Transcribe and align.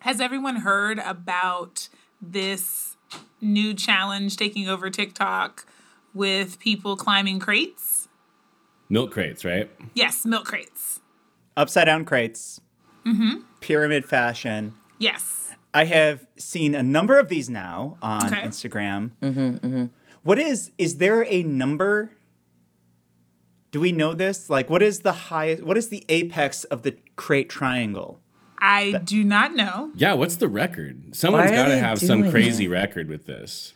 Has 0.00 0.20
everyone 0.20 0.56
heard 0.56 0.98
about 0.98 1.88
this 2.20 2.96
new 3.40 3.74
challenge 3.74 4.36
taking 4.36 4.68
over 4.68 4.90
TikTok 4.90 5.66
with 6.14 6.58
people 6.58 6.96
climbing 6.96 7.38
crates? 7.38 8.08
Milk 8.88 9.12
crates, 9.12 9.44
right? 9.44 9.70
Yes, 9.94 10.24
milk 10.24 10.46
crates. 10.46 11.00
Upside 11.56 11.86
down 11.86 12.04
crates. 12.04 12.60
Mm-hmm. 13.06 13.42
Pyramid 13.60 14.04
fashion. 14.06 14.74
Yes. 14.98 15.52
I 15.72 15.84
have 15.84 16.26
seen 16.36 16.74
a 16.74 16.82
number 16.82 17.18
of 17.18 17.28
these 17.28 17.48
now 17.48 17.96
on 18.02 18.26
Okay. 18.26 18.42
Instagram. 18.42 19.90
What 20.22 20.38
is 20.38 20.72
is 20.78 20.96
there 20.98 21.24
a 21.28 21.42
number? 21.42 22.12
Do 23.70 23.80
we 23.80 23.92
know 23.92 24.14
this? 24.14 24.50
Like, 24.50 24.68
what 24.68 24.82
is 24.82 25.00
the 25.00 25.12
highest? 25.12 25.62
What 25.62 25.78
is 25.78 25.88
the 25.88 26.04
apex 26.08 26.64
of 26.64 26.82
the 26.82 26.96
crate 27.16 27.48
triangle? 27.48 28.20
I 28.60 28.92
do 29.04 29.24
not 29.24 29.54
know. 29.54 29.90
Yeah, 29.94 30.14
what's 30.14 30.36
the 30.36 30.48
record? 30.48 31.14
Someone's 31.16 31.50
got 31.50 31.68
to 31.68 31.78
have 31.78 31.98
some 31.98 32.20
doing 32.20 32.30
crazy 32.30 32.68
record 32.68 33.08
with 33.08 33.26
this. 33.26 33.74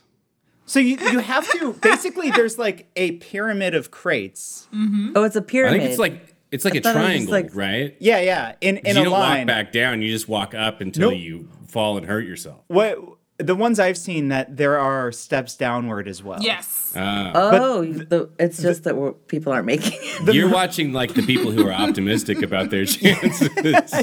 So 0.67 0.79
you 0.79 0.97
you 0.97 1.19
have 1.19 1.49
to 1.53 1.73
basically 1.81 2.31
there's 2.31 2.57
like 2.57 2.87
a 2.95 3.13
pyramid 3.13 3.75
of 3.75 3.91
crates. 3.91 4.67
Oh, 5.15 5.23
it's 5.23 5.35
a 5.35 5.41
pyramid. 5.41 5.75
I 5.75 5.79
think 5.79 5.89
it's 5.91 5.99
like 5.99 6.35
it's 6.51 6.65
like 6.65 6.75
a 6.75 6.81
thought 6.81 6.95
it 6.95 6.99
was 6.99 7.05
triangle, 7.05 7.31
like- 7.33 7.55
right? 7.55 7.95
Yeah, 7.99 8.19
yeah. 8.21 8.55
In 8.61 8.77
in 8.77 8.95
you 8.95 9.01
a 9.01 9.05
don't 9.05 9.13
line. 9.13 9.39
walk 9.39 9.47
back 9.47 9.71
down; 9.71 10.01
you 10.01 10.11
just 10.11 10.27
walk 10.27 10.53
up 10.53 10.81
until 10.81 11.11
Nope. 11.11 11.19
you 11.19 11.49
fall 11.67 11.97
and 11.97 12.05
hurt 12.05 12.25
yourself. 12.25 12.61
What 12.67 12.97
the 13.37 13.55
ones 13.55 13.79
I've 13.79 13.97
seen 13.97 14.29
that 14.29 14.55
there 14.55 14.79
are 14.79 15.11
steps 15.11 15.55
downward 15.57 16.07
as 16.07 16.23
well. 16.23 16.41
Yes. 16.41 16.93
Ah. 16.97 17.31
oh, 17.35 17.83
the, 17.83 18.29
it's 18.39 18.61
just 18.61 18.85
that 18.85 18.95
people 19.27 19.51
aren't 19.51 19.65
making 19.65 19.99
it. 20.01 20.33
You're 20.33 20.49
watching 20.49 20.93
like 20.93 21.13
the 21.13 21.23
people 21.23 21.51
who 21.51 21.67
are 21.67 21.73
optimistic 21.87 22.41
about 22.41 22.69
their 22.69 22.85
chances. 22.85 23.49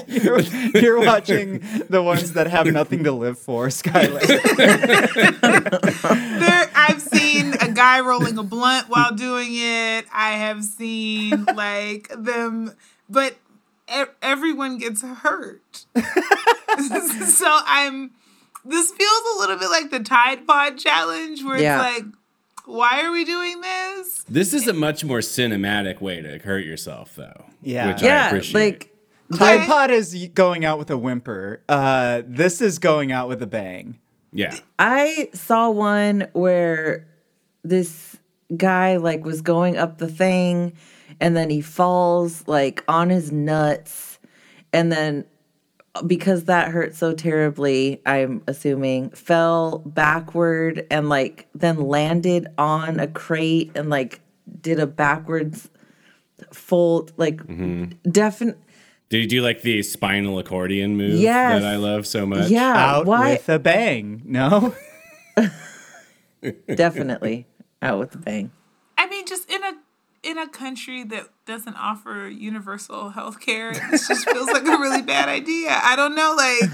You're, 0.07 0.41
you're 0.41 1.01
watching 1.01 1.61
the 1.89 2.03
ones 2.03 2.35
that 2.35 2.49
have 2.49 2.67
nothing 2.67 3.05
to 3.05 3.13
live 3.13 3.39
for, 3.39 3.69
Skylar. 3.69 4.21
There, 6.43 6.71
I've 6.75 7.01
seen 7.01 7.55
a 7.61 7.71
guy 7.73 8.01
rolling 8.01 8.37
a 8.37 8.43
blunt 8.43 8.89
while 8.89 9.15
doing 9.15 9.49
it. 9.53 10.05
I 10.12 10.33
have 10.33 10.62
seen 10.65 11.45
like 11.55 12.09
them, 12.17 12.73
but 13.09 13.37
e- 13.89 14.05
everyone 14.21 14.78
gets 14.78 15.03
hurt. 15.03 15.87
so 15.97 17.47
I'm. 17.49 18.11
This 18.65 18.91
feels 18.91 19.23
a 19.37 19.41
little 19.41 19.57
bit 19.57 19.71
like 19.71 19.91
the 19.91 20.01
Tide 20.01 20.47
Pod 20.47 20.79
challenge, 20.79 21.43
where 21.43 21.59
Yeah. 21.61 21.85
it's 21.87 21.97
like, 22.05 22.13
why 22.65 23.03
are 23.03 23.11
we 23.13 23.25
doing 23.25 23.61
this? 23.61 24.25
this 24.29 24.55
is 24.55 24.69
a 24.69 24.73
much 24.73 25.05
more 25.05 25.19
cinematic 25.19 26.01
way 26.01 26.21
to 26.23 26.39
hurt 26.39 26.65
yourself, 26.65 27.15
though. 27.17 27.47
Yeah. 27.63 27.89
which 27.89 28.03
I 28.03 28.07
yeah, 28.07 28.27
appreciate. 28.29 28.55
like 28.61 28.95
Tide 29.37 29.67
Pod 29.67 29.91
is 29.91 30.29
going 30.35 30.65
out 30.65 30.79
with 30.79 30.91
a 30.91 30.97
whimper. 30.99 31.63
Uh, 31.69 32.23
this 32.27 32.61
is 32.61 32.79
going 32.79 33.11
out 33.13 33.29
with 33.29 33.43
a 33.43 33.47
bang. 33.47 33.99
yeah, 34.33 34.57
I 34.79 35.29
saw 35.35 35.71
one 35.71 36.29
where 36.33 37.07
this 37.65 38.17
guy 38.57 38.97
like 38.97 39.25
was 39.25 39.41
going 39.41 39.77
up 39.77 39.99
the 39.99 40.09
thing 40.09 40.73
and 41.21 41.37
then 41.37 41.49
he 41.51 41.61
falls 41.63 42.47
like 42.47 42.85
on 42.89 43.09
his 43.11 43.33
nuts 43.33 44.19
and 44.73 44.93
then 44.93 45.25
because 46.07 46.45
that 46.45 46.71
hurt 46.71 46.95
so 46.95 47.12
terribly, 47.12 48.01
I'm 48.07 48.43
assuming, 48.47 49.11
fell 49.11 49.81
backward 49.81 50.87
and 50.91 51.09
like 51.09 51.49
then 51.55 51.77
landed 51.77 52.49
on 52.57 52.99
a 52.99 53.07
crate 53.07 53.73
and 53.75 53.91
like 53.91 54.21
did 54.61 54.79
a 54.79 54.87
backwards 54.87 55.69
fold 56.53 57.12
like 57.17 57.37
mm-hmm. 57.37 57.93
definite 58.11 58.59
Did 59.11 59.19
you 59.19 59.29
do 59.29 59.43
like 59.43 59.62
the 59.62 59.83
spinal 59.83 60.39
accordion 60.39 60.97
move 60.97 61.21
Yes. 61.21 61.62
that 61.62 61.73
I 61.73 61.77
love 61.77 62.06
so 62.06 62.27
much? 62.27 62.51
yeah 62.51 62.75
out 62.75 63.06
why 63.06 63.33
with 63.33 63.49
a 63.49 63.59
bang. 63.59 64.23
No? 64.25 64.75
definitely 66.75 67.47
out 67.81 67.99
with 67.99 68.11
the 68.11 68.19
bang 68.19 68.51
I 68.99 69.09
mean, 69.09 69.27
just 69.27 69.51
in 69.51 69.62
a 69.62 69.72
in 70.22 70.38
a 70.38 70.49
country 70.49 71.05
that 71.05 71.28
doesn't 71.47 71.75
offer 71.75 72.28
universal 72.28 73.10
health 73.10 73.41
care, 73.41 73.72
this 73.91 74.09
just 74.09 74.28
feels 74.28 74.47
like 74.47 74.65
a 74.65 74.78
really 74.78 75.03
bad 75.03 75.28
idea. 75.28 75.71
I 75.71 75.97
don't 75.97 76.15
know, 76.15 76.34
like. 76.37 76.71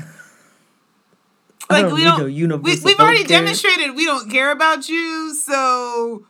Like 1.70 1.82
don't 1.82 1.94
we 1.94 2.02
don't, 2.02 2.48
no 2.48 2.56
we, 2.56 2.80
we've 2.82 2.98
already 2.98 3.24
healthcare. 3.24 3.28
demonstrated 3.28 3.94
we 3.94 4.06
don't 4.06 4.30
care 4.30 4.50
about 4.52 4.88
you. 4.88 5.34
So, 5.34 6.26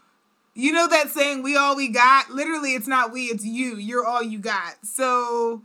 you 0.54 0.72
know 0.72 0.88
that 0.88 1.10
saying, 1.10 1.44
"We 1.44 1.56
all 1.56 1.76
we 1.76 1.88
got." 1.88 2.30
Literally, 2.30 2.74
it's 2.74 2.88
not 2.88 3.12
we, 3.12 3.26
it's 3.26 3.44
you. 3.44 3.76
You're 3.76 4.04
all 4.04 4.20
you 4.20 4.40
got. 4.40 4.84
So, 4.84 5.62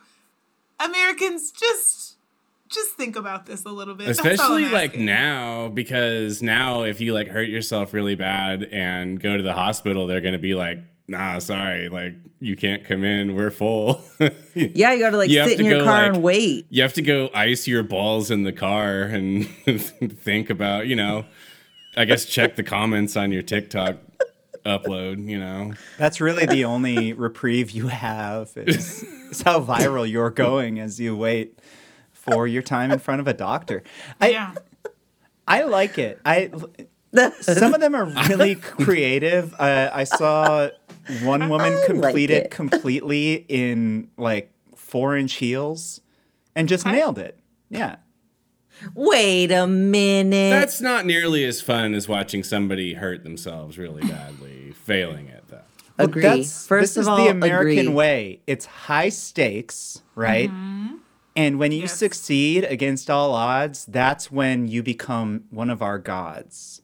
Americans, 0.80 1.52
just 1.52 2.18
just 2.70 2.92
think 2.92 3.16
about 3.16 3.48
this 3.48 3.66
a 3.66 3.70
little 3.70 3.96
bit. 3.96 4.08
That's 4.08 4.20
all 4.20 4.28
Especially 4.28 4.70
like 4.70 4.96
now, 4.96 5.70
because 5.70 6.44
now 6.44 6.84
if 6.84 7.02
you 7.02 7.14
like 7.14 7.28
hurt 7.28 7.50
yourself 7.50 7.94
really 7.94 8.16
bad 8.16 8.64
and 8.64 9.20
go 9.20 9.38
to 9.38 9.44
the 9.44 9.54
hospital, 9.54 10.06
they're 10.06 10.22
gonna 10.22 10.38
be 10.38 10.54
like, 10.54 10.80
"Nah, 11.14 11.40
sorry, 11.40 11.90
like 11.90 12.16
you 12.40 12.56
can't 12.56 12.84
come 12.86 13.04
in. 13.04 13.36
We're 13.36 13.52
full." 13.52 14.02
Yeah, 14.56 14.94
you 14.94 15.00
got 15.00 15.10
to 15.10 15.18
like 15.18 15.32
You 15.32 15.44
sit 15.48 15.60
in 15.60 15.66
your 15.66 15.80
go, 15.80 15.86
car 15.86 16.04
like- 16.04 16.14
and 16.14 16.22
wait. 16.24 16.68
you 16.70 16.84
have 16.84 16.94
to 16.94 17.02
go 17.02 17.30
ice 17.34 17.66
your 17.68 17.82
balls 17.82 18.30
in 18.30 18.44
the 18.44 18.52
car 18.54 19.02
and 19.02 19.48
think 19.68 20.52
about, 20.52 20.86
you 20.86 20.96
know, 20.96 21.26
I 21.98 22.06
guess 22.06 22.26
check 22.26 22.56
the 22.56 22.62
comments 22.62 23.18
on 23.18 23.32
your 23.32 23.42
TikTok 23.42 23.96
upload, 24.64 25.28
you 25.28 25.40
know. 25.40 25.74
That's 25.98 26.22
really 26.22 26.46
the 26.46 26.66
only 26.66 27.14
reprieve 27.14 27.72
you 27.72 27.88
have 27.88 28.52
is, 28.56 29.02
is 29.32 29.42
how 29.42 29.60
viral 29.62 30.08
you're 30.08 30.30
going 30.30 30.80
as 30.80 31.00
you 31.00 31.18
wait 31.18 31.58
for 32.12 32.46
your 32.46 32.62
time 32.62 32.92
in 32.92 33.00
front 33.00 33.20
of 33.20 33.28
a 33.28 33.34
doctor. 33.34 33.82
I 34.22 34.30
yeah. 34.30 34.54
I 35.48 35.64
like 35.64 35.98
it. 35.98 36.20
I 36.24 36.52
some 37.42 37.74
of 37.74 37.82
them 37.82 37.96
are 37.96 38.06
really 38.30 38.54
creative. 38.54 39.54
Uh, 39.60 39.90
I 39.92 40.04
saw 40.04 40.70
one 41.24 41.50
woman 41.50 41.76
like 41.76 41.86
complete 41.86 42.30
it 42.30 42.46
it. 42.46 42.52
completely 42.52 43.46
in 43.50 44.10
like 44.18 44.52
four 44.76 45.16
inch 45.18 45.34
heels 45.34 46.02
and 46.56 46.68
just 46.70 46.86
nailed 46.86 47.18
it. 47.20 47.38
Yeah. 47.70 47.96
Wait 48.96 49.52
a 49.52 49.68
minute. 49.68 50.50
That's 50.50 50.82
not 50.82 51.06
nearly 51.06 51.46
as 51.46 51.62
fun 51.62 51.94
as 51.94 52.08
watching 52.08 52.44
somebody 52.44 52.94
hurt 52.96 53.24
themselves 53.24 53.78
really 53.78 54.02
badly, 54.04 54.72
failing 54.86 55.30
at 55.30 55.48
that. 55.50 55.66
Well, 55.98 56.08
agree. 56.08 56.22
that's- 56.24 56.66
First 56.68 56.96
this 56.96 56.98
of 56.98 57.02
is 57.02 57.08
all, 57.08 57.18
the 57.18 57.28
American 57.30 57.80
agree. 57.80 57.88
way. 57.94 58.40
It's 58.48 58.66
high 58.66 59.10
stakes, 59.10 60.02
right? 60.16 60.50
Mm-hmm. 60.50 60.96
And 61.36 61.60
when 61.60 61.72
you 61.72 61.82
Yes. 61.82 61.98
succeed 61.98 62.64
against 62.64 63.10
all 63.10 63.34
odds, 63.34 63.86
that's 63.86 64.32
when 64.32 64.68
you 64.68 64.84
become 64.84 65.46
one 65.50 65.70
of 65.70 65.82
our 65.82 65.98
gods. 65.98 66.82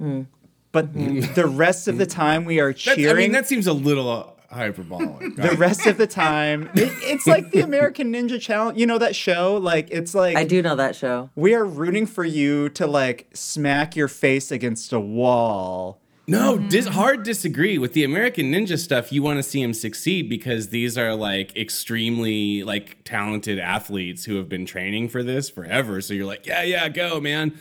Mm. 0.00 0.26
But 0.72 0.92
the 1.34 1.46
rest 1.48 1.88
of 1.88 1.98
the 1.98 2.06
time, 2.06 2.44
we 2.44 2.60
are 2.60 2.72
Hmm. 2.72 2.78
That's- 2.78 2.96
cheering. 2.96 3.16
I 3.16 3.18
mean, 3.18 3.32
that 3.32 3.48
seems 3.48 3.66
a 3.66 3.72
little 3.72 4.36
hyperbolic. 4.50 5.36
the 5.36 5.56
rest 5.56 5.86
of 5.86 5.96
the 5.96 6.06
time, 6.06 6.68
it- 6.74 6.92
it's 7.02 7.26
like 7.26 7.50
the 7.50 7.60
American 7.60 8.12
Ninja 8.12 8.40
Challenge. 8.40 8.78
You 8.78 8.86
know 8.86 8.98
that 8.98 9.14
show? 9.16 9.56
Like 9.56 9.88
it's 9.90 10.14
like 10.14 10.36
I 10.36 10.44
do 10.44 10.60
know 10.62 10.76
that 10.76 10.94
show. 10.96 11.30
we 11.36 11.54
are 11.54 11.64
rooting 11.64 12.06
for 12.06 12.24
you 12.24 12.68
to 12.70 12.86
like 12.86 13.28
smack 13.34 13.94
your 13.96 14.08
face 14.08 14.50
against 14.50 14.92
a 14.92 15.00
wall. 15.00 16.00
No, 16.26 16.58
dis- 16.58 16.86
hard 16.86 17.24
disagree 17.24 17.76
with 17.76 17.92
the 17.92 18.04
American 18.04 18.52
Ninja 18.52 18.78
stuff. 18.78 19.10
You 19.12 19.20
want 19.20 19.38
to 19.38 19.42
see 19.42 19.60
him 19.60 19.74
succeed 19.74 20.28
because 20.28 20.68
these 20.68 20.96
are 20.96 21.16
like 21.16 21.56
extremely 21.56 22.62
like 22.62 22.98
talented 23.04 23.58
athletes 23.58 24.24
who 24.26 24.36
have 24.36 24.48
been 24.48 24.64
training 24.64 25.08
for 25.08 25.24
this 25.24 25.50
forever. 25.50 26.00
So 26.00 26.14
you're 26.14 26.26
like, 26.26 26.46
yeah, 26.46 26.62
yeah, 26.62 26.88
go, 26.88 27.20
man. 27.20 27.58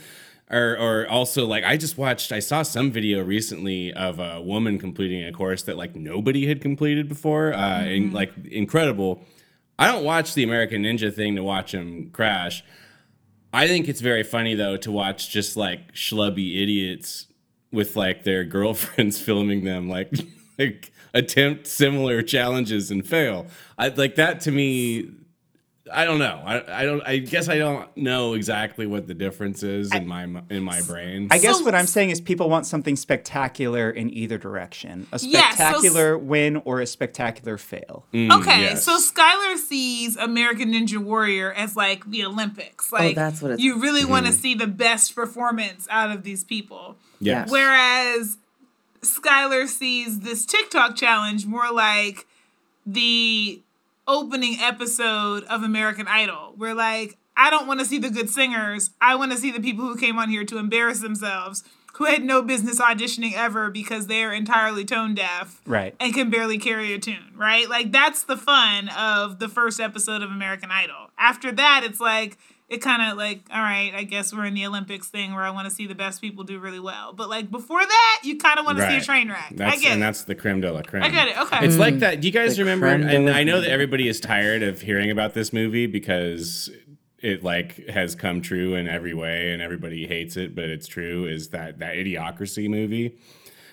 Or, 0.52 0.76
or 0.80 1.08
also 1.08 1.46
like 1.46 1.64
I 1.64 1.78
just 1.78 1.98
watched. 1.98 2.32
I 2.32 2.40
saw 2.40 2.64
some 2.64 2.92
video 2.92 3.24
recently 3.24 3.94
of 3.94 4.20
a 4.20 4.42
woman 4.42 4.80
completing 4.80 5.24
a 5.24 5.32
course 5.32 5.62
that 5.64 5.78
like 5.78 5.96
nobody 5.96 6.48
had 6.48 6.60
completed 6.60 7.08
before. 7.08 7.54
Uh, 7.54 7.84
and, 7.84 8.14
like 8.14 8.32
incredible. 8.46 9.24
I 9.78 9.88
don't 9.88 10.04
watch 10.04 10.34
the 10.34 10.44
American 10.44 10.84
Ninja 10.84 11.14
thing 11.14 11.36
to 11.36 11.44
watch 11.44 11.74
him 11.74 12.10
crash. 12.10 12.64
I 13.54 13.68
think 13.68 13.88
it's 13.88 14.02
very 14.02 14.24
funny 14.24 14.56
though 14.56 14.78
to 14.78 14.92
watch 14.92 15.30
just 15.30 15.56
like 15.56 15.94
schlubby 15.94 16.62
idiots 16.62 17.28
with 17.72 17.96
like 17.96 18.24
their 18.24 18.44
girlfriends 18.56 19.20
filming 19.20 19.64
them 19.64 19.88
like 19.88 20.12
like 20.60 20.92
attempt 21.14 21.68
similar 21.68 22.22
challenges 22.22 22.92
and 22.92 23.06
fail. 23.06 23.48
I 23.78 23.90
like 23.90 24.16
that 24.16 24.42
to 24.42 24.52
me. 24.52 25.12
I 25.92 26.06
don't 26.06 26.20
know. 26.20 26.42
I, 26.46 26.82
I 26.82 26.86
don't. 26.86 27.02
I 27.06 27.18
guess 27.18 27.50
I 27.50 27.58
don't 27.58 27.88
know 27.98 28.34
exactly 28.34 28.86
what 28.88 29.08
the 29.08 29.14
difference 29.14 29.64
is 29.64 29.94
in 29.94 30.08
my 30.08 30.24
in 30.50 30.64
my 30.64 30.82
brain. 30.82 31.28
I 31.32 31.38
guess 31.38 31.58
So- 31.60 31.66
what 31.66 31.76
I'm 31.76 31.88
saying 31.88 32.10
is 32.12 32.22
people 32.22 32.50
want 32.50 32.66
something 32.66 32.96
spectacular 32.96 33.90
in 33.90 34.10
either 34.14 34.38
direction. 34.38 35.08
A 35.12 35.20
Yeah, 35.22 35.50
so- 35.50 35.56
spectacular 35.56 36.18
win 36.18 36.58
or 36.66 36.82
a 36.82 36.86
spectacular 36.88 37.58
fail. 37.58 38.06
Mm, 38.14 38.40
Okay, 38.42 38.62
yes. 38.62 38.84
so 38.84 38.98
Skylar 39.00 39.58
sees 39.58 40.16
American 40.16 40.72
Ninja 40.74 40.98
Warrior 40.98 41.52
as 41.54 41.76
like 41.76 42.10
the 42.10 42.24
Olympics. 42.26 42.92
Like 42.92 43.16
that's 43.16 43.42
what 43.42 43.52
it's- 43.52 43.64
you 43.64 43.80
really 43.82 44.06
want 44.06 44.26
Mm-hmm. 44.26 44.36
to 44.36 44.40
see 44.42 44.54
the 44.56 44.68
best 44.68 45.16
performance 45.16 45.88
out 45.90 46.12
of 46.12 46.24
these 46.24 46.44
people. 46.44 46.98
yes. 47.20 47.50
Whereas 47.50 48.38
Skylar 49.02 49.68
sees 49.68 50.20
this 50.20 50.46
TikTok 50.46 50.96
challenge 50.96 51.46
more 51.46 51.72
like 51.72 52.26
the 52.86 53.62
opening 54.10 54.58
episode 54.60 55.44
of 55.46 55.64
American 55.64 56.08
Idol, 56.08 56.54
where 56.58 56.74
like 56.74 57.16
I 57.38 57.50
don't 57.50 57.68
want 57.68 57.80
to 57.80 57.86
see 57.86 58.00
the 58.00 58.10
good 58.10 58.30
singers. 58.30 58.90
I 59.00 59.16
want 59.16 59.32
to 59.32 59.38
see 59.38 59.52
the 59.52 59.62
people 59.62 59.86
who 59.86 59.96
came 59.96 60.18
on 60.20 60.30
here 60.30 60.44
to 60.44 60.58
embarrass 60.58 61.00
themselves, 61.00 61.64
who 61.94 62.04
had 62.06 62.24
no 62.24 62.42
business 62.42 62.82
auditioning 62.82 63.34
ever 63.34 63.70
because 63.70 64.08
they're 64.08 64.34
entirely 64.34 64.84
tone 64.84 65.16
deaf 65.16 65.62
Right. 65.66 65.96
and 66.02 66.14
can 66.14 66.30
barely 66.30 66.58
carry 66.58 66.92
a 66.94 67.00
tune, 67.00 67.34
right? 67.38 67.70
Like 67.70 67.92
that's 67.94 68.24
the 68.24 68.36
fun 68.36 68.90
of 68.90 69.40
the 69.40 69.48
first 69.48 69.80
episode 69.80 70.22
of 70.22 70.32
American 70.32 70.70
Idol. 70.72 71.12
After 71.18 71.52
that, 71.54 71.84
it's 71.86 72.00
like 72.02 72.38
it 72.70 72.82
kind 72.84 73.12
of 73.12 73.18
like, 73.18 73.42
all 73.52 73.62
right, 73.62 73.92
I 73.96 74.04
guess 74.04 74.32
we're 74.32 74.46
in 74.46 74.54
the 74.54 74.66
Olympics 74.66 75.10
thing 75.10 75.34
where 75.34 75.44
I 75.44 75.50
want 75.50 75.68
to 75.68 75.74
see 75.74 75.88
the 75.88 75.96
best 75.96 76.22
people 76.22 76.44
do 76.44 76.60
really 76.60 76.80
well. 76.80 77.14
But 77.14 77.28
like 77.28 77.50
before 77.50 77.80
that, 77.80 78.22
you 78.24 78.38
kind 78.38 78.60
of 78.60 78.66
want 78.66 78.78
to 78.78 78.88
see 78.88 78.98
a 78.98 79.02
train 79.02 79.30
wreck. 79.30 79.54
That's, 79.56 79.78
I 79.78 79.82
get 79.82 79.94
and 79.94 80.02
it. 80.02 80.06
that's 80.06 80.24
the 80.24 80.36
creme 80.36 80.62
de 80.62 80.72
la 80.72 80.84
creme. 80.84 81.02
I 81.02 81.10
get 81.10 81.30
it. 81.30 81.38
Okay. 81.38 81.66
It's 81.66 81.78
like 81.78 82.00
that. 82.00 82.22
Do 82.22 82.28
you 82.28 82.32
guys 82.32 82.58
The 82.58 82.64
remember? 82.64 82.86
And 82.86 83.30
I 83.30 83.44
know 83.44 83.60
that 83.60 83.70
everybody 83.70 84.08
is 84.08 84.20
tired 84.20 84.62
of 84.62 84.82
hearing 84.82 85.10
about 85.10 85.34
this 85.34 85.52
movie 85.52 85.88
because 85.88 86.70
it 87.22 87.44
like 87.44 87.88
has 87.88 88.16
come 88.16 88.42
true 88.42 88.76
in 88.76 88.88
every 88.88 89.14
way, 89.14 89.52
and 89.52 89.62
everybody 89.62 90.08
hates 90.08 90.38
it, 90.38 90.56
but 90.56 90.66
it's 90.66 90.88
true. 90.88 91.26
Is 91.26 91.50
that 91.50 91.80
that 91.80 91.96
Idiocracy 91.96 92.70
movie? 92.70 93.18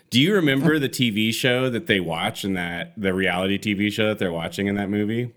Do 0.09 0.21
you 0.21 0.35
remember 0.35 0.79
the 0.79 0.89
TV 0.89 1.35
show 1.35 1.69
that 1.69 1.87
they 1.87 2.01
watch 2.01 2.45
and 2.45 2.57
that 2.57 2.93
the 2.97 3.13
reality 3.13 3.59
TV 3.59 3.93
show 3.93 4.09
that 4.09 4.19
they're 4.19 4.33
watching 4.33 4.69
in 4.69 4.77
that 4.77 4.89
movie? 4.89 5.33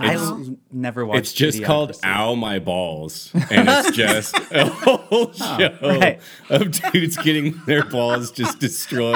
I 0.00 0.12
It's- 0.14 0.20
l- 0.28 0.56
never 0.72 1.04
watched. 1.04 1.18
It's 1.20 1.32
just 1.32 1.62
called 1.64 1.98
"Ow 2.04 2.34
My 2.34 2.58
Balls," 2.58 3.30
and 3.50 3.68
it's 3.68 3.96
just 3.96 4.34
a 4.50 4.66
whole 4.68 5.32
show 5.32 5.76
right. 5.82 6.20
of 6.48 6.70
dudes 6.92 7.16
getting 7.18 7.60
their 7.66 7.84
balls 7.84 8.30
just 8.30 8.58
destroyed 8.58 9.14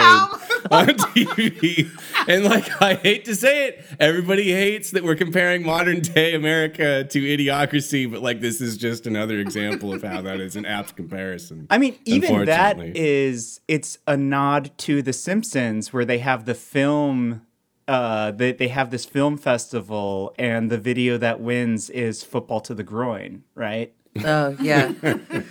on 0.70 0.88
TV. 0.88 1.88
And 2.28 2.44
like, 2.44 2.82
I 2.82 2.94
hate 2.94 3.25
to 3.26 3.34
say 3.34 3.69
it, 3.69 3.84
everybody 4.00 4.52
hates 4.52 4.90
that 4.90 5.05
we're 5.05 5.14
comparing 5.14 5.64
modern 5.64 6.00
day 6.00 6.34
America 6.34 7.05
to 7.05 7.20
Idiocracy, 7.20 8.11
but 8.11 8.23
like, 8.23 8.40
this 8.40 8.61
is 8.61 8.76
just 8.76 9.06
another 9.06 9.38
example 9.38 9.93
of 9.94 10.02
how 10.02 10.20
that 10.23 10.40
is 10.40 10.56
an 10.56 10.64
apt 10.67 10.96
comparison. 10.96 11.67
I 11.70 11.78
mean, 11.78 11.96
even 12.05 12.44
that 12.46 12.78
is 12.81 13.61
it's 13.69 13.99
a 14.06 14.17
nod 14.17 14.70
to 14.78 15.02
The 15.02 15.12
Simpsons, 15.12 15.93
where 15.93 16.05
they 16.05 16.19
have 16.19 16.44
the 16.44 16.55
film. 16.55 17.43
Uh, 17.88 18.33
they, 18.33 18.50
they 18.53 18.69
have 18.69 18.91
this 18.91 19.05
film 19.05 19.37
festival, 19.38 20.35
and 20.38 20.71
the 20.71 20.79
video 20.79 21.17
that 21.19 21.41
wins 21.41 21.88
is 21.91 22.23
football 22.25 22.61
to 22.61 22.75
the 22.75 22.83
groin, 22.83 23.44
right? 23.55 23.93
Oh 24.25 24.56
yeah. 24.61 24.93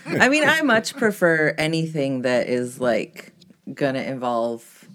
I 0.06 0.28
mean, 0.28 0.44
I 0.44 0.62
much 0.64 0.96
prefer 0.96 1.54
anything 1.58 2.24
that 2.24 2.50
is 2.50 2.80
like 2.82 3.32
gonna 3.74 4.00
involve 4.02 4.90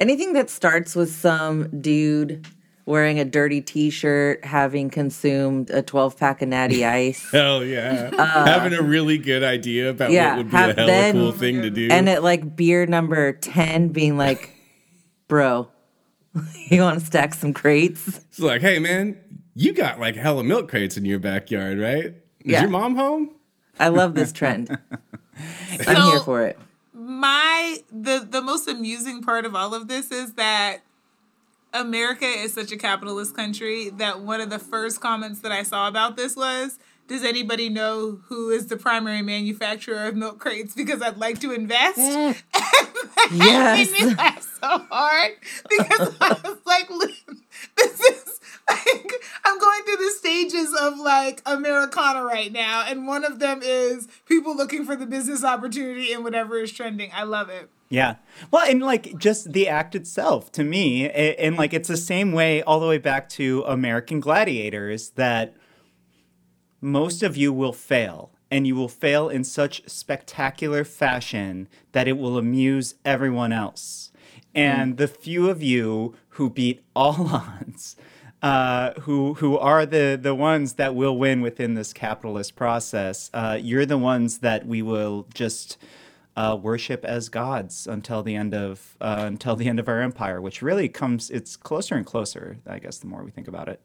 anything 0.00 0.32
that 0.34 0.50
starts 0.50 0.94
with 0.96 1.10
some 1.10 1.80
dude 1.80 2.46
wearing 2.86 3.18
a 3.20 3.24
dirty 3.24 3.60
t-shirt 3.60 4.44
having 4.44 4.88
consumed 4.90 5.68
a 5.70 5.82
12 5.82 6.16
pack 6.16 6.40
of 6.42 6.48
natty 6.48 6.84
ice 6.84 7.30
Hell 7.30 7.62
yeah. 7.64 8.10
Having 8.46 8.78
a 8.78 8.82
really 8.82 9.18
good 9.18 9.42
idea 9.44 9.90
about 9.90 10.08
Uh, 10.10 10.12
yeah, 10.14 10.28
what 10.30 10.36
would 10.38 10.50
be 10.50 10.56
have 10.56 10.70
a 10.70 10.74
hella 10.74 10.86
then- 10.86 11.14
cool 11.14 11.32
thing 11.32 11.62
to 11.62 11.70
do. 11.70 11.88
and 11.90 12.08
at 12.08 12.22
like 12.22 12.56
beer 12.56 12.86
number 12.86 13.32
10 13.32 13.88
being 13.88 14.16
like 14.16 14.50
bro 15.28 15.68
you 16.70 16.80
want 16.82 16.98
to 17.00 17.04
stack 17.06 17.34
some 17.34 17.52
crates 17.52 18.18
It's 18.18 18.38
like, 18.40 18.60
hey 18.60 18.78
man, 18.78 19.18
you 19.54 19.72
got 19.72 19.98
like 20.00 20.16
hella 20.16 20.44
milk 20.44 20.68
crates 20.68 20.96
in 20.96 21.04
your 21.04 21.18
backyard, 21.18 21.78
right? 21.78 22.06
Is 22.06 22.14
Yeah. 22.44 22.60
your 22.62 22.70
mom 22.70 22.96
home? 22.96 23.30
i 23.80 23.86
love 23.88 24.14
this 24.16 24.32
trend 24.32 24.76
i'm 25.86 26.02
here 26.10 26.18
for 26.20 26.42
it 26.44 26.58
my 26.92 27.78
the 27.92 28.26
the 28.28 28.42
most 28.42 28.66
amusing 28.66 29.22
part 29.22 29.44
of 29.46 29.54
all 29.54 29.72
of 29.72 29.86
this 29.86 30.10
is 30.10 30.32
that 30.34 30.78
America 31.72 32.24
is 32.24 32.54
such 32.54 32.72
a 32.72 32.76
capitalist 32.76 33.36
country 33.36 33.90
that 33.90 34.20
one 34.20 34.40
of 34.40 34.48
the 34.50 34.58
first 34.58 35.00
comments 35.00 35.40
that 35.40 35.52
I 35.52 35.62
saw 35.62 35.86
about 35.86 36.16
this 36.16 36.34
was, 36.34 36.78
"Does 37.08 37.24
anybody 37.24 37.68
know 37.68 38.20
who 38.26 38.50
is 38.50 38.66
the 38.66 38.76
primary 38.76 39.22
manufacturer 39.22 40.04
of 40.04 40.14
milk 40.16 40.38
crates? 40.38 40.74
Because 40.74 41.02
I'd 41.02 41.16
like 41.18 41.40
to 41.40 41.52
invest." 41.52 41.98
Mm. 41.98 42.42
yes 43.32 43.90
made 43.92 44.08
me 44.08 44.14
laugh 44.14 44.42
so 44.60 44.78
hard 44.90 45.32
because 45.68 46.14
I 46.20 46.36
was 46.44 46.58
like, 46.66 46.88
this 47.76 48.00
is 48.00 48.40
like, 48.68 49.12
I'm 49.44 49.58
going 49.58 49.82
through 49.84 49.96
the 50.04 50.12
stages 50.18 50.74
of 50.80 50.98
like 50.98 51.42
Americana 51.46 52.24
right 52.24 52.52
now, 52.52 52.84
and 52.86 53.06
one 53.06 53.24
of 53.24 53.38
them 53.38 53.60
is 53.62 54.08
people 54.26 54.56
looking 54.56 54.84
for 54.84 54.96
the 54.96 55.06
business 55.06 55.44
opportunity 55.44 56.12
in 56.12 56.22
whatever 56.22 56.58
is 56.58 56.72
trending. 56.72 57.10
I 57.14 57.24
love 57.24 57.48
it. 57.48 57.68
Yeah. 57.90 58.16
Well, 58.50 58.68
and 58.68 58.82
like 58.82 59.16
just 59.18 59.52
the 59.52 59.68
act 59.68 59.94
itself 59.94 60.52
to 60.52 60.64
me, 60.64 61.06
a- 61.06 61.36
and 61.40 61.56
like 61.56 61.72
it's 61.72 61.88
the 61.88 61.96
same 61.96 62.32
way 62.32 62.62
all 62.62 62.80
the 62.80 62.86
way 62.86 62.98
back 62.98 63.28
to 63.30 63.64
American 63.66 64.20
Gladiators 64.20 65.10
that 65.10 65.54
most 66.80 67.22
of 67.22 67.36
you 67.36 67.52
will 67.52 67.72
fail. 67.72 68.30
And 68.50 68.66
you 68.66 68.74
will 68.74 68.88
fail 68.88 69.28
in 69.28 69.44
such 69.44 69.86
spectacular 69.86 70.82
fashion 70.82 71.68
that 71.92 72.08
it 72.08 72.16
will 72.16 72.38
amuse 72.38 72.94
everyone 73.04 73.52
else. 73.52 74.10
And 74.54 74.96
the 74.96 75.06
few 75.06 75.50
of 75.50 75.62
you 75.62 76.14
who 76.30 76.48
beat 76.48 76.82
all 76.96 77.28
odds, 77.32 77.96
uh, 78.42 78.92
who 79.00 79.34
who 79.34 79.58
are 79.58 79.84
the 79.84 80.18
the 80.20 80.34
ones 80.34 80.74
that 80.74 80.94
will 80.94 81.18
win 81.18 81.40
within 81.40 81.74
this 81.74 81.92
capitalist 81.92 82.56
process, 82.56 83.30
uh, 83.34 83.58
you're 83.60 83.86
the 83.86 83.98
ones 83.98 84.38
that 84.38 84.66
we 84.66 84.80
will 84.80 85.26
just 85.34 85.76
uh, 86.36 86.56
worship 86.56 87.04
as 87.04 87.28
gods 87.28 87.86
until 87.86 88.22
the 88.22 88.36
end 88.36 88.54
of 88.54 88.96
uh, 89.00 89.24
until 89.26 89.56
the 89.56 89.68
end 89.68 89.80
of 89.80 89.88
our 89.88 90.00
empire, 90.00 90.40
which 90.40 90.62
really 90.62 90.88
comes 90.88 91.30
it's 91.30 91.56
closer 91.56 91.96
and 91.96 92.06
closer. 92.06 92.58
I 92.66 92.78
guess 92.78 92.98
the 92.98 93.06
more 93.06 93.22
we 93.22 93.30
think 93.30 93.48
about 93.48 93.68
it. 93.68 93.80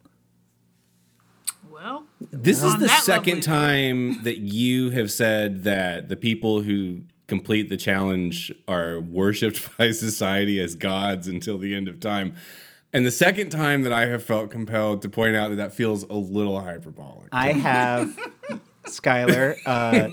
Well, 1.74 2.06
This 2.32 2.62
is 2.64 2.78
the 2.78 2.88
second 2.88 3.38
lovely- 3.38 3.42
time 3.42 4.24
that 4.24 4.38
you 4.38 4.92
have 4.92 5.12
said 5.12 5.64
that 5.64 6.08
the 6.08 6.16
people 6.16 6.62
who 6.62 7.02
complete 7.28 7.70
the 7.70 7.78
challenge 7.78 8.52
are 8.68 9.00
worshipped 9.00 9.76
by 9.78 9.90
society 9.92 10.60
as 10.60 10.76
gods 10.76 11.28
until 11.28 11.58
the 11.58 11.74
end 11.76 11.88
of 11.88 12.00
time. 12.00 12.36
And 12.94 13.06
the 13.08 13.12
second 13.12 13.50
time 13.50 13.82
that 13.84 13.92
I 13.92 14.06
have 14.06 14.24
felt 14.24 14.52
compelled 14.52 15.02
to 15.02 15.10
point 15.10 15.36
out 15.36 15.50
that 15.50 15.56
that 15.56 15.74
feels 15.74 16.04
a 16.04 16.14
little 16.14 16.62
hyperbolic. 16.62 17.30
I 17.32 17.54
have 17.54 18.16
Skylar. 18.86 19.56
Uh, 19.66 20.10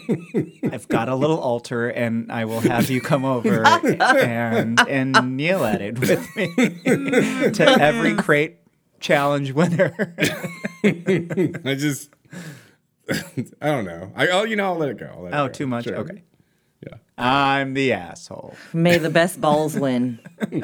I've 0.73 0.89
got 0.89 1.11
a 1.11 1.15
little 1.15 1.39
altar, 1.39 1.89
and 1.91 2.33
I 2.33 2.47
will 2.47 2.61
have 2.61 2.89
you 2.89 3.03
come 3.03 3.25
over 3.27 3.67
and 3.67 4.81
and 4.89 5.37
kneel 5.37 5.65
at 5.65 5.83
it 5.83 5.99
with 5.99 6.27
me 6.37 6.55
to 7.51 7.77
every 7.79 8.15
crate 8.15 8.57
challenge 9.01 9.53
winner. 9.53 10.15
I 10.85 11.75
just, 11.77 12.11
I 13.11 13.67
don't 13.67 13.85
know. 13.85 14.13
I, 14.15 14.29
oh, 14.29 14.45
you 14.45 14.57
know, 14.57 14.67
I'll 14.67 14.77
let 14.79 14.91
it 14.91 14.99
go. 14.99 15.07
I'll 15.07 15.23
let 15.23 15.33
it 15.33 15.37
oh, 15.37 15.47
go. 15.47 15.53
too 15.53 15.67
much. 15.67 15.85
Sure. 15.85 15.97
Okay, 15.97 16.23
Yeah. 16.87 16.99
I'm 17.19 17.75
the 17.75 17.93
asshole. 17.93 18.55
may 18.73 18.99
the 18.99 19.11
best 19.11 19.41
balls 19.41 19.77
win 19.77 20.21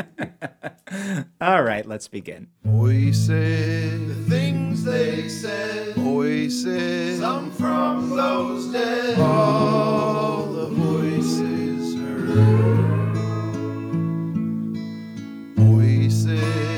All 1.41 1.63
right, 1.63 1.85
let's 1.85 2.07
begin. 2.09 2.47
Voices, 2.65 4.07
the 4.09 4.31
things 4.31 4.85
they 4.85 5.29
said. 5.29 5.95
Voices, 5.97 7.19
some 7.21 7.51
from 7.51 8.11
those 8.11 8.73
dead. 8.73 9.19
All 9.19 10.47
the 10.47 10.67
voices 10.69 11.95
heard. 11.97 13.17
Voices, 15.57 16.41
things 16.41 16.76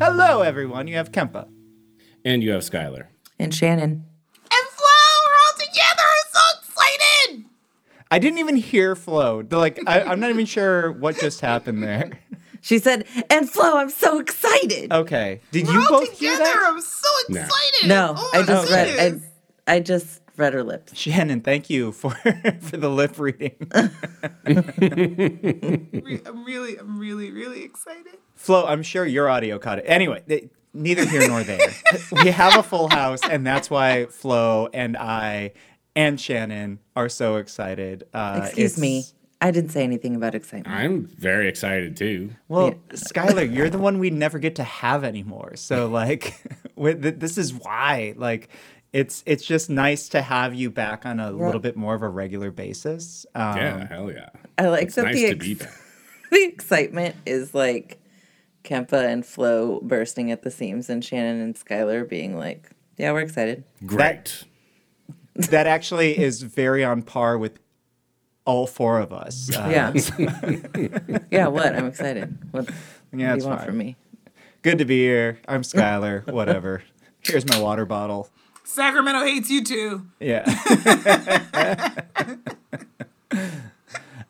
Hello, 0.00 0.42
everyone. 0.42 0.88
You 0.88 0.96
have 0.96 1.12
Kempa. 1.12 1.48
And 2.24 2.42
you 2.42 2.50
have 2.52 2.62
Skylar. 2.62 3.06
and 3.38 3.52
shannon 3.54 3.90
and 3.90 4.66
Flo, 4.70 4.86
we're 5.26 5.38
all 5.46 5.58
together. 5.58 6.02
I'm 6.02 6.30
so 6.32 6.40
excited. 6.60 7.44
I 8.10 8.18
didn't 8.18 8.38
even 8.38 8.56
hear 8.56 8.94
Flo. 8.96 9.42
The, 9.42 9.58
Like, 9.58 9.80
I, 9.86 10.02
I'm 10.02 10.20
not 10.20 10.30
even 10.30 10.46
sure 10.46 10.92
what 10.92 11.18
just 11.18 11.40
happened 11.40 11.82
there. 11.82 12.10
she 12.60 12.78
said 12.78 13.06
and 13.28 13.50
flo 13.50 13.76
i'm 13.76 13.90
so 13.90 14.20
excited 14.20 14.92
Okay. 14.92 15.40
Did 15.50 15.66
We're 15.66 15.72
you 15.74 15.80
all 15.80 16.00
both 16.00 16.16
hear 16.18 16.36
that? 16.38 16.56
I'm 16.68 16.80
so 16.80 17.08
No. 17.28 17.40
excited. 17.40 17.88
no 17.88 18.14
Oh 18.16 18.30
i 18.34 18.38
my 18.40 18.46
just 18.46 18.70
read. 18.70 19.20
I, 19.66 19.74
I 19.74 19.80
just 19.80 20.21
read 20.36 20.54
her 20.54 20.62
lips 20.62 20.96
Shannon, 20.96 21.40
thank 21.40 21.70
you 21.70 21.92
for 21.92 22.10
for 22.60 22.76
the 22.76 22.88
lip 22.88 23.18
reading. 23.18 23.56
I'm 26.26 26.44
really, 26.44 26.76
I'm 26.78 26.98
really, 26.98 27.30
really 27.30 27.62
excited. 27.64 28.18
Flo, 28.34 28.66
I'm 28.66 28.82
sure 28.82 29.04
your 29.04 29.28
audio 29.28 29.58
caught 29.58 29.78
it. 29.78 29.84
Anyway, 29.86 30.22
th- 30.26 30.50
neither 30.74 31.04
here 31.04 31.26
nor 31.28 31.42
there. 31.42 31.70
we 32.12 32.30
have 32.30 32.56
a 32.56 32.62
full 32.62 32.88
house, 32.88 33.20
and 33.28 33.46
that's 33.46 33.70
why 33.70 34.06
Flo 34.06 34.68
and 34.72 34.96
I 34.96 35.52
and 35.94 36.20
Shannon 36.20 36.78
are 36.96 37.08
so 37.08 37.36
excited. 37.36 38.04
Uh, 38.14 38.40
excuse 38.44 38.78
me 38.78 39.04
i 39.42 39.50
didn't 39.50 39.70
say 39.70 39.82
anything 39.82 40.14
about 40.14 40.34
excitement 40.34 40.74
I'm 40.74 41.06
very 41.06 41.48
excited 41.48 41.96
too. 41.96 42.30
Well, 42.48 42.74
Skylar, 42.90 43.52
you're 43.52 43.68
the 43.68 43.78
one 43.78 43.98
we 43.98 44.10
never 44.10 44.38
get 44.38 44.54
to 44.56 44.62
have 44.62 45.02
anymore. 45.02 45.56
So, 45.56 45.88
like, 45.88 46.40
with 46.76 47.02
th- 47.02 47.16
this 47.18 47.36
is 47.36 47.52
why. 47.52 48.14
Like, 48.16 48.48
it's 48.92 49.22
it's 49.26 49.44
just 49.44 49.70
nice 49.70 50.08
to 50.10 50.22
have 50.22 50.54
you 50.54 50.70
back 50.70 51.06
on 51.06 51.18
a 51.20 51.30
little 51.30 51.60
bit 51.60 51.76
more 51.76 51.94
of 51.94 52.02
a 52.02 52.08
regular 52.08 52.50
basis. 52.50 53.24
Um, 53.34 53.56
Yeah, 53.56 53.86
hell 53.88 54.10
yeah. 54.12 54.28
I 54.58 54.68
like 54.68 54.84
It's 54.84 54.94
that 54.96 55.04
nice 55.06 55.14
the, 55.16 55.30
to 55.30 55.36
be 55.36 55.54
back. 55.54 55.70
the 56.30 56.44
excitement 56.44 57.16
is 57.26 57.54
like 57.54 57.98
Kempa 58.64 59.06
and 59.06 59.24
Flo 59.24 59.80
bursting 59.82 60.30
at 60.30 60.42
the 60.42 60.50
seams 60.50 60.88
and 60.90 61.04
Shannon 61.04 61.40
and 61.40 61.54
Skylar 61.54 62.08
being 62.08 62.36
like, 62.36 62.70
yeah, 62.98 63.12
we're 63.12 63.20
excited. 63.20 63.64
Great. 63.86 64.44
that 65.34 65.66
actually 65.66 66.18
is 66.18 66.42
very 66.42 66.84
on 66.84 67.02
par 67.02 67.38
with 67.38 67.58
all 68.44 68.66
four 68.66 69.00
of 69.00 69.12
us. 69.12 69.50
Uh, 69.56 69.68
Yeah. 69.70 69.92
yeah, 71.30 71.46
what? 71.48 71.74
I'm 71.74 71.86
excited. 71.86 72.36
What, 72.50 72.66
what 72.66 72.74
Yeah, 73.14 73.30
do 73.30 73.34
it's 73.36 73.44
you 73.44 73.48
want 73.48 73.60
fine. 73.60 73.68
from 73.68 73.78
me? 73.78 73.96
Good 74.62 74.78
to 74.78 74.84
be 74.84 74.98
here. 75.02 75.38
I'm 75.48 75.62
Skylar. 75.62 76.30
Whatever. 76.30 76.82
Here's 77.20 77.48
my 77.48 77.58
water 77.60 77.84
bottle. 77.86 78.28
Sacramento 78.64 79.24
hates 79.24 79.50
you 79.50 79.64
too. 79.64 80.06
Yeah. 80.20 80.44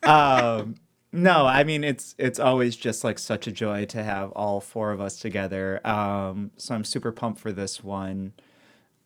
um, 0.03 0.77
no, 1.13 1.47
I 1.47 1.65
mean 1.65 1.85
it's 1.85 2.15
it's 2.19 2.39
always 2.39 2.75
just 2.77 3.05
like 3.05 3.19
such 3.19 3.47
a 3.47 3.53
joy 3.53 3.85
to 3.87 4.03
have 4.03 4.31
all 4.33 4.61
four 4.61 4.93
of 4.93 5.01
us 5.01 5.19
together. 5.19 5.87
Um, 5.87 6.51
so 6.57 6.75
I'm 6.75 6.85
super 6.85 7.13
pumped 7.13 7.41
for 7.41 7.53
this 7.53 7.85
one. 7.85 8.33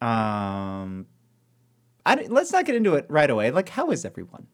Um, 0.00 1.06
I 2.04 2.26
let's 2.28 2.52
not 2.52 2.64
get 2.64 2.76
into 2.76 2.95
it 2.95 3.06
right 3.09 3.28
away. 3.28 3.50
Like, 3.50 3.71
how 3.71 3.90
is 3.90 4.04
everyone? 4.04 4.47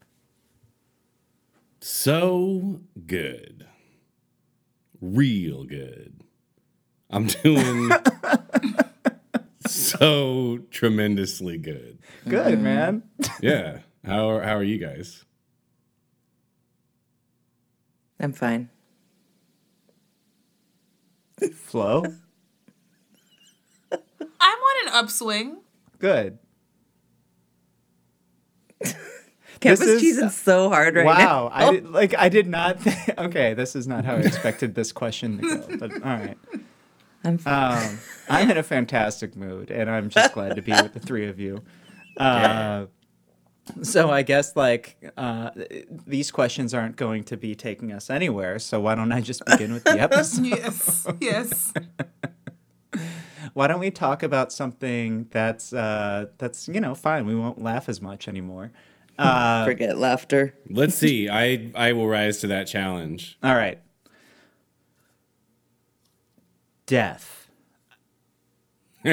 So 1.80 2.80
good. 3.06 3.66
Real 5.00 5.64
good. 5.64 6.22
I'm 7.10 7.26
doing 7.26 7.90
so 9.98 10.58
tremendously 10.70 11.58
good. 11.58 11.98
Good, 12.28 12.54
mm-hmm. 12.54 12.64
man. 12.64 13.02
Yeah. 13.40 13.78
How 14.04 14.30
are, 14.30 14.42
how 14.42 14.56
are 14.56 14.62
you 14.62 14.78
guys? 14.78 15.24
I'm 18.18 18.32
fine. 18.32 18.70
Flo. 21.54 22.04
I'm 23.92 24.58
on 24.58 24.86
an 24.86 24.92
upswing. 24.94 25.56
Good. 25.98 26.38
Kempa's 29.60 29.80
is- 29.80 30.02
cheesing 30.02 30.30
so 30.30 30.68
hard 30.68 30.96
right 30.96 31.06
wow, 31.06 31.18
now. 31.18 31.44
Wow, 31.44 31.50
I 31.52 31.72
did, 31.72 31.88
like 31.90 32.14
I 32.16 32.28
did 32.28 32.48
not. 32.48 32.80
Think, 32.80 33.18
okay, 33.18 33.54
this 33.54 33.74
is 33.76 33.86
not 33.86 34.04
how 34.04 34.14
I 34.14 34.20
expected 34.20 34.74
this 34.74 34.92
question 34.92 35.38
to 35.38 35.42
go. 35.42 35.76
But 35.78 35.92
all 35.94 36.00
right. 36.00 36.38
I'm 37.24 37.38
fine. 37.38 37.88
Um, 37.90 37.98
I'm 38.28 38.50
in 38.50 38.56
a 38.56 38.62
fantastic 38.62 39.36
mood, 39.36 39.70
and 39.70 39.90
I'm 39.90 40.08
just 40.08 40.32
glad 40.34 40.56
to 40.56 40.62
be 40.62 40.72
with 40.72 40.94
the 40.94 41.00
three 41.00 41.26
of 41.28 41.38
you. 41.40 41.62
Uh, 42.18 42.86
so 43.80 44.10
I 44.10 44.20
guess 44.20 44.54
like 44.54 44.98
uh, 45.16 45.48
these 46.06 46.30
questions 46.30 46.74
aren't 46.74 46.96
going 46.96 47.24
to 47.24 47.38
be 47.38 47.54
taking 47.54 47.90
us 47.90 48.10
anywhere. 48.10 48.58
So 48.58 48.80
why 48.80 48.94
don't 48.94 49.12
I 49.12 49.22
just 49.22 49.42
begin 49.46 49.72
with 49.72 49.84
the 49.84 49.92
episode? 49.98 50.44
Yes, 50.44 51.06
yes. 51.20 51.72
why 53.54 53.66
don't 53.66 53.80
we 53.80 53.90
talk 53.90 54.22
about 54.22 54.52
something 54.52 55.26
that's 55.30 55.72
uh, 55.72 56.26
that's 56.36 56.68
you 56.68 56.80
know 56.80 56.94
fine? 56.94 57.24
We 57.24 57.34
won't 57.34 57.62
laugh 57.62 57.88
as 57.88 58.02
much 58.02 58.28
anymore. 58.28 58.72
Uh, 59.18 59.64
Forget 59.64 59.96
laughter. 59.96 60.54
Let's 60.68 60.94
see. 60.94 61.28
I 61.30 61.70
I 61.74 61.92
will 61.92 62.08
rise 62.08 62.40
to 62.40 62.48
that 62.48 62.66
challenge. 62.66 63.38
all 63.42 63.54
right. 63.54 63.78
Death. 66.92 67.48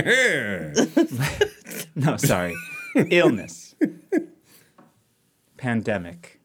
No, 1.96 2.18
sorry. 2.18 2.54
Illness. 2.96 3.74
Pandemic. 5.56 6.42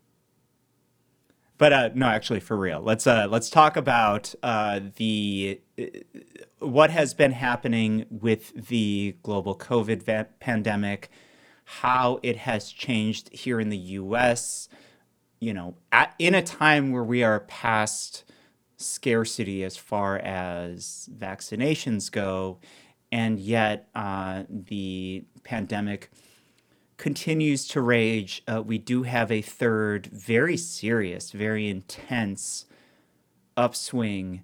But 1.59 1.73
uh, 1.73 1.91
no, 1.95 2.07
actually, 2.07 2.39
for 2.39 2.57
real. 2.57 2.81
Let's 2.81 3.09
uh, 3.09 3.27
let's 3.29 3.51
talk 3.51 3.77
about 3.77 4.33
uh, 4.45 4.79
the 4.95 5.61
uh, 5.77 5.85
what 6.61 6.91
has 6.91 7.15
been 7.15 7.33
happening 7.33 8.07
with 8.11 8.69
the 8.69 9.17
global 9.25 9.57
COVID 9.57 10.05
va- 10.05 10.29
pandemic, 10.39 11.11
how 11.65 12.21
it 12.23 12.37
has 12.37 12.71
changed 12.71 13.29
here 13.33 13.59
in 13.59 13.71
the 13.71 13.79
U.S. 13.79 14.69
You 15.41 15.53
know, 15.53 15.75
at, 15.91 16.15
in 16.21 16.37
a 16.37 16.43
time 16.43 16.93
where 16.93 17.05
we 17.05 17.25
are 17.25 17.41
past 17.41 18.25
scarcity 18.85 19.65
as 19.65 19.77
far 19.77 20.19
as 20.19 21.09
vaccinations 21.17 22.11
go, 22.11 22.59
and 23.11 23.39
yet 23.39 23.89
uh, 23.95 24.45
the 24.49 25.25
pandemic 25.45 26.11
continues 26.97 27.67
to 27.69 27.81
rage. 27.81 28.43
Uh, 28.47 28.63
we 28.63 28.79
do 28.79 29.03
have 29.03 29.31
a 29.33 29.43
third, 29.43 30.07
very 30.07 30.57
serious, 30.57 31.33
very 31.33 31.69
intense 31.69 32.67
upswing 33.57 34.43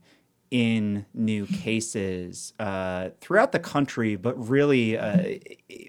in 0.50 1.06
new 1.14 1.46
cases 1.46 2.52
uh, 2.58 3.10
throughout 3.20 3.52
the 3.52 3.58
country, 3.58 4.16
but 4.16 4.36
really 4.48 4.98
uh, 4.98 5.38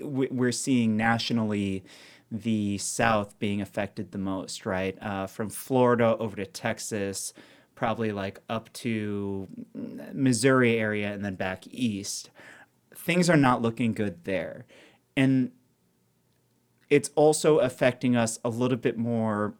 we- 0.03 0.27
we're 0.29 0.51
seeing 0.51 0.95
nationally 0.95 1.83
the 2.31 2.77
South 2.77 3.37
being 3.39 3.61
affected 3.61 4.11
the 4.11 4.17
most, 4.17 4.65
right? 4.65 4.97
Uh, 5.01 5.27
from 5.27 5.49
Florida 5.49 6.15
over 6.19 6.35
to 6.35 6.45
Texas, 6.45 7.33
probably 7.81 8.11
like 8.11 8.39
up 8.47 8.71
to 8.73 9.47
Missouri 10.13 10.77
area 10.77 11.11
and 11.11 11.25
then 11.25 11.33
back 11.33 11.65
east. 11.65 12.29
Things 12.93 13.27
are 13.27 13.35
not 13.35 13.63
looking 13.63 13.91
good 13.93 14.23
there. 14.23 14.67
And 15.17 15.49
it's 16.91 17.09
also 17.15 17.57
affecting 17.57 18.15
us 18.15 18.37
a 18.45 18.49
little 18.49 18.77
bit 18.77 18.99
more 18.99 19.55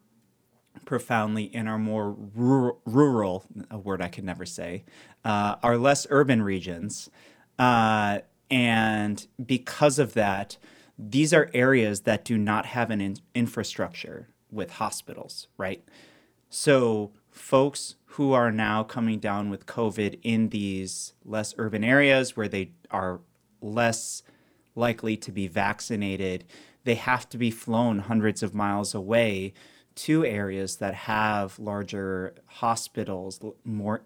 profoundly 0.86 1.46
in 1.46 1.68
our 1.68 1.80
more 1.80 2.12
rural, 2.12 2.80
rural 2.86 3.44
a 3.72 3.80
word 3.80 4.04
I 4.04 4.08
could 4.08 4.24
never 4.24 4.46
say, 4.46 4.84
uh, 5.26 5.56
our 5.64 5.76
less 5.76 6.06
urban 6.12 6.44
regions. 6.44 7.10
Uh, 7.58 8.20
and 8.52 9.26
because 9.44 9.98
of 9.98 10.14
that, 10.14 10.58
these 10.96 11.34
are 11.34 11.50
areas 11.56 12.02
that 12.02 12.24
do 12.24 12.38
not 12.38 12.68
have 12.68 12.92
an 12.92 13.02
in- 13.02 13.18
infrastructure 13.34 14.28
with 14.52 14.74
hospitals, 14.74 15.48
right? 15.58 15.84
So, 16.52 17.14
folks 17.42 17.96
who 18.06 18.34
are 18.34 18.52
now 18.52 18.84
coming 18.84 19.20
down 19.20 19.50
with 19.50 19.66
COVID 19.66 20.20
in 20.22 20.50
these 20.50 21.14
less 21.26 21.54
urban 21.58 21.84
areas 21.84 22.38
where 22.38 22.48
they 22.48 22.72
are 22.92 23.20
less 23.62 24.22
likely 24.76 25.18
to 25.18 25.32
be 25.32 25.48
vaccinated, 25.48 26.46
they 26.84 26.96
have 26.96 27.28
to 27.30 27.38
be 27.38 27.52
flown 27.52 28.00
hundreds 28.00 28.44
of 28.44 28.54
miles 28.54 28.94
away 28.94 29.54
to 29.96 30.24
areas 30.24 30.78
that 30.78 30.94
have 30.94 31.58
larger 31.60 32.36
hospitals, 32.46 33.40
more 33.66 34.04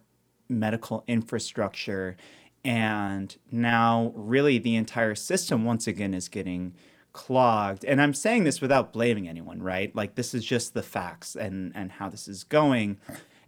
medical 0.50 1.04
infrastructure. 1.08 2.16
And 2.64 3.36
now, 3.52 4.12
really, 4.16 4.58
the 4.58 4.76
entire 4.76 5.14
system 5.14 5.66
once 5.66 5.88
again 5.88 6.14
is 6.14 6.30
getting 6.30 6.74
clogged. 7.16 7.86
And 7.86 8.02
I'm 8.02 8.14
saying 8.14 8.44
this 8.44 8.60
without 8.60 8.92
blaming 8.92 9.30
anyone, 9.30 9.64
right? 9.64 9.96
Like, 9.96 10.16
this 10.16 10.34
is 10.34 10.44
just 10.44 10.74
the 10.74 10.84
facts 10.84 11.34
and, 11.34 11.72
and 11.74 11.94
how 11.94 12.10
this 12.10 12.28
is 12.28 12.44
going. 12.44 12.98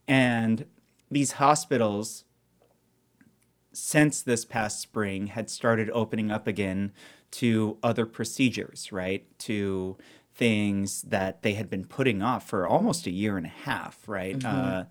And 0.08 0.66
these 1.12 1.34
hospitals, 1.34 2.24
since 3.74 4.22
this 4.22 4.46
past 4.46 4.80
spring 4.80 5.28
had 5.28 5.50
started 5.50 5.90
opening 5.92 6.32
up 6.32 6.48
again 6.48 6.94
to 7.32 7.78
other 7.84 8.06
procedures, 8.06 8.94
right? 8.94 9.28
To 9.40 9.98
things 10.34 11.02
that 11.02 11.42
they 11.42 11.56
had 11.56 11.70
been 11.70 11.84
putting 11.84 12.22
off 12.22 12.48
for 12.48 12.66
almost 12.66 13.06
a 13.06 13.12
year 13.12 13.36
and 13.36 13.46
a 13.46 13.50
half, 13.50 14.08
right? 14.08 14.46
Uh, 14.46 14.86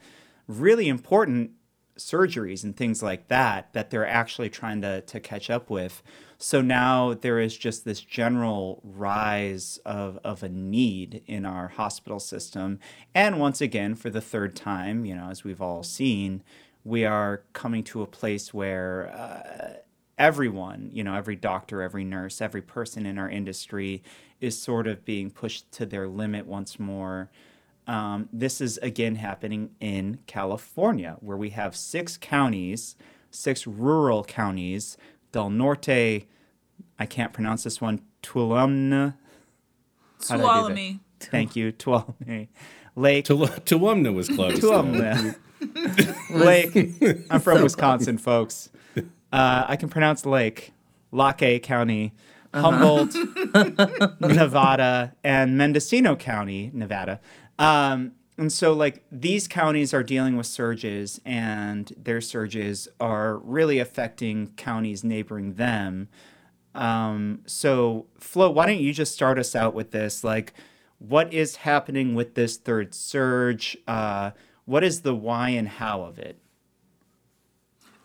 really 0.46 0.86
important 0.86 1.52
surgeries 1.96 2.62
and 2.62 2.76
things 2.76 3.02
like 3.02 3.28
that 3.28 3.72
that 3.72 3.88
they're 3.88 4.06
actually 4.06 4.50
trying 4.50 4.82
to, 4.82 5.00
to 5.00 5.18
catch 5.18 5.48
up 5.48 5.70
with. 5.70 6.02
So 6.38 6.60
now 6.60 7.14
there 7.14 7.40
is 7.40 7.56
just 7.56 7.84
this 7.84 8.00
general 8.00 8.80
rise 8.84 9.78
of, 9.86 10.18
of 10.22 10.42
a 10.42 10.48
need 10.48 11.22
in 11.26 11.46
our 11.46 11.68
hospital 11.68 12.20
system. 12.20 12.78
And 13.14 13.40
once 13.40 13.60
again, 13.60 13.94
for 13.94 14.10
the 14.10 14.20
third 14.20 14.54
time, 14.54 15.04
you 15.04 15.14
know, 15.14 15.30
as 15.30 15.44
we've 15.44 15.62
all 15.62 15.82
seen, 15.82 16.42
we 16.84 17.04
are 17.04 17.42
coming 17.52 17.82
to 17.84 18.02
a 18.02 18.06
place 18.06 18.52
where 18.52 19.08
uh, 19.08 19.80
everyone, 20.18 20.90
you 20.92 21.02
know, 21.02 21.14
every 21.14 21.36
doctor, 21.36 21.82
every 21.82 22.04
nurse, 22.04 22.40
every 22.40 22.62
person 22.62 23.06
in 23.06 23.18
our 23.18 23.30
industry 23.30 24.02
is 24.40 24.58
sort 24.58 24.86
of 24.86 25.04
being 25.04 25.30
pushed 25.30 25.72
to 25.72 25.86
their 25.86 26.06
limit 26.06 26.46
once 26.46 26.78
more. 26.78 27.30
Um, 27.86 28.28
this 28.32 28.60
is 28.60 28.78
again 28.78 29.16
happening 29.16 29.70
in 29.80 30.18
California, 30.26 31.16
where 31.20 31.36
we 31.36 31.50
have 31.50 31.74
six 31.74 32.16
counties, 32.16 32.96
six 33.30 33.66
rural 33.66 34.24
counties, 34.24 34.96
Del 35.36 35.50
Norte, 35.50 36.24
I 36.98 37.04
can't 37.04 37.30
pronounce 37.34 37.62
this 37.62 37.78
one, 37.78 38.00
Tuolumne. 38.22 39.12
How'd 40.26 40.30
I 40.30 40.36
do 40.36 40.42
that? 40.42 40.48
Tuolumne. 40.74 41.00
Thank 41.20 41.54
you, 41.54 41.72
Tuolumne. 41.72 42.48
Lake, 42.94 43.26
Tul- 43.26 43.46
Toowoomna 43.46 44.14
was 44.14 44.30
close. 44.30 44.58
though. 44.60 44.82
Tuolumne. 44.82 45.36
Lake. 46.30 46.74
I'm 47.30 47.40
from 47.42 47.62
Wisconsin, 47.62 48.16
folks. 48.16 48.70
Uh, 49.30 49.64
I 49.68 49.76
can 49.76 49.90
pronounce 49.90 50.24
Lake, 50.24 50.72
Lake 51.12 51.62
County. 51.62 52.14
Humboldt, 52.54 53.14
Nevada, 54.20 55.12
and 55.22 55.58
Mendocino 55.58 56.16
County, 56.16 56.70
Nevada. 56.72 57.20
Um, 57.58 58.12
and 58.38 58.52
so, 58.52 58.72
like, 58.72 59.02
these 59.10 59.48
counties 59.48 59.94
are 59.94 60.02
dealing 60.02 60.36
with 60.36 60.46
surges, 60.46 61.20
and 61.24 61.92
their 61.96 62.20
surges 62.20 62.86
are 63.00 63.38
really 63.38 63.78
affecting 63.78 64.48
counties 64.56 65.02
neighboring 65.02 65.54
them. 65.54 66.08
Um, 66.74 67.40
so, 67.46 68.06
Flo, 68.18 68.50
why 68.50 68.66
don't 68.66 68.78
you 68.78 68.92
just 68.92 69.14
start 69.14 69.38
us 69.38 69.56
out 69.56 69.72
with 69.72 69.90
this? 69.92 70.22
Like, 70.22 70.52
what 70.98 71.32
is 71.32 71.56
happening 71.56 72.14
with 72.14 72.34
this 72.34 72.56
third 72.58 72.94
surge? 72.94 73.76
Uh, 73.88 74.32
what 74.66 74.84
is 74.84 75.00
the 75.00 75.14
why 75.14 75.50
and 75.50 75.68
how 75.68 76.02
of 76.02 76.18
it? 76.18 76.38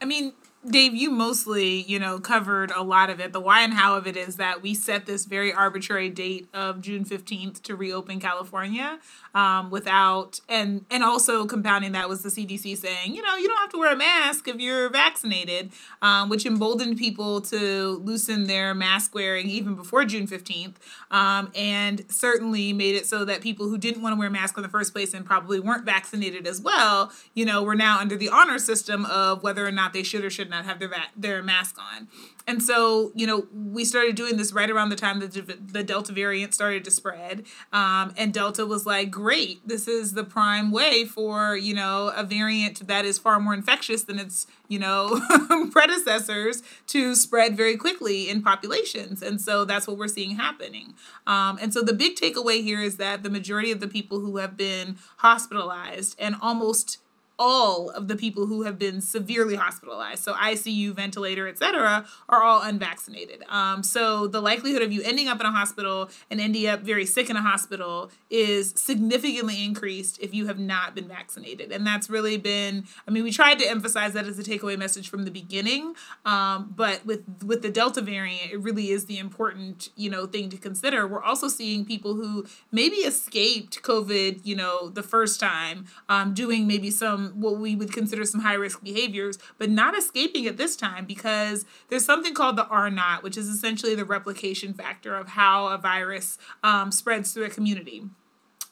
I 0.01 0.05
mean, 0.05 0.33
Dave, 0.69 0.93
you 0.93 1.09
mostly, 1.09 1.81
you 1.81 1.97
know, 1.97 2.19
covered 2.19 2.69
a 2.69 2.83
lot 2.83 3.09
of 3.09 3.19
it. 3.19 3.33
The 3.33 3.39
why 3.39 3.61
and 3.61 3.73
how 3.73 3.95
of 3.95 4.05
it 4.05 4.15
is 4.15 4.35
that 4.35 4.61
we 4.61 4.75
set 4.75 5.07
this 5.07 5.25
very 5.25 5.51
arbitrary 5.51 6.11
date 6.11 6.47
of 6.53 6.81
June 6.81 7.03
15th 7.03 7.63
to 7.63 7.75
reopen 7.75 8.19
California 8.19 8.99
um, 9.33 9.71
without, 9.71 10.39
and 10.47 10.85
and 10.91 11.03
also 11.03 11.47
compounding 11.47 11.93
that 11.93 12.07
was 12.07 12.21
the 12.21 12.29
CDC 12.29 12.77
saying, 12.77 13.15
you 13.15 13.23
know, 13.23 13.35
you 13.37 13.47
don't 13.47 13.57
have 13.57 13.71
to 13.71 13.79
wear 13.79 13.91
a 13.91 13.95
mask 13.95 14.47
if 14.47 14.57
you're 14.57 14.87
vaccinated, 14.91 15.71
um, 16.03 16.29
which 16.29 16.45
emboldened 16.45 16.95
people 16.95 17.41
to 17.41 17.99
loosen 18.03 18.45
their 18.45 18.75
mask 18.75 19.15
wearing 19.15 19.49
even 19.49 19.73
before 19.73 20.05
June 20.05 20.27
15th, 20.27 20.75
um, 21.09 21.51
and 21.55 22.05
certainly 22.07 22.71
made 22.71 22.93
it 22.93 23.07
so 23.07 23.25
that 23.25 23.41
people 23.41 23.67
who 23.67 23.79
didn't 23.79 24.03
want 24.03 24.13
to 24.13 24.19
wear 24.19 24.27
a 24.27 24.31
mask 24.31 24.57
in 24.57 24.61
the 24.61 24.69
first 24.69 24.93
place 24.93 25.15
and 25.15 25.25
probably 25.25 25.59
weren't 25.59 25.85
vaccinated 25.85 26.45
as 26.45 26.61
well, 26.61 27.11
you 27.33 27.45
know, 27.45 27.63
were 27.63 27.73
now 27.73 27.97
under 27.97 28.15
the 28.15 28.29
honor 28.29 28.59
system 28.59 29.05
of 29.07 29.41
whether 29.41 29.65
or 29.65 29.71
not 29.71 29.91
they 29.91 30.03
should 30.03 30.23
or 30.23 30.29
should 30.29 30.50
not 30.51 30.65
have 30.65 30.79
their 30.79 30.91
their 31.15 31.41
mask 31.41 31.77
on. 31.79 32.07
And 32.47 32.61
so, 32.61 33.11
you 33.15 33.27
know, 33.27 33.47
we 33.53 33.85
started 33.85 34.15
doing 34.15 34.37
this 34.37 34.51
right 34.51 34.69
around 34.69 34.89
the 34.89 34.95
time 34.95 35.19
that 35.19 35.33
the, 35.33 35.57
the 35.59 35.83
Delta 35.83 36.11
variant 36.11 36.53
started 36.53 36.83
to 36.85 36.91
spread. 36.91 37.45
Um, 37.71 38.13
and 38.17 38.33
Delta 38.33 38.65
was 38.65 38.85
like, 38.85 39.11
great, 39.11 39.65
this 39.67 39.87
is 39.87 40.13
the 40.13 40.23
prime 40.23 40.71
way 40.71 41.05
for, 41.05 41.55
you 41.55 41.73
know, 41.73 42.11
a 42.15 42.23
variant 42.23 42.87
that 42.87 43.05
is 43.05 43.19
far 43.19 43.39
more 43.39 43.53
infectious 43.53 44.03
than 44.03 44.19
its, 44.19 44.47
you 44.67 44.79
know, 44.79 45.21
predecessors 45.71 46.63
to 46.87 47.15
spread 47.15 47.55
very 47.55 47.77
quickly 47.77 48.29
in 48.29 48.41
populations. 48.41 49.21
And 49.21 49.39
so 49.39 49.63
that's 49.63 49.87
what 49.87 49.97
we're 49.97 50.07
seeing 50.07 50.35
happening. 50.35 50.95
Um, 51.27 51.57
and 51.61 51.73
so 51.73 51.81
the 51.81 51.93
big 51.93 52.15
takeaway 52.15 52.63
here 52.63 52.81
is 52.81 52.97
that 52.97 53.23
the 53.23 53.29
majority 53.29 53.71
of 53.71 53.79
the 53.79 53.87
people 53.87 54.19
who 54.19 54.37
have 54.37 54.57
been 54.57 54.97
hospitalized 55.17 56.15
and 56.19 56.35
almost 56.41 56.97
all 57.41 57.89
of 57.89 58.07
the 58.07 58.15
people 58.15 58.45
who 58.45 58.61
have 58.61 58.77
been 58.77 59.01
severely 59.01 59.55
hospitalized, 59.55 60.23
so 60.23 60.33
ICU, 60.33 60.93
ventilator, 60.93 61.47
etc., 61.47 62.05
are 62.29 62.43
all 62.43 62.61
unvaccinated. 62.61 63.41
Um, 63.49 63.81
so 63.81 64.27
the 64.27 64.39
likelihood 64.39 64.83
of 64.83 64.91
you 64.91 65.01
ending 65.01 65.27
up 65.27 65.39
in 65.39 65.47
a 65.47 65.51
hospital 65.51 66.11
and 66.29 66.39
ending 66.39 66.67
up 66.67 66.81
very 66.81 67.03
sick 67.03 67.31
in 67.31 67.35
a 67.35 67.41
hospital 67.41 68.11
is 68.29 68.75
significantly 68.77 69.65
increased 69.65 70.19
if 70.21 70.35
you 70.35 70.45
have 70.45 70.59
not 70.59 70.93
been 70.93 71.07
vaccinated, 71.07 71.71
and 71.71 71.85
that's 71.85 72.11
really 72.11 72.37
been. 72.37 72.85
I 73.07 73.11
mean, 73.11 73.23
we 73.23 73.31
tried 73.31 73.57
to 73.57 73.67
emphasize 73.67 74.13
that 74.13 74.27
as 74.27 74.37
a 74.37 74.43
takeaway 74.43 74.77
message 74.77 75.09
from 75.09 75.25
the 75.25 75.31
beginning, 75.31 75.95
um, 76.25 76.71
but 76.75 77.03
with 77.07 77.23
with 77.43 77.63
the 77.63 77.71
Delta 77.71 78.01
variant, 78.01 78.51
it 78.51 78.61
really 78.61 78.91
is 78.91 79.05
the 79.05 79.17
important 79.17 79.89
you 79.95 80.11
know 80.11 80.27
thing 80.27 80.49
to 80.49 80.57
consider. 80.57 81.07
We're 81.07 81.23
also 81.23 81.47
seeing 81.47 81.85
people 81.85 82.13
who 82.13 82.45
maybe 82.71 82.97
escaped 82.97 83.81
COVID, 83.81 84.41
you 84.43 84.55
know, 84.55 84.89
the 84.89 85.01
first 85.01 85.39
time, 85.39 85.85
um, 86.07 86.35
doing 86.35 86.67
maybe 86.67 86.91
some 86.91 87.30
what 87.35 87.57
we 87.57 87.75
would 87.75 87.93
consider 87.93 88.25
some 88.25 88.41
high 88.41 88.53
risk 88.53 88.83
behaviors, 88.83 89.37
but 89.57 89.69
not 89.69 89.97
escaping 89.97 90.47
at 90.47 90.57
this 90.57 90.75
time 90.75 91.05
because 91.05 91.65
there's 91.89 92.05
something 92.05 92.33
called 92.33 92.55
the 92.55 92.67
R 92.67 92.89
naught, 92.89 93.23
which 93.23 93.37
is 93.37 93.47
essentially 93.47 93.95
the 93.95 94.05
replication 94.05 94.73
factor 94.73 95.15
of 95.15 95.29
how 95.29 95.67
a 95.67 95.77
virus 95.77 96.37
um, 96.63 96.91
spreads 96.91 97.33
through 97.33 97.45
a 97.45 97.49
community 97.49 98.03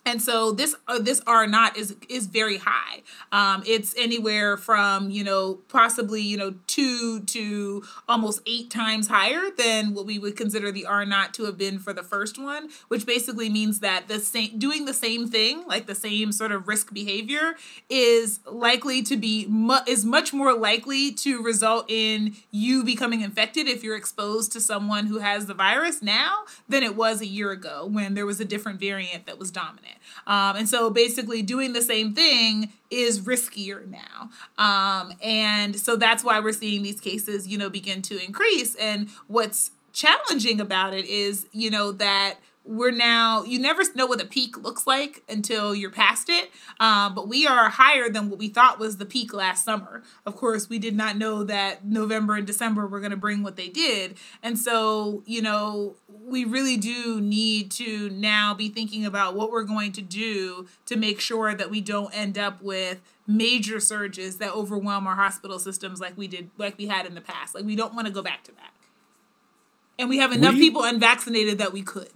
and 0.05 0.21
so 0.21 0.51
this 0.51 0.75
uh, 0.87 0.99
this 0.99 1.21
R 1.27 1.45
naught 1.45 1.77
is 1.77 1.95
is 2.07 2.25
very 2.27 2.57
high. 2.57 3.03
Um, 3.31 3.63
it's 3.67 3.93
anywhere 3.97 4.57
from 4.57 5.11
you 5.11 5.23
know 5.23 5.55
possibly 5.67 6.21
you 6.21 6.37
know 6.37 6.55
two 6.67 7.21
to 7.21 7.83
almost 8.07 8.41
eight 8.47 8.71
times 8.71 9.07
higher 9.07 9.51
than 9.55 9.93
what 9.93 10.05
we 10.05 10.17
would 10.17 10.35
consider 10.35 10.71
the 10.71 10.85
R 10.85 11.05
naught 11.05 11.33
to 11.35 11.45
have 11.45 11.57
been 11.57 11.79
for 11.79 11.93
the 11.93 12.01
first 12.01 12.39
one, 12.39 12.69
which 12.87 13.05
basically 13.05 13.49
means 13.49 13.81
that 13.81 14.07
the 14.07 14.19
same 14.19 14.57
doing 14.57 14.85
the 14.85 14.93
same 14.93 15.27
thing, 15.27 15.63
like 15.67 15.85
the 15.85 15.95
same 15.95 16.31
sort 16.31 16.51
of 16.51 16.67
risk 16.67 16.93
behavior, 16.93 17.55
is 17.89 18.39
likely 18.49 19.03
to 19.03 19.17
be 19.17 19.45
mu- 19.47 19.85
is 19.85 20.05
much 20.05 20.33
more 20.33 20.53
likely 20.53 21.11
to 21.11 21.43
result 21.43 21.85
in 21.89 22.35
you 22.51 22.83
becoming 22.83 23.21
infected 23.21 23.67
if 23.67 23.83
you're 23.83 23.97
exposed 23.97 24.51
to 24.53 24.61
someone 24.61 25.07
who 25.07 25.19
has 25.19 25.45
the 25.45 25.53
virus 25.53 26.01
now 26.01 26.45
than 26.67 26.83
it 26.83 26.95
was 26.95 27.21
a 27.21 27.27
year 27.27 27.51
ago 27.51 27.85
when 27.85 28.13
there 28.13 28.25
was 28.25 28.39
a 28.39 28.45
different 28.45 28.79
variant 28.79 29.25
that 29.25 29.37
was 29.37 29.51
dominant. 29.51 29.88
Um, 30.27 30.55
and 30.55 30.69
so 30.69 30.89
basically 30.89 31.41
doing 31.41 31.73
the 31.73 31.81
same 31.81 32.13
thing 32.13 32.71
is 32.89 33.21
riskier 33.21 33.87
now. 33.87 34.29
Um, 34.57 35.13
and 35.21 35.79
so 35.79 35.95
that's 35.95 36.23
why 36.23 36.39
we're 36.39 36.53
seeing 36.53 36.83
these 36.83 36.99
cases, 36.99 37.47
you 37.47 37.57
know, 37.57 37.69
begin 37.69 38.01
to 38.03 38.23
increase. 38.23 38.75
And 38.75 39.09
what's 39.27 39.71
challenging 39.93 40.61
about 40.61 40.93
it 40.93 41.05
is, 41.05 41.47
you 41.51 41.69
know, 41.69 41.91
that 41.93 42.35
we're 42.69 42.91
now 42.91 43.43
you 43.43 43.57
never 43.57 43.81
know 43.95 44.05
what 44.05 44.19
the 44.19 44.25
peak 44.25 44.55
looks 44.57 44.85
like 44.85 45.23
until 45.27 45.73
you're 45.73 45.89
past 45.89 46.29
it 46.29 46.51
um, 46.79 47.15
but 47.15 47.27
we 47.27 47.47
are 47.47 47.69
higher 47.69 48.09
than 48.09 48.29
what 48.29 48.37
we 48.37 48.47
thought 48.47 48.79
was 48.79 48.97
the 48.97 49.05
peak 49.05 49.33
last 49.33 49.65
summer. 49.65 50.03
Of 50.25 50.35
course 50.35 50.69
we 50.69 50.77
did 50.77 50.95
not 50.95 51.17
know 51.17 51.43
that 51.43 51.85
november 51.85 52.35
and 52.35 52.45
december 52.45 52.85
were 52.85 52.99
going 52.99 53.11
to 53.11 53.17
bring 53.17 53.41
what 53.41 53.55
they 53.55 53.69
did 53.69 54.15
and 54.43 54.57
so 54.57 55.23
you 55.25 55.41
know 55.41 55.95
we 56.07 56.45
really 56.45 56.77
do 56.77 57.19
need 57.19 57.71
to 57.71 58.09
now 58.11 58.53
be 58.53 58.69
thinking 58.69 59.03
about 59.03 59.35
what 59.35 59.51
we're 59.51 59.63
going 59.63 59.91
to 59.93 60.01
do 60.01 60.67
to 60.85 60.95
make 60.95 61.19
sure 61.19 61.55
that 61.55 61.71
we 61.71 61.81
don't 61.81 62.11
end 62.15 62.37
up 62.37 62.61
with 62.61 63.01
major 63.25 63.79
surges 63.79 64.37
that 64.37 64.53
overwhelm 64.53 65.05
our 65.07 65.15
hospital 65.15 65.59
systems 65.59 65.99
like 65.99 66.17
we 66.17 66.27
did 66.27 66.49
like 66.57 66.77
we 66.77 66.87
had 66.87 67.05
in 67.05 67.13
the 67.15 67.21
past. 67.21 67.53
Like 67.53 67.63
we 67.65 67.75
don't 67.75 67.93
want 67.93 68.07
to 68.07 68.13
go 68.13 68.21
back 68.23 68.43
to 68.45 68.51
that. 68.53 68.73
And 69.99 70.09
we 70.09 70.17
have 70.17 70.31
enough 70.31 70.55
you- 70.55 70.61
people 70.61 70.83
unvaccinated 70.83 71.57
that 71.59 71.71
we 71.73 71.81
could 71.83 72.09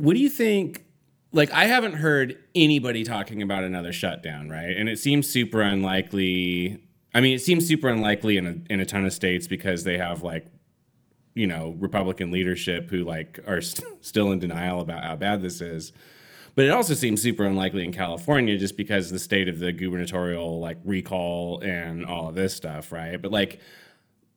What 0.00 0.14
do 0.14 0.20
you 0.20 0.30
think? 0.30 0.84
Like, 1.32 1.52
I 1.52 1.66
haven't 1.66 1.92
heard 1.92 2.38
anybody 2.54 3.04
talking 3.04 3.42
about 3.42 3.64
another 3.64 3.92
shutdown, 3.92 4.48
right? 4.48 4.76
And 4.76 4.88
it 4.88 4.98
seems 4.98 5.28
super 5.28 5.60
unlikely. 5.60 6.82
I 7.14 7.20
mean, 7.20 7.34
it 7.34 7.40
seems 7.40 7.66
super 7.68 7.88
unlikely 7.88 8.36
in 8.36 8.46
a 8.46 8.72
in 8.72 8.80
a 8.80 8.86
ton 8.86 9.04
of 9.04 9.12
states 9.12 9.46
because 9.46 9.84
they 9.84 9.98
have 9.98 10.22
like, 10.22 10.46
you 11.34 11.46
know, 11.46 11.76
Republican 11.78 12.30
leadership 12.30 12.88
who 12.90 13.04
like 13.04 13.38
are 13.46 13.60
st- 13.60 14.04
still 14.04 14.32
in 14.32 14.38
denial 14.38 14.80
about 14.80 15.04
how 15.04 15.16
bad 15.16 15.42
this 15.42 15.60
is. 15.60 15.92
But 16.54 16.64
it 16.64 16.70
also 16.70 16.94
seems 16.94 17.22
super 17.22 17.44
unlikely 17.44 17.84
in 17.84 17.92
California 17.92 18.56
just 18.56 18.76
because 18.76 19.10
the 19.10 19.18
state 19.18 19.48
of 19.48 19.58
the 19.58 19.70
gubernatorial 19.70 20.60
like 20.60 20.78
recall 20.84 21.60
and 21.60 22.06
all 22.06 22.28
of 22.28 22.34
this 22.34 22.54
stuff, 22.54 22.90
right? 22.90 23.20
But 23.20 23.30
like 23.30 23.60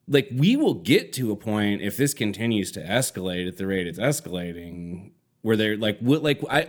like 0.08 0.28
we 0.34 0.56
will 0.56 0.76
get 0.76 1.13
to 1.13 1.32
a 1.32 1.36
point 1.36 1.82
if 1.82 1.95
this 1.95 2.13
continues 2.13 2.71
to 2.73 2.82
escalate 2.82 3.47
at 3.47 3.58
the 3.58 3.65
rate 3.65 3.88
it's 3.88 3.99
escalating 3.99 5.12
where 5.43 5.56
they're 5.56 5.77
like 5.77 5.99
what 5.99 6.23
like 6.23 6.41
i 6.49 6.67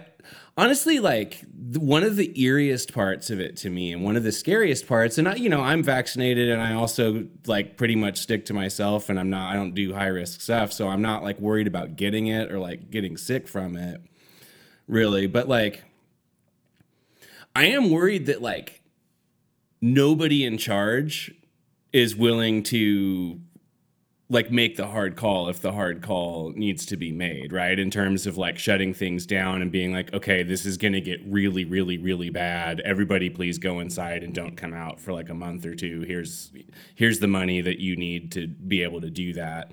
honestly 0.56 1.00
like 1.00 1.42
one 1.76 2.04
of 2.04 2.16
the 2.16 2.32
eeriest 2.34 2.92
parts 2.92 3.30
of 3.30 3.40
it 3.40 3.56
to 3.56 3.70
me 3.70 3.92
and 3.92 4.04
one 4.04 4.14
of 4.14 4.22
the 4.22 4.30
scariest 4.30 4.86
parts 4.86 5.18
and 5.18 5.26
i 5.26 5.34
you 5.34 5.48
know 5.48 5.62
i'm 5.62 5.82
vaccinated 5.82 6.48
and 6.50 6.62
i 6.62 6.74
also 6.74 7.26
like 7.46 7.76
pretty 7.76 7.96
much 7.96 8.18
stick 8.18 8.44
to 8.44 8.54
myself 8.54 9.08
and 9.08 9.18
i'm 9.18 9.30
not 9.30 9.50
i 9.50 9.54
don't 9.54 9.74
do 9.74 9.94
high 9.94 10.06
risk 10.06 10.40
stuff 10.40 10.72
so 10.72 10.88
i'm 10.88 11.02
not 11.02 11.22
like 11.22 11.40
worried 11.40 11.66
about 11.66 11.96
getting 11.96 12.26
it 12.26 12.52
or 12.52 12.58
like 12.58 12.90
getting 12.90 13.16
sick 13.16 13.48
from 13.48 13.76
it 13.76 14.00
really. 14.86 15.26
But 15.26 15.48
like 15.48 15.84
i 17.54 17.66
am 17.66 17.90
worried 17.90 18.26
that 18.26 18.42
like 18.42 18.82
nobody 19.80 20.44
in 20.44 20.58
charge 20.58 21.34
is 21.92 22.16
willing 22.16 22.62
to 22.64 23.40
like 24.30 24.50
make 24.50 24.76
the 24.76 24.86
hard 24.86 25.16
call 25.16 25.48
if 25.48 25.60
the 25.60 25.72
hard 25.72 26.00
call 26.00 26.50
needs 26.56 26.86
to 26.86 26.96
be 26.96 27.12
made, 27.12 27.52
right? 27.52 27.78
In 27.78 27.90
terms 27.90 28.26
of 28.26 28.38
like 28.38 28.58
shutting 28.58 28.94
things 28.94 29.26
down 29.26 29.60
and 29.60 29.70
being 29.70 29.92
like, 29.92 30.14
okay, 30.14 30.42
this 30.42 30.64
is 30.64 30.78
going 30.78 30.94
to 30.94 31.00
get 31.00 31.20
really, 31.26 31.64
really, 31.64 31.98
really 31.98 32.30
bad. 32.30 32.80
Everybody, 32.80 33.28
please 33.28 33.58
go 33.58 33.80
inside 33.80 34.24
and 34.24 34.34
don't 34.34 34.56
come 34.56 34.72
out 34.72 34.98
for 34.98 35.12
like 35.12 35.28
a 35.28 35.34
month 35.34 35.66
or 35.66 35.74
two. 35.74 36.02
Here's 36.02 36.52
here's 36.94 37.18
the 37.18 37.28
money 37.28 37.60
that 37.60 37.80
you 37.80 37.96
need 37.96 38.32
to 38.32 38.46
be 38.46 38.82
able 38.82 39.02
to 39.02 39.10
do 39.10 39.34
that. 39.34 39.72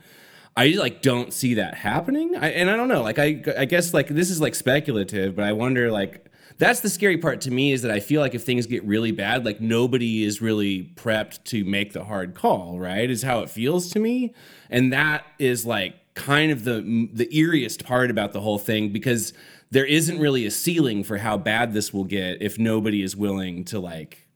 I 0.57 0.67
like 0.69 1.01
don't 1.01 1.31
see 1.31 1.53
that 1.53 1.75
happening. 1.75 2.35
I, 2.35 2.49
and 2.49 2.69
I 2.69 2.75
don't 2.75 2.89
know. 2.89 3.03
Like 3.03 3.19
I 3.19 3.41
I 3.57 3.65
guess 3.65 3.93
like 3.93 4.09
this 4.09 4.29
is 4.29 4.41
like 4.41 4.55
speculative, 4.55 5.33
but 5.33 5.45
I 5.45 5.53
wonder 5.53 5.89
like 5.91 6.30
that's 6.57 6.81
the 6.81 6.89
scary 6.89 7.17
part 7.17 7.41
to 7.41 7.51
me 7.51 7.71
is 7.71 7.81
that 7.81 7.91
I 7.91 7.99
feel 7.99 8.21
like 8.21 8.35
if 8.35 8.43
things 8.43 8.67
get 8.67 8.83
really 8.83 9.11
bad, 9.11 9.45
like 9.45 9.59
nobody 9.61 10.23
is 10.23 10.41
really 10.41 10.91
prepped 10.95 11.43
to 11.45 11.63
make 11.65 11.93
the 11.93 12.03
hard 12.03 12.35
call, 12.35 12.79
right? 12.79 13.09
Is 13.09 13.23
how 13.23 13.39
it 13.41 13.49
feels 13.49 13.89
to 13.91 13.99
me. 13.99 14.33
And 14.69 14.93
that 14.93 15.25
is 15.39 15.65
like 15.65 15.95
kind 16.13 16.51
of 16.51 16.63
the 16.65 16.81
the 17.13 17.27
eeriest 17.27 17.83
part 17.85 18.11
about 18.11 18.33
the 18.33 18.41
whole 18.41 18.59
thing 18.59 18.89
because 18.91 19.33
there 19.71 19.85
isn't 19.85 20.19
really 20.19 20.45
a 20.45 20.51
ceiling 20.51 21.03
for 21.03 21.17
how 21.19 21.37
bad 21.37 21.73
this 21.73 21.93
will 21.93 22.03
get 22.03 22.41
if 22.41 22.59
nobody 22.59 23.01
is 23.01 23.15
willing 23.15 23.63
to 23.65 23.79
like 23.79 24.27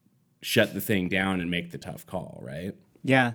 shut 0.42 0.74
the 0.74 0.82
thing 0.82 1.10
down 1.10 1.42
and 1.42 1.52
make 1.52 1.72
the 1.72 1.78
tough 1.78 2.06
call, 2.06 2.40
right? 2.42 2.74
Yeah. 3.04 3.34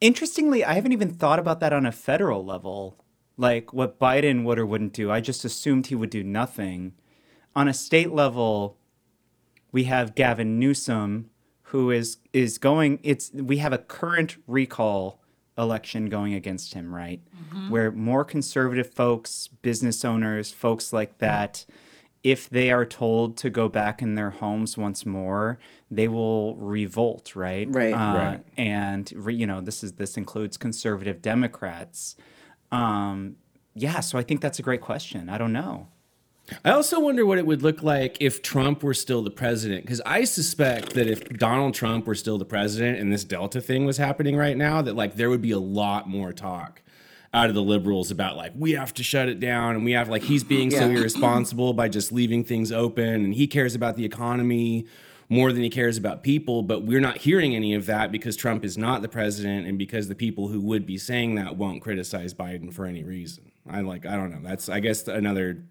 Interestingly, 0.00 0.64
I 0.64 0.72
haven't 0.74 0.92
even 0.92 1.12
thought 1.12 1.38
about 1.38 1.60
that 1.60 1.72
on 1.72 1.86
a 1.86 1.92
federal 1.92 2.44
level. 2.44 2.96
like 3.36 3.72
what 3.72 3.98
Biden 3.98 4.44
would 4.44 4.58
or 4.58 4.66
wouldn't 4.66 4.92
do. 4.92 5.10
I 5.10 5.20
just 5.20 5.44
assumed 5.44 5.86
he 5.88 5.94
would 5.94 6.10
do 6.10 6.22
nothing. 6.22 6.92
On 7.54 7.68
a 7.68 7.74
state 7.74 8.12
level, 8.12 8.78
we 9.72 9.84
have 9.84 10.14
Gavin 10.14 10.58
Newsom, 10.58 11.30
who 11.64 11.90
is 11.90 12.18
is 12.32 12.58
going. 12.58 12.98
It's 13.02 13.30
we 13.32 13.58
have 13.58 13.72
a 13.72 13.78
current 13.78 14.36
recall 14.46 15.20
election 15.58 16.06
going 16.08 16.32
against 16.34 16.74
him, 16.74 16.94
right? 16.94 17.20
Where 17.70 17.90
more 17.92 18.24
conservative 18.24 18.92
folks, 18.92 19.48
business 19.60 20.04
owners, 20.04 20.50
folks 20.50 20.92
like 20.92 21.18
that, 21.18 21.66
if 22.22 22.48
they 22.48 22.70
are 22.70 22.86
told 22.86 23.36
to 23.38 23.50
go 23.50 23.68
back 23.68 24.00
in 24.00 24.14
their 24.14 24.30
homes 24.30 24.78
once 24.78 25.04
more, 25.04 25.58
they 25.90 26.08
will 26.08 26.56
revolt, 26.56 27.36
right? 27.36 27.66
Right. 27.70 27.92
Uh, 27.92 28.16
Right. 28.16 28.44
And 28.56 29.12
re, 29.14 29.34
you 29.34 29.46
know, 29.46 29.60
this 29.60 29.84
is 29.84 29.92
this 29.94 30.16
includes 30.16 30.56
conservative 30.56 31.20
Democrats. 31.20 32.16
Um, 32.70 33.36
yeah, 33.74 34.00
so 34.00 34.18
I 34.18 34.22
think 34.22 34.40
that's 34.40 34.58
a 34.58 34.62
great 34.62 34.80
question. 34.80 35.28
I 35.28 35.36
don't 35.38 35.52
know. 35.52 35.88
I 36.64 36.70
also 36.70 37.00
wonder 37.00 37.24
what 37.24 37.38
it 37.38 37.46
would 37.46 37.62
look 37.62 37.82
like 37.82 38.16
if 38.20 38.42
Trump 38.42 38.82
were 38.82 38.94
still 38.94 39.22
the 39.22 39.30
president. 39.30 39.84
Because 39.84 40.00
I 40.04 40.24
suspect 40.24 40.94
that 40.94 41.06
if 41.06 41.28
Donald 41.38 41.74
Trump 41.74 42.06
were 42.06 42.14
still 42.14 42.38
the 42.38 42.44
president 42.44 42.98
and 42.98 43.12
this 43.12 43.24
Delta 43.24 43.60
thing 43.60 43.84
was 43.84 43.96
happening 43.96 44.36
right 44.36 44.56
now, 44.56 44.82
that 44.82 44.96
like 44.96 45.16
there 45.16 45.30
would 45.30 45.42
be 45.42 45.52
a 45.52 45.58
lot 45.58 46.08
more 46.08 46.32
talk 46.32 46.82
out 47.34 47.48
of 47.48 47.54
the 47.54 47.62
liberals 47.62 48.10
about 48.10 48.36
like 48.36 48.52
we 48.54 48.72
have 48.72 48.92
to 48.92 49.02
shut 49.02 49.26
it 49.28 49.40
down 49.40 49.74
and 49.74 49.84
we 49.84 49.92
have 49.92 50.08
like 50.08 50.22
he's 50.22 50.44
being 50.44 50.70
so 50.70 50.90
irresponsible 50.90 51.72
by 51.72 51.88
just 51.88 52.12
leaving 52.12 52.44
things 52.44 52.70
open 52.70 53.24
and 53.24 53.34
he 53.34 53.46
cares 53.46 53.74
about 53.74 53.96
the 53.96 54.04
economy 54.04 54.86
more 55.30 55.50
than 55.50 55.62
he 55.62 55.70
cares 55.70 55.96
about 55.96 56.22
people. 56.22 56.62
But 56.62 56.84
we're 56.84 57.00
not 57.00 57.18
hearing 57.18 57.56
any 57.56 57.72
of 57.74 57.86
that 57.86 58.12
because 58.12 58.36
Trump 58.36 58.64
is 58.64 58.76
not 58.76 59.00
the 59.00 59.08
president 59.08 59.66
and 59.66 59.78
because 59.78 60.08
the 60.08 60.14
people 60.14 60.48
who 60.48 60.60
would 60.60 60.84
be 60.84 60.98
saying 60.98 61.36
that 61.36 61.56
won't 61.56 61.80
criticize 61.80 62.34
Biden 62.34 62.72
for 62.72 62.84
any 62.84 63.02
reason. 63.02 63.50
I 63.66 63.80
like 63.80 64.04
I 64.04 64.16
don't 64.16 64.30
know. 64.30 64.40
That's 64.42 64.68
I 64.68 64.80
guess 64.80 65.08
another 65.08 65.64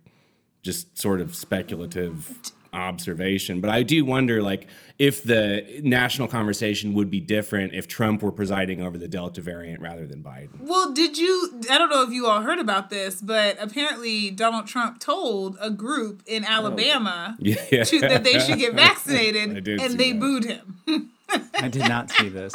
just 0.61 0.97
sort 0.97 1.21
of 1.21 1.35
speculative 1.35 2.53
observation 2.73 3.59
but 3.59 3.69
i 3.69 3.83
do 3.83 4.05
wonder 4.05 4.41
like 4.41 4.67
if 4.97 5.23
the 5.23 5.81
national 5.83 6.27
conversation 6.27 6.93
would 6.93 7.09
be 7.09 7.19
different 7.19 7.73
if 7.73 7.85
trump 7.85 8.23
were 8.23 8.31
presiding 8.31 8.81
over 8.81 8.97
the 8.97 9.09
delta 9.09 9.41
variant 9.41 9.81
rather 9.81 10.07
than 10.07 10.23
biden 10.23 10.61
Well, 10.61 10.93
did 10.93 11.17
you? 11.17 11.61
I 11.69 11.77
don't 11.77 11.89
know 11.89 12.03
if 12.03 12.11
you 12.11 12.27
all 12.27 12.41
heard 12.41 12.59
about 12.59 12.89
this, 12.89 13.19
but 13.21 13.57
apparently 13.59 14.31
Donald 14.31 14.67
Trump 14.67 14.99
told 14.99 15.57
a 15.59 15.69
group 15.69 16.23
in 16.25 16.45
oh. 16.45 16.47
Alabama 16.49 17.35
yeah 17.39 17.83
to, 17.83 17.99
that 17.99 18.23
they 18.23 18.39
should 18.39 18.59
get 18.59 18.73
vaccinated, 18.73 19.67
and 19.67 19.99
they 19.99 20.11
that. 20.11 20.19
booed 20.19 20.45
him. 20.45 20.79
I 21.55 21.67
did 21.67 21.89
not 21.89 22.09
see 22.09 22.29
this. 22.29 22.53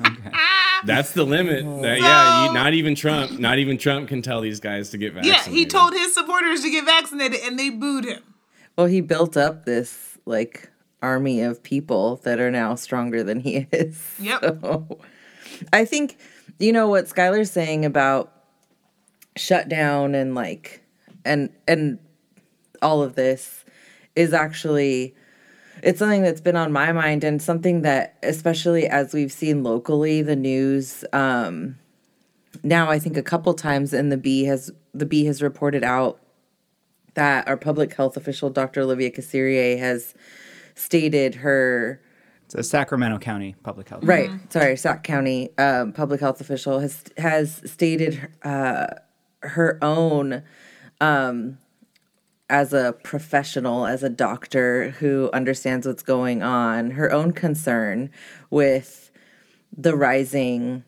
Okay. 0.00 0.30
that's 0.84 1.12
the 1.12 1.24
limit 1.24 1.64
oh. 1.64 1.82
That- 1.82 1.98
yeah 1.98 2.46
you, 2.46 2.54
not 2.54 2.74
even 2.74 2.94
trump 2.94 3.38
not 3.38 3.58
even 3.58 3.78
trump 3.78 4.08
can 4.08 4.22
tell 4.22 4.40
these 4.40 4.60
guys 4.60 4.90
to 4.90 4.98
get 4.98 5.14
vaccinated. 5.14 5.46
yeah, 5.46 5.52
he 5.52 5.66
told 5.66 5.94
his 5.94 6.12
supporters 6.14 6.60
to 6.62 6.70
get 6.70 6.84
vaccinated, 6.84 7.40
and 7.44 7.58
they 7.58 7.70
booed 7.70 8.04
him. 8.04 8.22
Well, 8.76 8.86
he 8.86 9.00
built 9.00 9.36
up 9.36 9.64
this 9.64 10.18
like 10.26 10.70
army 11.02 11.40
of 11.40 11.62
people 11.62 12.16
that 12.24 12.40
are 12.40 12.50
now 12.50 12.74
stronger 12.74 13.22
than 13.22 13.40
he 13.40 13.66
is. 13.72 14.14
Yep. 14.20 14.40
So, 14.60 14.98
I 15.72 15.84
think 15.84 16.18
you 16.58 16.72
know 16.72 16.88
what 16.88 17.06
Skylar's 17.06 17.50
saying 17.50 17.84
about 17.84 18.32
shutdown 19.36 20.14
and 20.14 20.34
like 20.34 20.82
and 21.24 21.50
and 21.66 21.98
all 22.82 23.02
of 23.02 23.14
this 23.14 23.64
is 24.14 24.32
actually 24.32 25.14
it's 25.86 26.00
something 26.00 26.22
that's 26.22 26.40
been 26.40 26.56
on 26.56 26.72
my 26.72 26.90
mind 26.90 27.22
and 27.22 27.40
something 27.40 27.82
that 27.82 28.16
especially 28.24 28.88
as 28.88 29.14
we've 29.14 29.30
seen 29.32 29.62
locally 29.62 30.20
the 30.20 30.34
news 30.36 31.04
um 31.12 31.76
now 32.64 32.90
I 32.90 32.98
think 32.98 33.16
a 33.16 33.22
couple 33.22 33.54
times 33.54 33.92
and 33.92 34.10
the 34.10 34.16
bee 34.16 34.44
has 34.44 34.70
the 34.92 35.06
bee 35.06 35.24
has 35.26 35.40
reported 35.42 35.84
out 35.84 36.20
that 37.14 37.46
our 37.48 37.56
public 37.56 37.94
health 37.94 38.16
official 38.16 38.50
Dr. 38.50 38.80
Olivia 38.82 39.10
Kasirye 39.10 39.78
has 39.78 40.14
stated 40.74 41.36
her 41.36 42.00
It's 42.46 42.54
a 42.56 42.62
Sacramento 42.64 43.18
County 43.18 43.54
Public 43.62 43.88
Health. 43.88 44.02
right 44.04 44.30
sorry 44.52 44.76
Sac 44.76 45.04
County 45.04 45.50
um, 45.56 45.92
public 45.92 46.20
health 46.20 46.40
official 46.40 46.80
has 46.80 47.04
has 47.16 47.62
stated 47.64 48.28
uh, 48.42 48.86
her 49.42 49.78
own 49.82 50.42
um, 51.00 51.58
as 52.48 52.72
a 52.72 52.94
professional 53.02 53.86
as 53.86 54.02
a 54.02 54.08
doctor 54.08 54.90
who 54.90 55.28
understands 55.32 55.86
what's 55.86 56.02
going 56.02 56.42
on 56.42 56.92
her 56.92 57.10
own 57.10 57.32
concern 57.32 58.10
with 58.50 59.10
the 59.76 59.96
rising 59.96 60.84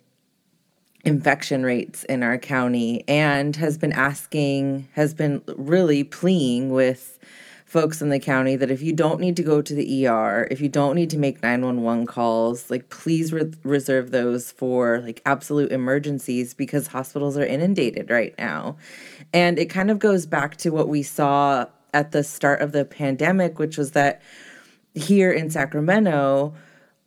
infection 1.05 1.64
rates 1.64 2.05
in 2.05 2.23
our 2.23 2.38
county 2.38 3.03
and 3.09 3.57
has 3.57 3.77
been 3.79 3.92
asking 3.92 4.87
has 4.92 5.14
been 5.14 5.42
really 5.57 6.05
pleading 6.05 6.71
with 6.71 7.18
folks 7.68 8.01
in 8.01 8.09
the 8.09 8.18
county 8.18 8.57
that 8.57 8.71
if 8.71 8.81
you 8.81 8.94
don't 8.94 9.21
need 9.21 9.37
to 9.37 9.42
go 9.42 9.61
to 9.61 9.75
the 9.75 10.07
ER, 10.07 10.49
if 10.51 10.59
you 10.59 10.71
don't 10.71 10.94
need 10.94 11.11
to 11.11 11.18
make 11.18 11.42
911 11.42 12.07
calls, 12.07 12.71
like 12.71 12.88
please 12.88 13.31
re- 13.31 13.53
reserve 13.62 14.11
those 14.11 14.51
for 14.51 15.01
like 15.01 15.21
absolute 15.27 15.71
emergencies 15.71 16.55
because 16.55 16.87
hospitals 16.87 17.37
are 17.37 17.44
inundated 17.44 18.09
right 18.09 18.35
now. 18.38 18.79
And 19.33 19.59
it 19.59 19.67
kind 19.67 19.91
of 19.91 19.99
goes 19.99 20.27
back 20.27 20.57
to 20.59 20.71
what 20.71 20.88
we 20.88 21.03
saw 21.03 21.67
at 21.93 22.12
the 22.12 22.23
start 22.23 22.61
of 22.61 22.73
the 22.73 22.85
pandemic, 22.85 23.59
which 23.59 23.77
was 23.77 23.93
that 23.93 24.23
here 24.95 25.31
in 25.31 25.51
Sacramento, 25.51 26.55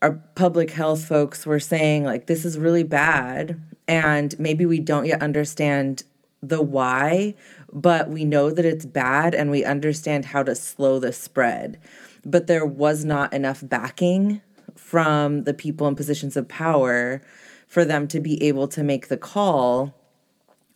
our 0.02 0.14
public 0.36 0.72
health 0.72 1.06
folks 1.06 1.46
were 1.46 1.60
saying 1.60 2.04
like 2.04 2.28
this 2.28 2.46
is 2.46 2.58
really 2.58 2.84
bad 2.84 3.62
and 3.88 4.38
maybe 4.40 4.66
we 4.66 4.80
don't 4.80 5.06
yet 5.06 5.22
understand 5.22 6.04
the 6.42 6.62
why 6.62 7.36
but 7.72 8.10
we 8.10 8.26
know 8.26 8.52
that 8.52 8.66
it's 8.66 8.86
bad 8.86 9.34
and 9.34 9.50
we 9.50 9.64
understand 9.64 10.26
how 10.26 10.44
to 10.44 10.56
slow 10.56 11.00
the 11.00 11.14
spread. 11.14 11.80
But 12.26 12.48
there 12.48 12.66
was 12.66 13.06
not 13.06 13.34
enough 13.34 13.64
backing 13.64 14.42
from 14.76 15.44
the 15.44 15.54
people 15.54 15.88
in 15.88 15.96
positions 15.96 16.36
of 16.36 16.48
power 16.48 17.22
for 17.68 17.86
them 17.86 18.08
to 18.10 18.20
be 18.20 18.42
able 18.44 18.68
to 18.68 18.84
make 18.84 19.08
the 19.08 19.18
call 19.18 19.96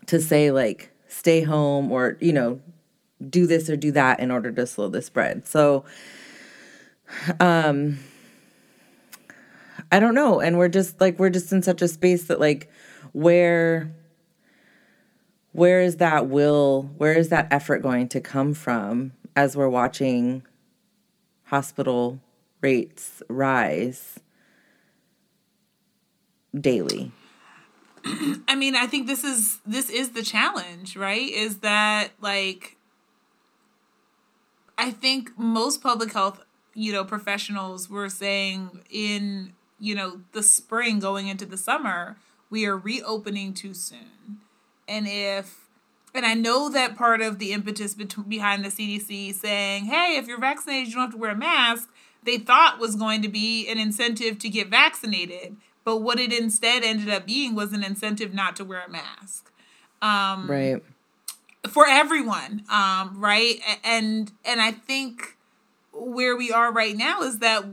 to 0.05 0.21
say 0.21 0.51
like 0.51 0.91
stay 1.15 1.41
home 1.41 1.91
or 1.91 2.17
you 2.19 2.34
know 2.34 2.60
do 3.30 3.47
this 3.47 3.69
or 3.69 3.75
do 3.75 3.91
that 3.91 4.19
in 4.19 4.30
order 4.30 4.51
to 4.51 4.67
slow 4.67 4.89
the 4.89 5.01
spread 5.01 5.47
so 5.47 5.84
um, 7.39 7.99
I 9.91 9.99
don't 9.99 10.15
know. 10.15 10.39
And 10.39 10.58
we're 10.58 10.69
just 10.69 10.99
like 10.99 11.19
we're 11.19 11.30
just 11.30 11.51
in 11.51 11.62
such 11.62 11.82
a 11.82 11.88
space 11.88 12.25
that 12.25 12.39
like 12.39 12.69
where 13.13 13.93
where 15.51 15.82
is 15.82 15.97
that 15.97 16.28
will, 16.28 16.89
where 16.97 17.13
is 17.13 17.30
that 17.30 17.47
effort 17.51 17.82
going 17.82 18.10
to 18.10 18.19
come 18.19 18.54
from 18.54 19.13
as 19.36 19.56
we're 19.56 19.69
watching 19.69 20.43
hospital 21.45 22.19
rates 22.62 23.23
rise 23.30 24.19
daily? 26.60 27.12
I 28.47 28.55
mean, 28.55 28.75
I 28.75 28.85
think 28.85 29.07
this 29.07 29.23
is 29.23 29.59
this 29.65 29.89
is 29.89 30.11
the 30.11 30.21
challenge, 30.21 30.95
right? 30.95 31.29
Is 31.29 31.59
that 31.59 32.09
like 32.21 32.77
I 34.77 34.91
think 34.91 35.37
most 35.37 35.81
public 35.81 36.13
health, 36.13 36.43
you 36.73 36.93
know, 36.93 37.03
professionals 37.03 37.89
were 37.89 38.09
saying 38.09 38.83
in, 38.89 39.53
you 39.79 39.95
know, 39.95 40.21
the 40.33 40.43
spring 40.43 40.99
going 40.99 41.27
into 41.27 41.45
the 41.45 41.57
summer, 41.57 42.17
we 42.49 42.65
are 42.65 42.77
reopening 42.77 43.53
too 43.53 43.73
soon. 43.73 44.39
And 44.87 45.07
if 45.07 45.61
and 46.13 46.25
I 46.25 46.33
know 46.33 46.69
that 46.69 46.95
part 46.95 47.21
of 47.21 47.39
the 47.39 47.51
impetus 47.51 47.93
bet- 47.93 48.29
behind 48.29 48.63
the 48.63 48.69
CDC 48.69 49.33
saying, 49.33 49.85
"Hey, 49.85 50.15
if 50.17 50.27
you're 50.27 50.39
vaccinated, 50.39 50.87
you 50.87 50.93
don't 50.93 51.03
have 51.03 51.11
to 51.11 51.17
wear 51.17 51.31
a 51.31 51.35
mask," 51.35 51.89
they 52.23 52.37
thought 52.37 52.79
was 52.79 52.95
going 52.95 53.21
to 53.23 53.27
be 53.27 53.67
an 53.67 53.79
incentive 53.79 54.37
to 54.39 54.49
get 54.49 54.67
vaccinated. 54.67 55.57
But 55.86 55.98
what 55.98 56.19
it 56.19 56.34
instead 56.34 56.84
ended 56.84 57.10
up 57.10 57.26
being 57.26 57.56
was 57.56 57.71
an 57.71 57.84
incentive 57.84 58.34
not 58.34 58.58
to 58.58 58.65
wear 58.65 58.82
a 58.86 58.89
mask. 58.89 59.52
Right. 60.50 60.84
for 61.69 61.88
everyone 61.88 62.63
um 62.69 63.15
right? 63.19 63.60
And 63.84 64.32
and 64.43 64.62
i 64.62 64.71
think 64.71 65.38
where 65.93 66.36
we 66.36 66.52
are 66.52 66.71
right 66.71 66.95
now 66.95 67.21
is 67.21 67.39
that 67.39 67.63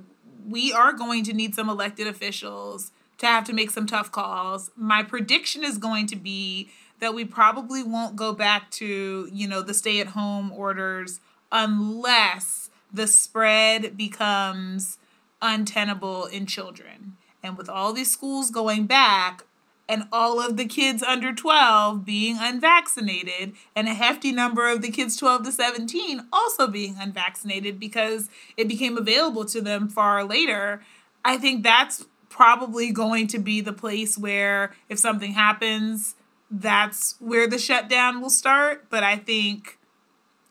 we 0.48 0.72
are 0.72 0.92
going 0.92 1.24
to 1.24 1.32
need 1.32 1.54
some 1.54 1.68
elected 1.68 2.06
officials 2.06 2.92
to 3.18 3.26
have 3.26 3.44
to 3.44 3.52
make 3.52 3.70
some 3.70 3.86
tough 3.86 4.10
calls. 4.10 4.70
My 4.76 5.02
prediction 5.02 5.62
is 5.64 5.78
going 5.78 6.06
to 6.08 6.16
be 6.16 6.68
that 7.00 7.14
we 7.14 7.24
probably 7.24 7.82
won't 7.82 8.16
go 8.16 8.32
back 8.32 8.70
to 8.72 9.28
you 9.32 9.48
know 9.48 9.62
the 9.62 9.74
stay 9.74 10.00
at 10.00 10.08
home 10.08 10.52
orders 10.52 11.20
unless 11.50 12.70
the 12.92 13.06
spread 13.06 13.96
becomes 13.96 14.98
untenable 15.40 16.26
in 16.26 16.46
children 16.46 17.16
and 17.42 17.56
with 17.56 17.68
all 17.68 17.92
these 17.92 18.10
schools 18.10 18.50
going 18.50 18.86
back 18.86 19.44
and 19.88 20.04
all 20.12 20.40
of 20.40 20.56
the 20.56 20.64
kids 20.64 21.02
under 21.02 21.32
12 21.32 22.04
being 22.04 22.36
unvaccinated 22.38 23.52
and 23.74 23.88
a 23.88 23.94
hefty 23.94 24.32
number 24.32 24.68
of 24.68 24.80
the 24.80 24.90
kids 24.90 25.16
12 25.16 25.44
to 25.44 25.52
17 25.52 26.26
also 26.32 26.66
being 26.66 26.96
unvaccinated 26.98 27.80
because 27.80 28.30
it 28.56 28.68
became 28.68 28.96
available 28.96 29.44
to 29.44 29.60
them 29.60 29.88
far 29.88 30.24
later 30.24 30.82
i 31.24 31.36
think 31.36 31.62
that's 31.62 32.06
probably 32.28 32.90
going 32.90 33.26
to 33.26 33.38
be 33.38 33.60
the 33.60 33.72
place 33.72 34.16
where 34.16 34.72
if 34.88 34.98
something 34.98 35.32
happens 35.32 36.14
that's 36.52 37.16
where 37.18 37.48
the 37.48 37.58
shutdown 37.58 38.20
will 38.20 38.30
start. 38.30 38.84
But 38.90 39.02
I 39.02 39.16
think 39.16 39.78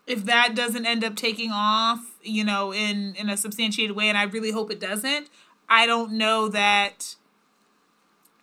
if 0.08 0.25
that 0.25 0.56
doesn't 0.56 0.86
end 0.86 1.04
up 1.04 1.15
taking 1.15 1.51
off, 1.51 2.17
you 2.23 2.43
know, 2.43 2.73
in 2.73 3.15
in 3.15 3.30
a 3.30 3.38
substantiated 3.38 3.95
way, 3.95 4.10
and 4.10 4.17
I 4.17 4.23
really 4.23 4.51
hope 4.51 4.71
it 4.71 4.80
doesn't, 4.80 5.30
I 5.71 5.86
don't 5.86 6.12
know 6.12 6.49
that. 6.49 7.15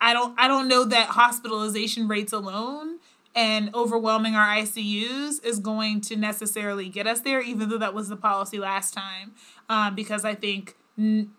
I 0.01 0.13
don't 0.13 0.37
I 0.39 0.47
don't 0.47 0.67
know 0.67 0.83
that 0.85 1.09
hospitalization 1.09 2.07
rates 2.07 2.33
alone 2.33 2.97
and 3.35 3.73
overwhelming 3.75 4.35
our 4.35 4.47
ICUs 4.47 5.45
is 5.45 5.59
going 5.59 6.01
to 6.01 6.15
necessarily 6.15 6.89
get 6.89 7.05
us 7.05 7.21
there, 7.21 7.39
even 7.39 7.69
though 7.69 7.77
that 7.77 7.93
was 7.93 8.09
the 8.09 8.15
policy 8.15 8.57
last 8.57 8.95
time. 8.95 9.33
Um, 9.69 9.93
because 9.93 10.25
I 10.25 10.33
think 10.33 10.75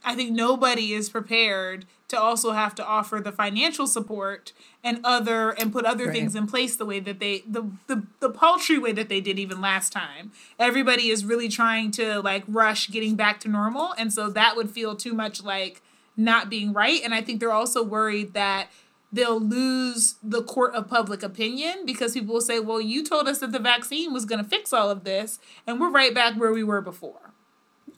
I 0.05 0.15
think 0.15 0.31
nobody 0.31 0.93
is 0.95 1.11
prepared 1.11 1.85
to 2.09 2.19
also 2.19 2.53
have 2.53 2.75
to 2.77 2.85
offer 2.85 3.21
the 3.21 3.31
financial 3.31 3.87
support 3.87 4.53
and 4.83 5.01
other 5.05 5.51
and 5.51 5.71
put 5.73 5.85
other 5.85 6.07
Right. 6.07 6.15
things 6.15 6.35
in 6.35 6.47
place 6.47 6.77
the 6.77 6.87
way 6.87 6.99
that 7.01 7.21
they 7.21 7.43
the, 7.47 7.71
the 7.87 8.05
the 8.21 8.31
paltry 8.31 8.79
way 8.79 8.93
that 8.93 9.09
they 9.11 9.21
did 9.21 9.39
even 9.39 9.61
last 9.61 9.93
time. 9.93 10.33
Everybody 10.59 11.11
is 11.11 11.25
really 11.25 11.49
trying 11.49 11.91
to 11.93 12.21
like 12.21 12.45
rush 12.49 12.89
getting 12.91 13.17
back 13.17 13.39
to 13.41 13.49
normal, 13.49 13.93
and 13.99 14.13
so 14.13 14.31
that 14.31 14.57
would 14.57 14.71
feel 14.71 14.97
too 14.97 15.13
much 15.13 15.43
like 15.43 15.83
not 16.17 16.49
being 16.49 16.73
right. 16.73 17.01
And 17.05 17.13
I 17.15 17.21
think 17.21 17.39
they're 17.41 17.53
also 17.53 17.83
worried 17.83 18.33
that 18.35 18.69
they'll 19.13 19.41
lose 19.41 20.15
the 20.23 20.43
court 20.43 20.75
of 20.75 20.89
public 20.89 21.23
opinion 21.23 21.85
because 21.85 22.15
people 22.15 22.35
will 22.35 22.41
say, 22.41 22.61
"Well, 22.61 22.81
you 22.81 23.05
told 23.05 23.29
us 23.29 23.39
that 23.41 23.53
the 23.53 23.59
vaccine 23.59 24.13
was 24.13 24.25
going 24.25 24.43
to 24.43 24.49
fix 24.49 24.73
all 24.73 24.89
of 24.91 25.05
this, 25.05 25.39
and 25.67 25.79
we're 25.81 25.91
right 25.91 26.15
back 26.15 26.35
where 26.35 26.53
we 26.53 26.65
were 26.65 26.81
before." 26.81 27.35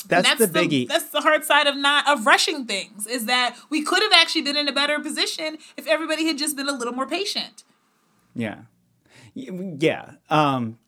That's, 0.06 0.28
And 0.28 0.38
the 0.38 0.46
biggie. 0.46 0.88
that's 0.88 1.10
the 1.10 1.20
hard 1.20 1.44
side 1.44 1.66
of 1.66 1.76
not 1.76 2.08
of 2.08 2.26
rushing 2.26 2.66
things 2.66 3.06
is 3.06 3.26
that 3.26 3.56
we 3.70 3.82
could 3.82 4.02
have 4.02 4.12
actually 4.12 4.42
been 4.42 4.56
in 4.56 4.68
a 4.68 4.72
better 4.72 4.98
position 5.00 5.58
if 5.76 5.86
everybody 5.86 6.26
had 6.26 6.38
just 6.38 6.56
been 6.56 6.68
a 6.68 6.72
little 6.72 6.94
more 6.94 7.06
patient. 7.06 7.64
Yeah. 8.34 8.62
Yeah. 9.34 10.12
Um, 10.30 10.78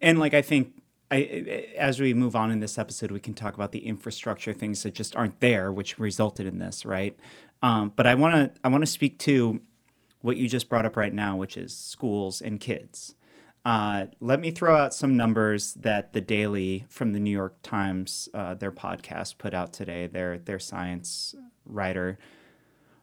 and 0.00 0.18
like 0.18 0.34
I 0.34 0.42
think 0.42 0.74
I, 1.10 1.66
as 1.76 1.98
we 2.00 2.14
move 2.14 2.36
on 2.36 2.50
in 2.50 2.60
this 2.60 2.78
episode, 2.78 3.10
we 3.10 3.20
can 3.20 3.34
talk 3.34 3.54
about 3.54 3.72
the 3.72 3.80
infrastructure 3.86 4.52
things 4.52 4.82
that 4.84 4.94
just 4.94 5.16
aren't 5.16 5.40
there, 5.40 5.72
which 5.72 5.98
resulted 5.98 6.46
in 6.46 6.58
this, 6.58 6.84
right? 6.84 7.16
Um, 7.62 7.92
but 7.96 8.06
I 8.06 8.14
want 8.14 8.34
to 8.54 8.60
I 8.62 8.68
want 8.68 8.82
to 8.82 8.86
speak 8.86 9.18
to 9.20 9.60
what 10.22 10.36
you 10.36 10.48
just 10.48 10.68
brought 10.68 10.86
up 10.86 10.96
right 10.96 11.12
now, 11.12 11.36
which 11.36 11.56
is 11.56 11.76
schools 11.76 12.40
and 12.40 12.60
kids. 12.60 13.14
Uh, 13.64 14.06
let 14.20 14.40
me 14.40 14.50
throw 14.50 14.74
out 14.74 14.94
some 14.94 15.16
numbers 15.16 15.74
that 15.74 16.12
the 16.12 16.20
Daily 16.20 16.86
from 16.88 17.12
the 17.12 17.20
New 17.20 17.30
York 17.30 17.56
Times, 17.62 18.28
uh, 18.32 18.54
their 18.54 18.72
podcast, 18.72 19.36
put 19.36 19.52
out 19.52 19.72
today. 19.72 20.06
Their 20.06 20.38
their 20.38 20.58
science 20.58 21.34
writer. 21.66 22.18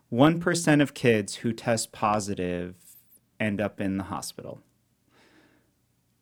One 0.10 0.40
percent 0.40 0.82
of 0.82 0.94
kids 0.94 1.36
who 1.36 1.54
test 1.54 1.92
positive 1.92 2.76
end 3.40 3.62
up 3.62 3.80
in 3.80 3.98
the 3.98 4.06
hospital. 4.06 4.62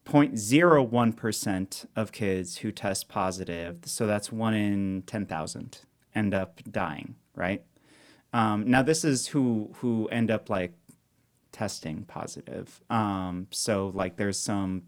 0.01% 0.06 1.86
of 1.96 2.12
kids 2.12 2.58
who 2.58 2.72
test 2.72 3.10
positive, 3.10 3.80
so 3.86 4.06
that's 4.06 4.32
one 4.32 4.54
in 4.54 5.04
10,000, 5.08 5.80
end 6.14 6.34
up 6.34 6.62
dying, 6.70 7.16
right? 7.36 7.64
Um, 8.32 8.70
now, 8.70 8.84
this 8.84 9.04
is 9.04 9.28
who, 9.28 9.72
who 9.78 10.08
end 10.10 10.30
up 10.30 10.48
like 10.50 10.74
testing 11.56 12.04
positive. 12.04 12.82
Um, 12.90 13.48
so, 13.52 13.92
like, 13.96 14.18
there's 14.18 14.38
some. 14.40 14.84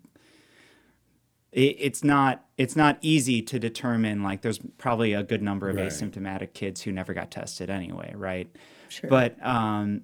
It, 1.54 1.78
it's 1.80 2.04
not 2.04 2.46
it's 2.58 2.76
not 2.76 2.98
easy 3.02 3.42
to 3.42 3.58
determine 3.58 4.22
like 4.22 4.42
there's 4.42 4.60
probably 4.78 5.14
a 5.14 5.24
good 5.24 5.42
number 5.42 5.70
of 5.70 5.78
Right. 5.78 5.88
asymptomatic 5.88 6.54
kids 6.54 6.82
who 6.82 6.92
never 6.92 7.14
got 7.14 7.32
tested 7.32 7.70
anyway 7.70 8.12
right 8.16 8.54
Sure. 8.90 9.10
but 9.10 9.42
um, 9.46 10.02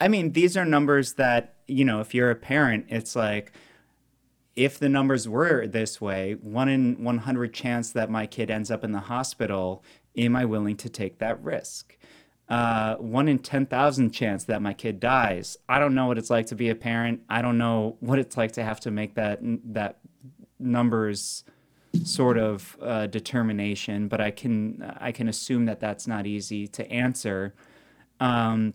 I 0.00 0.08
mean, 0.08 0.32
these 0.32 0.56
are 0.56 0.64
numbers 0.64 1.12
that, 1.14 1.54
you 1.68 1.84
know, 1.84 2.00
if 2.00 2.12
you're 2.14 2.30
a 2.32 2.34
parent, 2.34 2.86
it's 2.88 3.14
like, 3.14 3.52
if 4.56 4.78
the 4.80 4.88
numbers 4.88 5.28
were 5.28 5.66
this 5.68 6.00
way, 6.00 6.32
one 6.40 6.68
in 6.68 7.02
100 7.04 7.54
chance 7.54 7.92
that 7.92 8.10
my 8.10 8.26
kid 8.26 8.50
ends 8.50 8.68
up 8.70 8.82
in 8.82 8.90
the 8.90 8.98
hospital, 9.00 9.84
am 10.16 10.34
I 10.34 10.44
willing 10.44 10.76
to 10.78 10.88
take 10.88 11.18
that 11.18 11.40
risk? 11.42 11.96
Uh, 12.52 12.96
one 12.96 13.28
in 13.28 13.38
10,000 13.38 14.10
chance 14.10 14.44
that 14.44 14.60
my 14.60 14.74
kid 14.74 15.00
dies. 15.00 15.56
I 15.70 15.78
don't 15.78 15.94
know 15.94 16.04
what 16.04 16.18
it's 16.18 16.28
like 16.28 16.44
to 16.48 16.54
be 16.54 16.68
a 16.68 16.74
parent. 16.74 17.22
I 17.30 17.40
don't 17.40 17.56
know 17.56 17.96
what 18.00 18.18
it's 18.18 18.36
like 18.36 18.52
to 18.52 18.62
have 18.62 18.78
to 18.80 18.90
make 18.90 19.14
that, 19.14 19.38
that 19.72 20.00
numbers 20.58 21.44
sort 22.04 22.36
of 22.36 22.76
uh, 22.82 23.06
determination, 23.06 24.06
but 24.06 24.20
I 24.20 24.30
can, 24.30 24.94
I 25.00 25.12
can 25.12 25.30
assume 25.30 25.64
that 25.64 25.80
that's 25.80 26.06
not 26.06 26.26
easy 26.26 26.66
to 26.68 26.86
answer. 26.92 27.54
Um, 28.20 28.74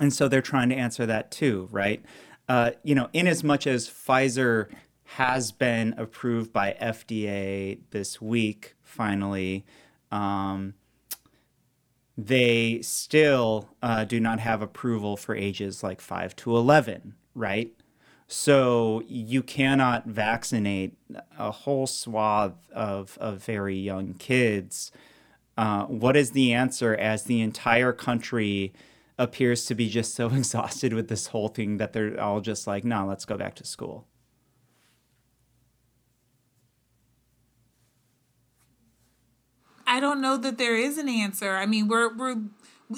and 0.00 0.12
so 0.12 0.26
they're 0.26 0.42
trying 0.42 0.70
to 0.70 0.74
answer 0.74 1.06
that 1.06 1.30
too, 1.30 1.68
right? 1.70 2.04
Uh, 2.48 2.72
you 2.82 2.96
know, 2.96 3.10
in 3.12 3.28
as 3.28 3.44
much 3.44 3.68
as 3.68 3.88
Pfizer 3.88 4.72
has 5.04 5.52
been 5.52 5.94
approved 5.96 6.52
by 6.52 6.76
FDA 6.82 7.78
this 7.92 8.20
week, 8.20 8.74
finally, 8.82 9.64
um, 10.10 10.74
they 12.16 12.80
still 12.82 13.68
uh, 13.82 14.04
do 14.04 14.20
not 14.20 14.40
have 14.40 14.62
approval 14.62 15.16
for 15.16 15.34
ages 15.34 15.82
like 15.82 16.00
5 16.00 16.36
to 16.36 16.56
11, 16.56 17.14
right? 17.34 17.72
So 18.26 19.02
you 19.06 19.42
cannot 19.42 20.06
vaccinate 20.06 20.96
a 21.38 21.50
whole 21.50 21.86
swath 21.86 22.54
of, 22.72 23.18
of 23.20 23.44
very 23.44 23.76
young 23.76 24.14
kids. 24.14 24.92
Uh, 25.56 25.84
what 25.84 26.16
is 26.16 26.30
the 26.30 26.52
answer 26.52 26.94
as 26.94 27.24
the 27.24 27.40
entire 27.40 27.92
country 27.92 28.72
appears 29.18 29.66
to 29.66 29.74
be 29.74 29.88
just 29.88 30.14
so 30.14 30.28
exhausted 30.34 30.92
with 30.92 31.08
this 31.08 31.28
whole 31.28 31.48
thing 31.48 31.76
that 31.78 31.92
they're 31.92 32.20
all 32.20 32.40
just 32.40 32.66
like, 32.66 32.84
no, 32.84 33.06
let's 33.06 33.24
go 33.24 33.36
back 33.36 33.54
to 33.56 33.64
school? 33.64 34.06
I 39.94 40.00
don't 40.00 40.20
know 40.20 40.36
that 40.38 40.58
there 40.58 40.76
is 40.76 40.98
an 40.98 41.08
answer. 41.08 41.52
I 41.54 41.66
mean, 41.66 41.86
we're 41.86 42.12
we're 42.12 42.34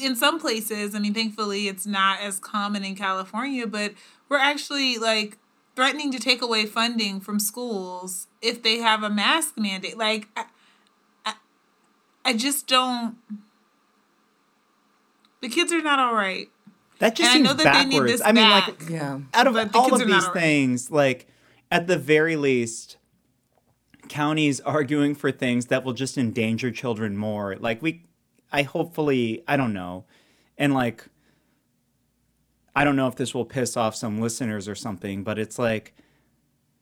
in 0.00 0.16
some 0.16 0.40
places. 0.40 0.94
I 0.94 0.98
mean, 0.98 1.12
thankfully, 1.12 1.68
it's 1.68 1.84
not 1.84 2.20
as 2.20 2.38
common 2.38 2.84
in 2.86 2.94
California, 2.96 3.66
but 3.66 3.92
we're 4.30 4.38
actually 4.38 4.96
like 4.96 5.36
threatening 5.74 6.10
to 6.12 6.18
take 6.18 6.40
away 6.40 6.64
funding 6.64 7.20
from 7.20 7.38
schools 7.38 8.28
if 8.40 8.62
they 8.62 8.78
have 8.78 9.02
a 9.02 9.10
mask 9.10 9.58
mandate. 9.58 9.98
Like, 9.98 10.28
I, 10.34 10.46
I, 11.26 11.34
I 12.24 12.32
just 12.32 12.66
don't. 12.66 13.16
The 15.42 15.50
kids 15.50 15.74
are 15.74 15.82
not 15.82 15.98
all 15.98 16.14
right. 16.14 16.48
That 17.00 17.14
just 17.14 17.28
And 17.28 17.28
I 17.28 17.32
seems 17.34 17.58
know 17.58 17.62
that 17.62 17.74
they 17.74 17.84
need 17.84 17.96
backwards. 17.96 18.12
this 18.12 18.22
I 18.22 18.32
mean, 18.32 18.48
back. 18.48 18.68
like, 18.68 18.88
yeah. 18.88 19.18
out 19.34 19.46
of 19.46 19.54
all 19.76 19.92
of 19.92 20.00
these 20.00 20.24
all 20.24 20.32
right. 20.32 20.32
things, 20.32 20.90
like 20.90 21.26
at 21.70 21.88
the 21.88 21.98
very 21.98 22.36
least, 22.36 22.96
counties 24.08 24.60
arguing 24.60 25.14
for 25.14 25.30
things 25.30 25.66
that 25.66 25.84
will 25.84 25.92
just 25.92 26.16
endanger 26.16 26.70
children 26.70 27.16
more. 27.16 27.56
Like 27.56 27.82
we, 27.82 28.04
I 28.52 28.62
hopefully, 28.62 29.42
I 29.46 29.56
don't 29.56 29.72
know, 29.72 30.04
and 30.58 30.74
like, 30.74 31.06
I 32.74 32.84
don't 32.84 32.96
know 32.96 33.08
if 33.08 33.16
this 33.16 33.34
will 33.34 33.44
piss 33.44 33.76
off 33.76 33.96
some 33.96 34.20
listeners 34.20 34.68
or 34.68 34.74
something, 34.74 35.24
but 35.24 35.38
it's 35.38 35.58
like, 35.58 35.94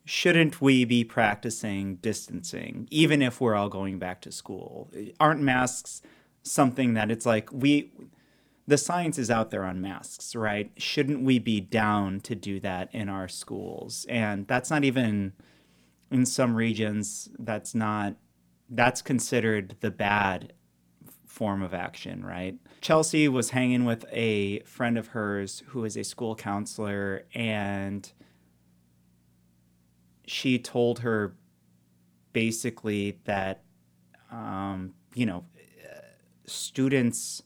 shouldn't 0.05 0.61
we 0.61 0.85
be 0.85 1.05
practicing 1.05 1.97
distancing 1.97 2.87
even 2.91 3.23
if 3.23 3.41
we're 3.41 3.55
all 3.55 3.69
going 3.69 3.99
back 3.99 4.21
to 4.23 4.33
school? 4.33 4.91
Aren't 5.19 5.41
masks 5.41 6.03
something 6.43 6.95
that 6.95 7.11
it's 7.11 7.25
like 7.25 7.51
we 7.53 7.91
the 8.67 8.79
science 8.79 9.19
is 9.19 9.31
out 9.31 9.51
there 9.51 9.65
on 9.65 9.81
masks, 9.81 10.35
right? 10.35 10.71
Shouldn't 10.77 11.23
we 11.23 11.39
be 11.39 11.61
down 11.61 12.21
to 12.21 12.35
do 12.35 12.61
that 12.61 12.89
in 12.95 13.09
our 13.09 13.29
schools? 13.29 14.07
And 14.09 14.47
that's 14.47 14.71
not 14.71 14.85
even 14.85 15.35
in 16.15 16.25
some 16.25 16.55
regions 16.55 17.29
that's 17.41 17.75
not 17.75 18.15
that's 18.71 19.03
considered 19.03 19.75
the 19.81 19.91
bad 19.91 20.53
form 21.27 21.61
of 21.61 21.75
action, 21.75 22.25
right? 22.25 22.57
Chelsea 22.81 23.27
was 23.27 23.51
hanging 23.51 23.85
with 23.85 24.05
a 24.13 24.61
friend 24.61 24.97
of 24.97 25.09
hers 25.09 25.65
who 25.69 25.85
is 25.85 25.97
a 25.97 26.05
school 26.05 26.37
counselor 26.37 27.25
and 27.35 28.13
she 30.27 30.57
told 30.59 31.01
her 31.01 31.35
basically 32.33 33.19
that 33.25 33.65
um, 34.31 34.95
you 35.15 35.27
know 35.27 35.45
students 36.47 37.43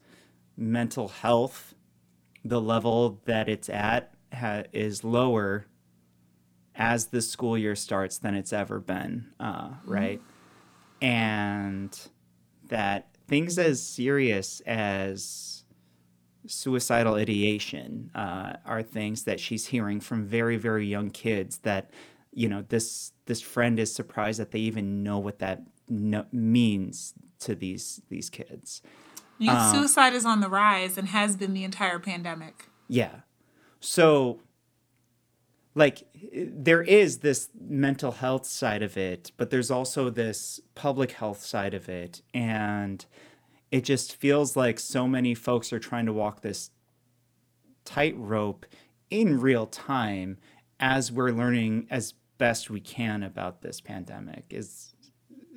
mental 0.57 1.09
health 1.09 1.75
the 2.45 2.61
level 2.61 3.21
that 3.25 3.49
it's 3.49 3.69
at 3.69 4.13
ha- 4.33 4.65
is 4.73 5.05
lower 5.05 5.67
as 6.79 7.07
the 7.09 7.21
school 7.21 7.59
year 7.59 7.75
starts 7.75 8.19
than 8.19 8.35
it's 8.35 8.53
ever 8.53 8.79
been 8.81 9.27
uh, 9.41 9.71
right 9.85 10.23
and 11.03 12.09
that 12.69 13.09
things 13.27 13.59
as 13.59 13.83
serious 13.83 14.61
as 14.61 15.65
suicidal 16.47 17.15
ideation 17.15 18.11
uh, 18.15 18.55
are 18.65 18.83
things 18.83 19.25
that 19.25 19.39
she's 19.39 19.67
hearing 19.67 20.01
from 20.01 20.25
very 20.25 20.57
very 20.57 20.87
young 20.87 21.11
kids 21.11 21.59
that 21.59 21.91
you 22.33 22.49
know 22.49 22.65
this 22.69 23.13
this 23.27 23.41
friend 23.41 23.79
is 23.79 23.95
surprised 23.95 24.39
that 24.39 24.53
they 24.53 24.61
even 24.61 25.03
know 25.03 25.19
what 25.19 25.41
that 25.41 25.63
no- 25.89 26.27
means 26.33 27.13
to 27.41 27.55
these 27.55 28.01
these 28.09 28.31
kids 28.31 28.83
Youth 29.39 29.53
Uh, 29.53 29.73
suicide 29.73 30.15
is 30.15 30.25
on 30.25 30.41
the 30.41 30.49
rise 30.49 30.99
and 30.99 31.09
has 31.09 31.37
been 31.37 31.55
the 31.55 31.63
entire 31.63 32.01
pandemic. 32.01 32.69
Yeah. 32.89 33.21
So 33.79 34.41
like 35.79 36.03
there 36.35 36.83
is 36.83 37.19
this 37.19 37.51
mental 37.59 38.11
health 38.11 38.45
side 38.45 38.83
of 38.83 38.97
it, 38.97 39.31
but 39.37 39.51
there's 39.51 39.71
also 39.71 40.11
this 40.11 40.61
public 40.75 41.13
health 41.13 41.41
side 41.41 41.73
of 41.73 41.89
it. 41.89 42.21
And 42.35 43.07
it 43.71 43.85
just 43.85 44.17
feels 44.17 44.57
like 44.57 44.81
so 44.81 45.07
many 45.07 45.35
folks 45.35 45.73
are 45.73 45.79
trying 45.79 46.07
to 46.07 46.13
walk 46.13 46.43
this 46.43 46.71
tightrope 47.85 48.67
in 49.09 49.41
real 49.41 49.67
time 49.67 50.39
as 50.81 51.13
we're 51.13 51.31
learning 51.31 51.87
as 51.91 52.15
best 52.39 52.71
we 52.71 52.81
can 52.81 53.23
about 53.23 53.63
this 53.63 53.81
pandemic. 53.81 54.47
Is 54.51 54.95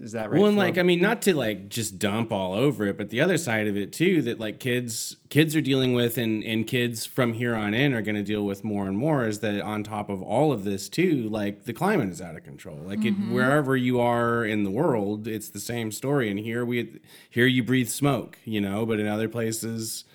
is 0.02 0.14
that 0.14 0.32
right? 0.32 0.40
Well, 0.40 0.48
and 0.48 0.56
Flo? 0.56 0.66
like 0.66 0.78
I 0.78 0.84
mean, 0.84 1.00
not 1.00 1.22
to 1.24 1.36
like 1.36 1.70
just 1.70 2.00
dump 2.00 2.32
all 2.32 2.54
over 2.54 2.88
it, 2.88 2.98
but 2.98 3.10
the 3.10 3.22
other 3.22 3.38
side 3.38 3.68
of 3.68 3.78
it 3.78 3.94
too, 3.94 4.22
that 4.24 4.40
like 4.40 4.60
kids 4.60 5.18
kids 5.30 5.56
are 5.56 5.62
dealing 5.62 5.94
with, 5.94 6.18
and 6.18 6.44
and 6.44 6.66
kids 6.66 7.06
from 7.06 7.34
here 7.34 7.56
on 7.56 7.74
in 7.74 7.94
are 7.94 8.02
going 8.02 8.16
to 8.16 8.24
deal 8.24 8.44
with 8.44 8.64
more 8.64 8.88
and 8.88 8.98
more. 8.98 9.28
Is 9.28 9.40
that 9.40 9.62
on 9.62 9.84
top 9.84 10.10
of 10.10 10.22
all 10.22 10.52
of 10.52 10.64
this 10.64 10.90
too? 10.90 11.30
Like 11.30 11.66
the 11.66 11.74
climate 11.74 12.10
is 12.10 12.22
out 12.22 12.36
of 12.36 12.44
control. 12.44 12.78
Like 12.78 13.06
it, 13.06 13.14
mm-hmm. 13.14 13.34
wherever 13.34 13.78
you 13.78 14.00
are 14.00 14.44
in 14.44 14.64
the 14.64 14.72
world, 14.72 15.28
it's 15.28 15.50
the 15.50 15.60
same 15.60 15.92
story. 15.92 16.30
And 16.32 16.40
here 16.40 16.66
we 16.66 17.00
here 17.30 17.46
you 17.46 17.64
breathe 17.64 17.90
smoke, 17.90 18.40
you 18.44 18.60
know, 18.62 18.86
but 18.86 19.00
in 19.00 19.08
other 19.08 19.30
places. 19.30 20.06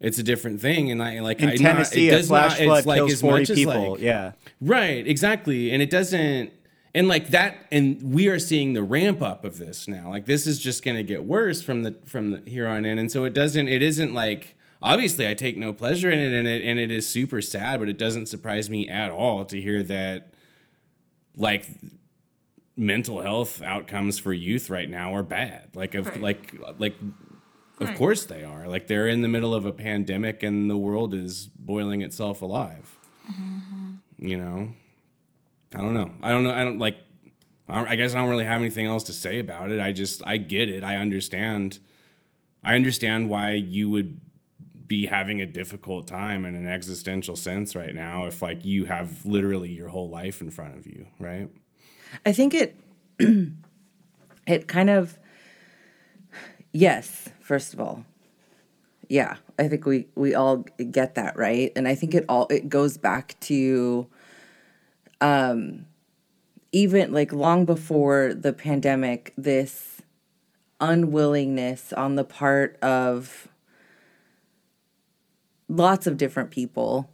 It's 0.00 0.16
a 0.16 0.22
different 0.22 0.60
thing, 0.60 0.92
and 0.92 1.02
I 1.02 1.18
like 1.18 1.40
in 1.40 1.48
I 1.48 1.54
not- 1.54 1.72
Tennessee, 1.72 2.08
it 2.08 2.20
a 2.20 2.22
flash 2.22 2.52
not- 2.52 2.64
flood 2.64 2.78
it's 2.78 2.86
like 2.86 2.98
kills 2.98 3.12
as 3.14 3.20
forty 3.20 3.40
much 3.40 3.50
as, 3.50 3.56
people. 3.56 3.90
like- 3.94 4.00
yeah, 4.00 4.32
Right, 4.60 5.04
exactly. 5.04 5.72
And 5.72 5.82
it 5.82 5.90
doesn't 5.90 6.52
and 6.98 7.06
like 7.08 7.28
that 7.28 7.66
and 7.70 8.02
we 8.02 8.26
are 8.28 8.38
seeing 8.40 8.72
the 8.72 8.82
ramp 8.82 9.22
up 9.22 9.44
of 9.44 9.58
this 9.58 9.86
now. 9.86 10.10
Like 10.10 10.26
this 10.26 10.46
is 10.46 10.58
just 10.58 10.84
going 10.84 10.96
to 10.96 11.02
get 11.04 11.24
worse 11.24 11.62
from 11.62 11.82
the 11.84 11.94
from 12.06 12.30
the 12.32 12.50
here 12.50 12.66
on 12.66 12.84
in. 12.84 12.98
And 12.98 13.10
so 13.10 13.24
it 13.24 13.34
doesn't 13.34 13.68
it 13.68 13.82
isn't 13.82 14.12
like 14.14 14.56
obviously 14.82 15.28
I 15.28 15.34
take 15.34 15.56
no 15.56 15.72
pleasure 15.72 16.10
in 16.10 16.18
it 16.18 16.32
and 16.32 16.48
it 16.48 16.62
and 16.64 16.78
it 16.78 16.90
is 16.90 17.08
super 17.08 17.40
sad, 17.40 17.78
but 17.80 17.88
it 17.88 17.98
doesn't 17.98 18.26
surprise 18.26 18.68
me 18.68 18.88
at 18.88 19.10
all 19.10 19.44
to 19.46 19.60
hear 19.60 19.82
that 19.84 20.32
like 21.36 21.66
mental 22.76 23.20
health 23.22 23.62
outcomes 23.62 24.18
for 24.18 24.32
youth 24.32 24.70
right 24.70 24.88
now 24.90 25.14
are 25.14 25.22
bad. 25.22 25.68
Like 25.74 25.94
of 25.94 26.06
Right. 26.06 26.20
like 26.20 26.54
like 26.78 26.96
of 27.80 27.88
Right. 27.88 27.96
course 27.96 28.24
they 28.24 28.42
are. 28.42 28.66
Like 28.66 28.88
they're 28.88 29.06
in 29.08 29.22
the 29.22 29.28
middle 29.28 29.54
of 29.54 29.64
a 29.64 29.72
pandemic 29.72 30.42
and 30.42 30.68
the 30.68 30.76
world 30.76 31.14
is 31.14 31.46
boiling 31.46 32.02
itself 32.02 32.42
alive. 32.42 32.96
Mm-hmm. 33.30 34.26
You 34.30 34.36
know, 34.36 34.68
I 35.74 35.78
don't 35.78 35.94
know. 35.94 36.10
I 36.22 36.30
don't 36.30 36.44
know. 36.44 36.52
I 36.52 36.64
don't 36.64 36.78
like. 36.78 36.96
I, 37.70 37.96
guess 37.96 38.14
I 38.14 38.18
don't 38.20 38.30
really 38.30 38.46
have 38.46 38.62
anything 38.62 38.86
else 38.86 39.04
to 39.04 39.12
say 39.12 39.38
about 39.40 39.70
it. 39.70 39.78
I 39.78 39.92
just 39.92 40.22
I 40.26 40.38
get 40.38 40.70
it. 40.70 40.82
I 40.82 40.96
understand. 40.96 41.78
I 42.64 42.74
understand 42.74 43.28
why 43.28 43.52
you 43.52 43.90
would 43.90 44.20
be 44.86 45.06
having 45.06 45.42
a 45.42 45.46
difficult 45.46 46.06
time 46.06 46.46
in 46.46 46.54
an 46.54 46.66
existential 46.66 47.36
sense 47.36 47.76
right 47.76 47.94
now 47.94 48.24
if 48.24 48.40
like 48.40 48.64
you 48.64 48.86
have 48.86 49.24
literally 49.26 49.70
your 49.70 49.88
whole 49.88 50.08
life 50.08 50.40
in 50.40 50.50
front 50.50 50.78
of 50.78 50.86
you, 50.86 51.06
right? 51.20 51.50
I 52.24 52.32
think 52.32 52.54
it 52.54 52.80
it 54.46 54.66
kind 54.66 54.88
of 54.88 55.18
yes, 56.72 57.28
first 57.40 57.74
of 57.74 57.80
all. 57.80 58.04
Yeah, 59.10 59.36
I 59.58 59.68
think 59.68 59.86
we 59.86 60.06
we 60.14 60.34
all 60.34 60.64
get 60.90 61.14
that, 61.16 61.36
right? 61.36 61.70
And 61.76 61.86
I 61.86 61.94
think 61.94 62.14
it 62.14 62.24
all 62.28 62.46
it 62.48 62.68
goes 62.68 62.96
back 62.96 63.38
to 63.40 64.06
um 65.20 65.86
even 66.70 67.12
like 67.12 67.32
long 67.32 67.64
before 67.64 68.34
the 68.34 68.52
pandemic 68.52 69.32
this 69.36 70.02
unwillingness 70.80 71.92
on 71.92 72.14
the 72.14 72.24
part 72.24 72.76
of 72.82 73.48
lots 75.68 76.06
of 76.06 76.16
different 76.16 76.50
people 76.50 77.10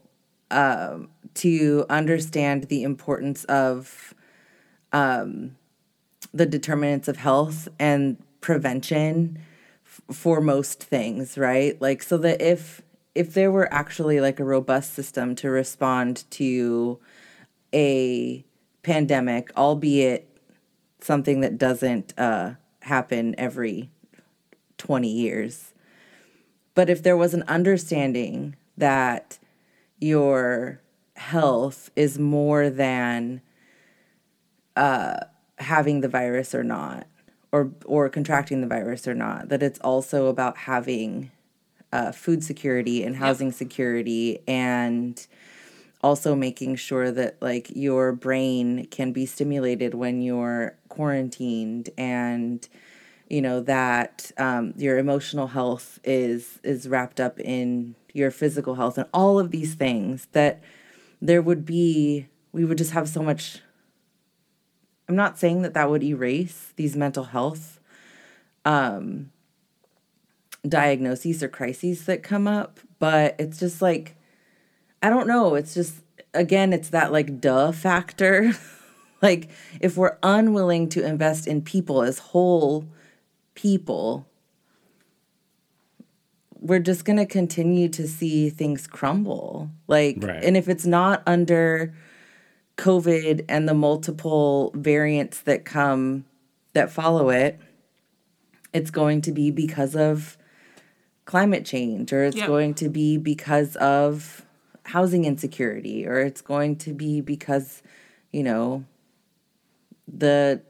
um 0.50 1.08
to 1.34 1.84
understand 1.90 2.64
the 2.64 2.82
importance 2.82 3.44
of 3.44 4.14
um, 4.92 5.56
the 6.32 6.46
determinants 6.46 7.08
of 7.08 7.16
health 7.16 7.68
and 7.78 8.16
prevention 8.40 9.38
f- 9.84 10.00
for 10.16 10.40
most 10.40 10.82
things 10.82 11.36
right? 11.36 11.80
Like 11.80 12.02
so 12.02 12.16
that 12.18 12.40
if 12.40 12.82
if 13.14 13.34
there 13.34 13.50
were 13.50 13.72
actually 13.72 14.20
like 14.20 14.40
a 14.40 14.44
robust 14.44 14.94
system 14.94 15.34
to 15.36 15.50
respond 15.50 16.24
to 16.30 16.98
a 17.74 18.44
pandemic 18.82 19.50
albeit 19.56 20.28
something 21.00 21.40
that 21.40 21.58
doesn't 21.58 22.18
uh, 22.18 22.54
happen 22.82 23.34
every 23.36 23.90
20 24.78 25.08
years. 25.08 25.74
But 26.74 26.88
if 26.88 27.02
there 27.02 27.16
was 27.16 27.34
an 27.34 27.44
understanding 27.48 28.56
that 28.76 29.38
your 30.00 30.80
health 31.16 31.90
is 31.96 32.18
more 32.18 32.70
than 32.70 33.40
having 35.58 36.00
the 36.00 36.08
virus 36.08 36.54
or 36.54 36.64
not 36.64 37.06
or 37.52 37.70
or 37.84 38.08
contracting 38.08 38.60
the 38.60 38.66
virus 38.66 39.06
or 39.06 39.14
not 39.14 39.48
that 39.48 39.62
it's 39.62 39.78
also 39.80 40.26
about 40.26 40.58
having 40.58 41.30
uh, 41.92 42.10
food 42.10 42.42
security 42.42 43.04
and 43.04 43.16
housing 43.16 43.52
security 43.52 44.40
and 44.48 45.28
also 46.04 46.34
making 46.34 46.76
sure 46.76 47.10
that 47.10 47.40
like 47.40 47.70
your 47.74 48.12
brain 48.12 48.86
can 48.90 49.10
be 49.10 49.24
stimulated 49.24 49.94
when 49.94 50.20
you're 50.20 50.76
quarantined 50.90 51.88
and 51.96 52.68
you 53.30 53.40
know 53.40 53.60
that 53.60 54.30
um, 54.36 54.74
your 54.76 54.98
emotional 54.98 55.46
health 55.46 55.98
is 56.04 56.60
is 56.62 56.86
wrapped 56.86 57.18
up 57.18 57.40
in 57.40 57.94
your 58.12 58.30
physical 58.30 58.74
health 58.74 58.98
and 58.98 59.08
all 59.14 59.38
of 59.38 59.50
these 59.50 59.74
things 59.74 60.28
that 60.32 60.62
there 61.22 61.40
would 61.40 61.64
be 61.64 62.26
we 62.52 62.66
would 62.66 62.76
just 62.76 62.92
have 62.92 63.08
so 63.08 63.22
much 63.22 63.60
I'm 65.08 65.16
not 65.16 65.38
saying 65.38 65.62
that 65.62 65.72
that 65.72 65.88
would 65.88 66.02
erase 66.02 66.74
these 66.76 66.94
mental 66.96 67.24
health 67.24 67.80
um, 68.66 69.30
diagnoses 70.68 71.42
or 71.42 71.48
crises 71.48 72.06
that 72.06 72.22
come 72.22 72.46
up, 72.46 72.80
but 72.98 73.36
it's 73.38 73.58
just 73.58 73.82
like, 73.82 74.16
I 75.04 75.10
don't 75.10 75.26
know. 75.28 75.54
It's 75.54 75.74
just, 75.74 75.96
again, 76.32 76.72
it's 76.72 76.88
that 76.88 77.12
like 77.12 77.38
duh 77.38 77.72
factor. 77.72 78.54
like, 79.22 79.50
if 79.78 79.98
we're 79.98 80.16
unwilling 80.22 80.88
to 80.90 81.04
invest 81.06 81.46
in 81.46 81.60
people 81.60 82.00
as 82.02 82.18
whole 82.18 82.86
people, 83.54 84.26
we're 86.58 86.78
just 86.80 87.04
going 87.04 87.18
to 87.18 87.26
continue 87.26 87.90
to 87.90 88.08
see 88.08 88.48
things 88.48 88.86
crumble. 88.86 89.68
Like, 89.88 90.16
Right. 90.24 90.42
and 90.42 90.56
if 90.56 90.70
it's 90.70 90.86
not 90.86 91.22
under 91.26 91.92
COVID 92.78 93.44
and 93.46 93.68
the 93.68 93.74
multiple 93.74 94.72
variants 94.74 95.42
that 95.42 95.66
come 95.66 96.24
that 96.72 96.90
follow 96.90 97.28
it, 97.28 97.60
it's 98.72 98.90
going 98.90 99.20
to 99.20 99.32
be 99.32 99.50
because 99.50 99.94
of 99.94 100.38
climate 101.26 101.66
change 101.66 102.10
or 102.10 102.24
it's 102.24 102.38
Yep. 102.38 102.46
going 102.46 102.74
to 102.74 102.88
be 102.88 103.18
because 103.18 103.76
of 103.76 104.43
housing 104.84 105.24
insecurity 105.24 106.06
or 106.06 106.20
it's 106.20 106.40
going 106.40 106.76
to 106.76 106.92
be 106.92 107.20
because, 107.20 107.82
you 108.32 108.42
know, 108.42 108.84
the 110.06 110.62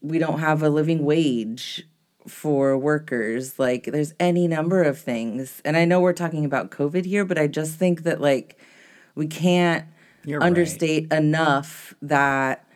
we 0.00 0.18
don't 0.18 0.40
have 0.40 0.62
a 0.62 0.70
living 0.70 1.04
wage 1.04 1.86
for 2.26 2.76
workers 2.76 3.58
like 3.58 3.84
there's 3.84 4.12
any 4.20 4.46
number 4.46 4.82
of 4.82 4.98
things 4.98 5.62
and 5.64 5.76
i 5.76 5.84
know 5.84 5.98
we're 6.00 6.12
talking 6.12 6.44
about 6.44 6.70
covid 6.70 7.04
here 7.06 7.24
but 7.24 7.38
i 7.38 7.46
just 7.46 7.76
think 7.78 8.02
that 8.02 8.20
like 8.20 8.58
we 9.14 9.26
can't 9.26 9.86
You're 10.24 10.40
right. 10.40 10.46
understate 10.46 11.10
enough 11.12 11.94
that 12.02 12.66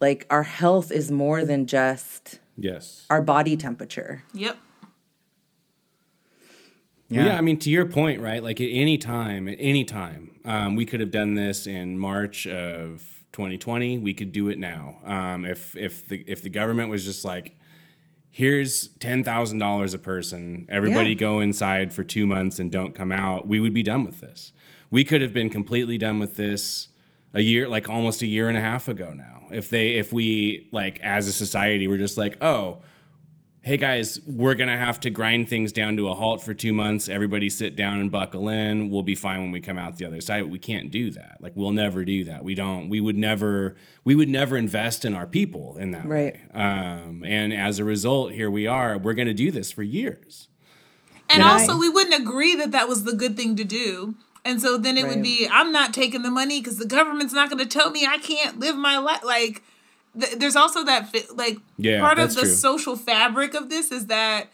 like 0.00 0.24
our 0.30 0.44
health 0.44 0.92
is 0.92 1.10
more 1.10 1.44
than 1.44 1.66
just 1.66 2.38
Yes. 2.56 3.06
our 3.10 3.20
body 3.22 3.56
temperature 3.56 4.22
Yep. 4.34 4.56
Yeah. 7.08 7.26
yeah, 7.26 7.38
I 7.38 7.40
mean, 7.40 7.58
to 7.60 7.70
your 7.70 7.86
point, 7.86 8.20
right? 8.20 8.42
Like 8.42 8.60
at 8.60 8.68
any 8.70 8.98
time, 8.98 9.46
at 9.48 9.56
any 9.60 9.84
time, 9.84 10.40
um, 10.44 10.74
we 10.76 10.84
could 10.84 11.00
have 11.00 11.10
done 11.12 11.34
this 11.34 11.66
in 11.66 11.98
March 11.98 12.46
of 12.46 13.02
2020. 13.32 13.98
We 13.98 14.12
could 14.14 14.32
do 14.32 14.48
it 14.48 14.58
now. 14.58 14.98
Um, 15.04 15.44
if 15.44 15.76
if 15.76 16.06
the 16.08 16.24
if 16.26 16.42
the 16.42 16.48
government 16.50 16.90
was 16.90 17.04
just 17.04 17.24
like, 17.24 17.56
here's 18.30 18.88
ten 18.98 19.22
thousand 19.24 19.58
dollars 19.58 19.94
a 19.94 19.98
person, 19.98 20.66
everybody 20.68 21.10
Yeah. 21.10 21.14
go 21.16 21.40
inside 21.40 21.92
for 21.92 22.02
two 22.04 22.26
months 22.26 22.58
and 22.58 22.70
don't 22.72 22.94
come 22.94 23.12
out, 23.12 23.46
we 23.46 23.60
would 23.60 23.74
be 23.74 23.82
done 23.82 24.04
with 24.04 24.20
this. 24.20 24.52
We 24.90 25.04
could 25.04 25.20
have 25.20 25.32
been 25.32 25.50
completely 25.50 25.98
done 25.98 26.18
with 26.18 26.36
this 26.36 26.88
a 27.34 27.40
year, 27.40 27.68
like 27.68 27.88
almost 27.88 28.22
a 28.22 28.26
year 28.26 28.48
and 28.48 28.56
a 28.56 28.60
half 28.60 28.88
ago 28.88 29.12
now. 29.12 29.42
If 29.52 29.68
they, 29.70 29.90
if 29.94 30.12
we 30.12 30.68
like 30.72 30.98
as 31.00 31.28
a 31.28 31.32
society, 31.32 31.86
we're 31.86 31.98
just 31.98 32.16
like, 32.18 32.42
oh 32.42 32.78
hey 33.66 33.76
guys, 33.76 34.20
we're 34.24 34.54
gonna 34.54 34.76
have 34.78 35.00
to 35.00 35.10
grind 35.10 35.48
things 35.48 35.72
down 35.72 35.96
to 35.96 36.08
a 36.08 36.14
halt 36.14 36.40
for 36.40 36.54
two 36.54 36.72
months. 36.72 37.08
Everybody 37.08 37.50
sit 37.50 37.74
down 37.74 37.98
and 37.98 38.12
buckle 38.12 38.48
in. 38.48 38.90
We'll 38.90 39.02
be 39.02 39.16
fine 39.16 39.40
when 39.40 39.50
we 39.50 39.60
come 39.60 39.76
out 39.76 39.96
the 39.96 40.04
other 40.04 40.20
side. 40.20 40.42
But 40.42 40.50
we 40.50 40.60
can't 40.60 40.88
do 40.92 41.10
that. 41.10 41.38
Like 41.40 41.50
we'll 41.56 41.72
never 41.72 42.04
do 42.04 42.22
that. 42.26 42.44
We 42.44 42.54
don't. 42.54 42.88
We 42.88 43.00
would 43.00 43.16
never. 43.16 43.74
We 44.04 44.14
would 44.14 44.28
never 44.28 44.56
invest 44.56 45.04
in 45.04 45.14
our 45.14 45.26
people 45.26 45.78
in 45.78 45.90
that 45.90 46.06
Right. 46.06 46.34
way. 46.34 46.40
Um, 46.54 47.24
and 47.26 47.52
as 47.52 47.80
a 47.80 47.84
result, 47.84 48.30
here 48.30 48.52
we 48.52 48.68
are. 48.68 48.98
We're 48.98 49.14
gonna 49.14 49.34
do 49.34 49.50
this 49.50 49.72
for 49.72 49.82
years. 49.82 50.46
And 51.28 51.42
Right. 51.42 51.50
also, 51.50 51.76
we 51.76 51.88
wouldn't 51.88 52.14
agree 52.14 52.54
that 52.54 52.70
that 52.70 52.88
was 52.88 53.02
the 53.02 53.14
good 53.14 53.36
thing 53.36 53.56
to 53.56 53.64
do 53.64 54.14
And 54.44 54.62
so 54.62 54.78
then 54.78 54.96
it 54.96 55.08
would 55.08 55.24
be, 55.24 55.48
I'm 55.50 55.72
not 55.72 55.92
taking 55.92 56.22
the 56.22 56.30
money 56.30 56.60
because 56.60 56.76
the 56.76 56.86
government's 56.86 57.32
not 57.34 57.50
going 57.50 57.58
to 57.58 57.66
tell 57.66 57.90
me 57.90 58.06
I 58.06 58.18
can't 58.18 58.60
live 58.60 58.76
my 58.76 58.96
life. 58.96 59.24
Like, 59.24 59.64
th- 60.18 60.38
there's 60.38 60.56
also 60.56 60.84
that, 60.84 61.10
fi- 61.10 61.24
like, 61.34 61.58
Yeah, 61.78 62.00
part 62.00 62.18
of 62.18 62.34
the 62.34 62.42
true. 62.42 62.50
social 62.50 62.96
fabric 62.96 63.54
of 63.54 63.68
this 63.68 63.90
is 63.92 64.06
that 64.06 64.48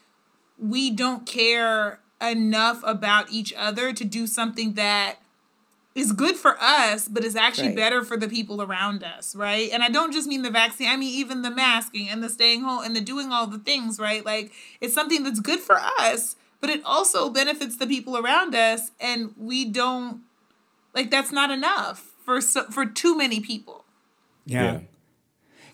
we 0.58 0.90
don't 0.90 1.26
care 1.26 2.00
enough 2.20 2.80
about 2.84 3.30
each 3.32 3.52
other 3.56 3.92
to 3.92 4.04
do 4.04 4.26
something 4.26 4.74
that 4.74 5.16
is 5.94 6.12
good 6.12 6.36
for 6.36 6.56
us, 6.60 7.06
but 7.08 7.22
is 7.24 7.36
actually 7.36 7.68
Right. 7.68 7.76
better 7.76 8.02
for 8.04 8.16
the 8.16 8.28
people 8.28 8.62
around 8.62 9.04
us, 9.04 9.34
right? 9.36 9.68
And 9.70 9.82
I 9.82 9.88
don't 9.90 10.12
just 10.12 10.26
mean 10.26 10.42
the 10.42 10.50
vaccine, 10.50 10.88
I 10.88 10.96
mean 10.96 11.10
even 11.10 11.42
the 11.42 11.50
masking 11.50 12.08
and 12.08 12.22
the 12.22 12.30
staying 12.30 12.62
home 12.62 12.82
and 12.84 12.96
the 12.96 13.00
doing 13.00 13.30
all 13.30 13.46
the 13.46 13.58
things, 13.58 13.98
right? 13.98 14.24
Like 14.24 14.52
it's 14.80 14.94
something 14.94 15.22
that's 15.22 15.40
good 15.40 15.60
for 15.60 15.78
us, 16.00 16.36
but 16.60 16.70
it 16.70 16.80
also 16.84 17.28
benefits 17.28 17.76
the 17.76 17.86
people 17.86 18.16
around 18.16 18.54
us 18.54 18.90
and 19.00 19.34
we 19.36 19.64
don't 19.66 20.22
like 20.94 21.10
that's 21.10 21.32
not 21.32 21.50
enough 21.50 22.12
for 22.24 22.40
so, 22.40 22.64
for 22.70 22.86
too 22.86 23.14
many 23.16 23.40
people. 23.40 23.84
Yeah. 24.46 24.80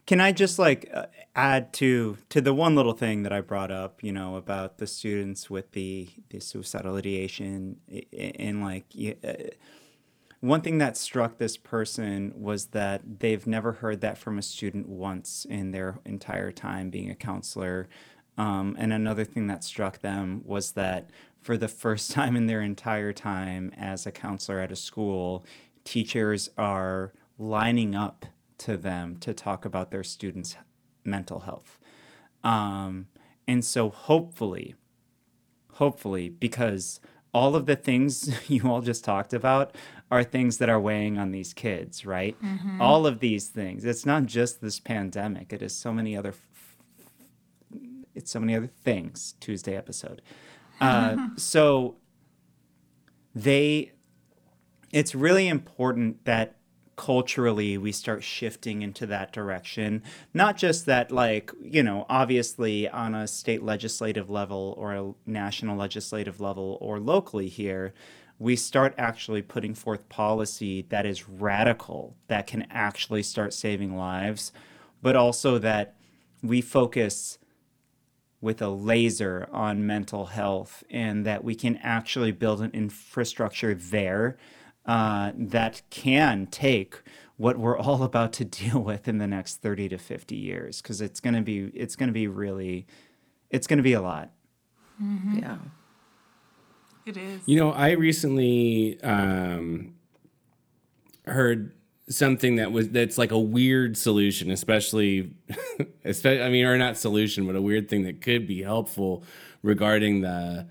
Can 0.08 0.22
I 0.22 0.32
just 0.32 0.58
like 0.58 0.90
uh, 0.90 1.04
add 1.36 1.74
to 1.74 2.16
to 2.30 2.40
the 2.40 2.54
one 2.54 2.74
little 2.74 2.94
thing 2.94 3.24
that 3.24 3.32
I 3.34 3.42
brought 3.42 3.70
up, 3.70 4.02
you 4.02 4.10
know, 4.10 4.36
about 4.36 4.78
the 4.78 4.86
students 4.86 5.50
with 5.50 5.72
the 5.72 6.08
the 6.30 6.40
suicidal 6.40 6.96
ideation 6.96 7.76
and 8.18 8.62
like 8.62 8.86
uh, 9.22 9.32
one 10.40 10.62
thing 10.62 10.78
that 10.78 10.96
struck 10.96 11.36
this 11.36 11.58
person 11.58 12.32
was 12.34 12.68
that 12.68 13.20
they've 13.20 13.46
never 13.46 13.72
heard 13.72 14.00
that 14.00 14.16
from 14.16 14.38
a 14.38 14.42
student 14.42 14.88
once 14.88 15.44
in 15.44 15.72
their 15.72 15.98
entire 16.06 16.52
time 16.52 16.88
being 16.88 17.10
a 17.10 17.14
counselor. 17.14 17.86
Um, 18.38 18.76
and 18.78 18.94
another 18.94 19.26
thing 19.26 19.46
that 19.48 19.62
struck 19.62 19.98
them 20.00 20.40
was 20.46 20.72
that 20.72 21.10
for 21.42 21.58
the 21.58 21.68
first 21.68 22.10
time 22.12 22.34
in 22.34 22.46
their 22.46 22.62
entire 22.62 23.12
time 23.12 23.72
as 23.76 24.06
a 24.06 24.10
counselor 24.10 24.60
at 24.60 24.72
a 24.72 24.76
school, 24.76 25.44
teachers 25.84 26.48
are 26.56 27.12
lining 27.36 27.94
up 27.94 28.24
to 28.58 28.76
them 28.76 29.16
to 29.20 29.32
talk 29.32 29.64
about 29.64 29.90
their 29.90 30.04
students' 30.04 30.56
mental 31.04 31.40
health. 31.40 31.78
Um, 32.44 33.06
and 33.46 33.64
so 33.64 33.88
hopefully, 33.88 34.74
hopefully, 35.74 36.28
because 36.28 37.00
all 37.32 37.54
of 37.54 37.66
the 37.66 37.76
things 37.76 38.30
you 38.48 38.68
all 38.68 38.80
just 38.80 39.04
talked 39.04 39.32
about 39.32 39.74
are 40.10 40.24
things 40.24 40.58
that 40.58 40.68
are 40.68 40.80
weighing 40.80 41.18
on 41.18 41.30
these 41.30 41.52
kids, 41.52 42.06
right? 42.06 42.36
All 42.80 43.06
of 43.06 43.20
these 43.20 43.48
things. 43.48 43.84
It's 43.84 44.06
not 44.06 44.26
just 44.26 44.60
this 44.60 44.80
pandemic. 44.80 45.52
It 45.52 45.62
is 45.62 45.74
so 45.74 45.92
many 45.92 46.16
other. 46.16 46.34
It's 48.14 48.30
so 48.30 48.40
many 48.40 48.56
other 48.56 48.66
things. 48.66 49.34
Tuesday 49.40 49.76
episode. 49.76 50.22
Uh, 50.80 51.28
so 51.36 51.96
they. 53.34 53.92
It's 54.90 55.14
really 55.14 55.48
important 55.48 56.24
that 56.24 56.57
culturally 56.98 57.78
we 57.78 57.92
start 57.92 58.24
shifting 58.24 58.82
into 58.82 59.06
that 59.06 59.32
direction. 59.32 60.02
Not 60.34 60.58
just 60.58 60.84
that 60.86 61.10
like 61.10 61.50
you 61.62 61.82
know 61.82 62.04
obviously 62.10 62.88
on 62.88 63.14
a 63.14 63.26
state 63.26 63.62
legislative 63.62 64.28
level 64.28 64.74
or 64.76 64.92
a 64.92 65.14
national 65.24 65.78
legislative 65.78 66.40
level 66.40 66.76
or 66.82 66.98
locally 66.98 67.48
here 67.48 67.94
we 68.40 68.54
start 68.54 68.94
actually 68.98 69.42
putting 69.42 69.74
forth 69.74 70.08
policy 70.08 70.86
that 70.90 71.06
is 71.06 71.28
radical 71.28 72.16
that 72.28 72.46
can 72.46 72.66
actually 72.70 73.22
start 73.22 73.52
saving 73.52 73.96
lives 73.96 74.52
but 75.02 75.16
also 75.16 75.58
that 75.58 75.96
we 76.42 76.60
focus 76.60 77.38
with 78.40 78.62
a 78.62 78.68
laser 78.68 79.48
on 79.50 79.84
mental 79.84 80.26
health 80.26 80.84
and 80.88 81.26
that 81.26 81.42
we 81.42 81.54
can 81.54 81.76
actually 81.78 82.30
build 82.30 82.60
an 82.60 82.70
infrastructure 82.72 83.74
there 83.74 84.36
uh, 84.88 85.30
that 85.36 85.82
can 85.90 86.46
take 86.46 86.96
what 87.36 87.56
we're 87.56 87.78
all 87.78 88.02
about 88.02 88.32
to 88.32 88.44
deal 88.44 88.80
with 88.80 89.06
in 89.06 89.18
the 89.18 89.28
next 89.28 89.62
30 89.62 89.90
to 89.90 89.98
50 89.98 90.34
years 90.34 90.82
because 90.82 91.00
it's 91.00 91.20
going 91.20 91.34
to 91.34 91.42
be 91.42 91.70
it's 91.74 91.94
going 91.94 92.08
to 92.08 92.12
be 92.12 92.26
really 92.26 92.86
it's 93.50 93.68
going 93.68 93.76
to 93.76 93.82
be 93.84 93.92
a 93.92 94.00
lot 94.00 94.32
Yeah. 95.38 95.58
It 97.06 97.16
is. 97.16 97.40
You 97.46 97.56
know, 97.58 97.70
I 97.70 97.92
recently 97.92 99.00
um, 99.02 99.94
heard 101.24 101.72
something 102.08 102.56
that 102.56 102.72
was 102.72 102.90
that's 102.90 103.16
like 103.16 103.30
a 103.30 103.38
weird 103.38 103.96
solution, 103.96 104.50
especially, 104.50 105.32
especially 106.04 106.42
I 106.42 106.50
mean, 106.50 106.66
or 106.66 106.76
not 106.76 106.96
solution, 106.96 107.46
but 107.46 107.56
a 107.56 107.62
weird 107.62 107.88
thing 107.88 108.02
that 108.02 108.20
could 108.20 108.46
be 108.46 108.62
helpful 108.62 109.24
regarding 109.62 110.20
the 110.20 110.66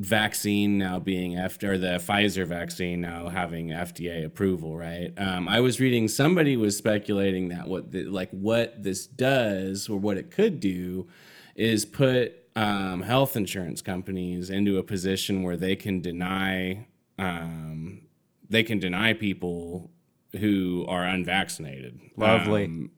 vaccine 0.00 0.78
now 0.78 0.98
being 0.98 1.36
after 1.36 1.74
or 1.74 1.78
the 1.78 1.98
Pfizer 1.98 2.46
vaccine 2.46 3.02
now 3.02 3.28
having 3.28 3.68
FDA 3.68 4.24
approval, 4.24 4.74
right? 4.74 5.12
Um, 5.18 5.46
I 5.46 5.60
was 5.60 5.78
reading 5.78 6.08
somebody 6.08 6.56
was 6.56 6.74
speculating 6.74 7.48
that 7.48 7.68
what 7.68 7.92
the, 7.92 8.04
like 8.04 8.30
what 8.30 8.82
this 8.82 9.06
does 9.06 9.90
or 9.90 9.98
what 9.98 10.16
it 10.16 10.30
could 10.30 10.58
do 10.58 11.06
is 11.54 11.84
put 11.84 12.32
um, 12.56 13.02
health 13.02 13.36
insurance 13.36 13.82
companies 13.82 14.48
into 14.48 14.78
a 14.78 14.82
position 14.82 15.42
where 15.42 15.56
they 15.56 15.76
can 15.76 16.00
deny 16.00 16.86
um, 17.18 18.00
they 18.48 18.62
can 18.62 18.78
deny 18.78 19.12
people 19.12 19.90
who 20.38 20.86
are 20.88 21.04
unvaccinated. 21.04 22.00
Lovely. 22.16 22.64
Um, 22.64 22.90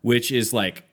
which 0.00 0.32
is 0.32 0.54
like 0.54 0.84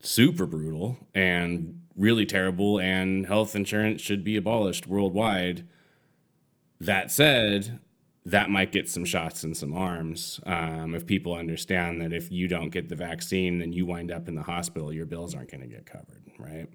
super 0.00 0.44
brutal 0.44 0.98
and 1.14 1.80
really 1.96 2.26
terrible, 2.26 2.78
and 2.78 3.26
health 3.26 3.54
insurance 3.54 4.00
should 4.00 4.24
be 4.24 4.36
abolished 4.36 4.86
worldwide. 4.86 5.66
That 6.80 7.10
said, 7.10 7.78
that 8.26 8.50
might 8.50 8.72
get 8.72 8.88
some 8.88 9.04
shots 9.04 9.44
in 9.44 9.54
some 9.54 9.74
arms 9.74 10.40
um, 10.46 10.94
if 10.94 11.06
people 11.06 11.34
understand 11.34 12.00
that 12.00 12.12
if 12.12 12.32
you 12.32 12.48
don't 12.48 12.70
get 12.70 12.88
the 12.88 12.96
vaccine, 12.96 13.58
then 13.58 13.72
you 13.72 13.84
wind 13.86 14.10
up 14.10 14.28
in 14.28 14.34
the 14.34 14.42
hospital, 14.42 14.92
your 14.92 15.06
bills 15.06 15.34
aren't 15.34 15.50
going 15.50 15.60
to 15.60 15.66
get 15.66 15.84
covered, 15.86 16.22
right? 16.38 16.68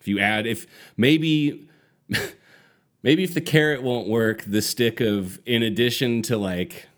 If 0.00 0.08
you 0.08 0.18
add, 0.18 0.46
if 0.46 0.66
maybe. 0.96 1.68
Maybe 3.04 3.22
if 3.22 3.32
the 3.32 3.40
carrot 3.40 3.80
won't 3.82 4.08
work, 4.08 4.42
the 4.44 4.60
stick 4.60 5.00
of, 5.00 5.38
in 5.46 5.62
addition 5.62 6.20
to 6.22 6.36
like, 6.36 6.88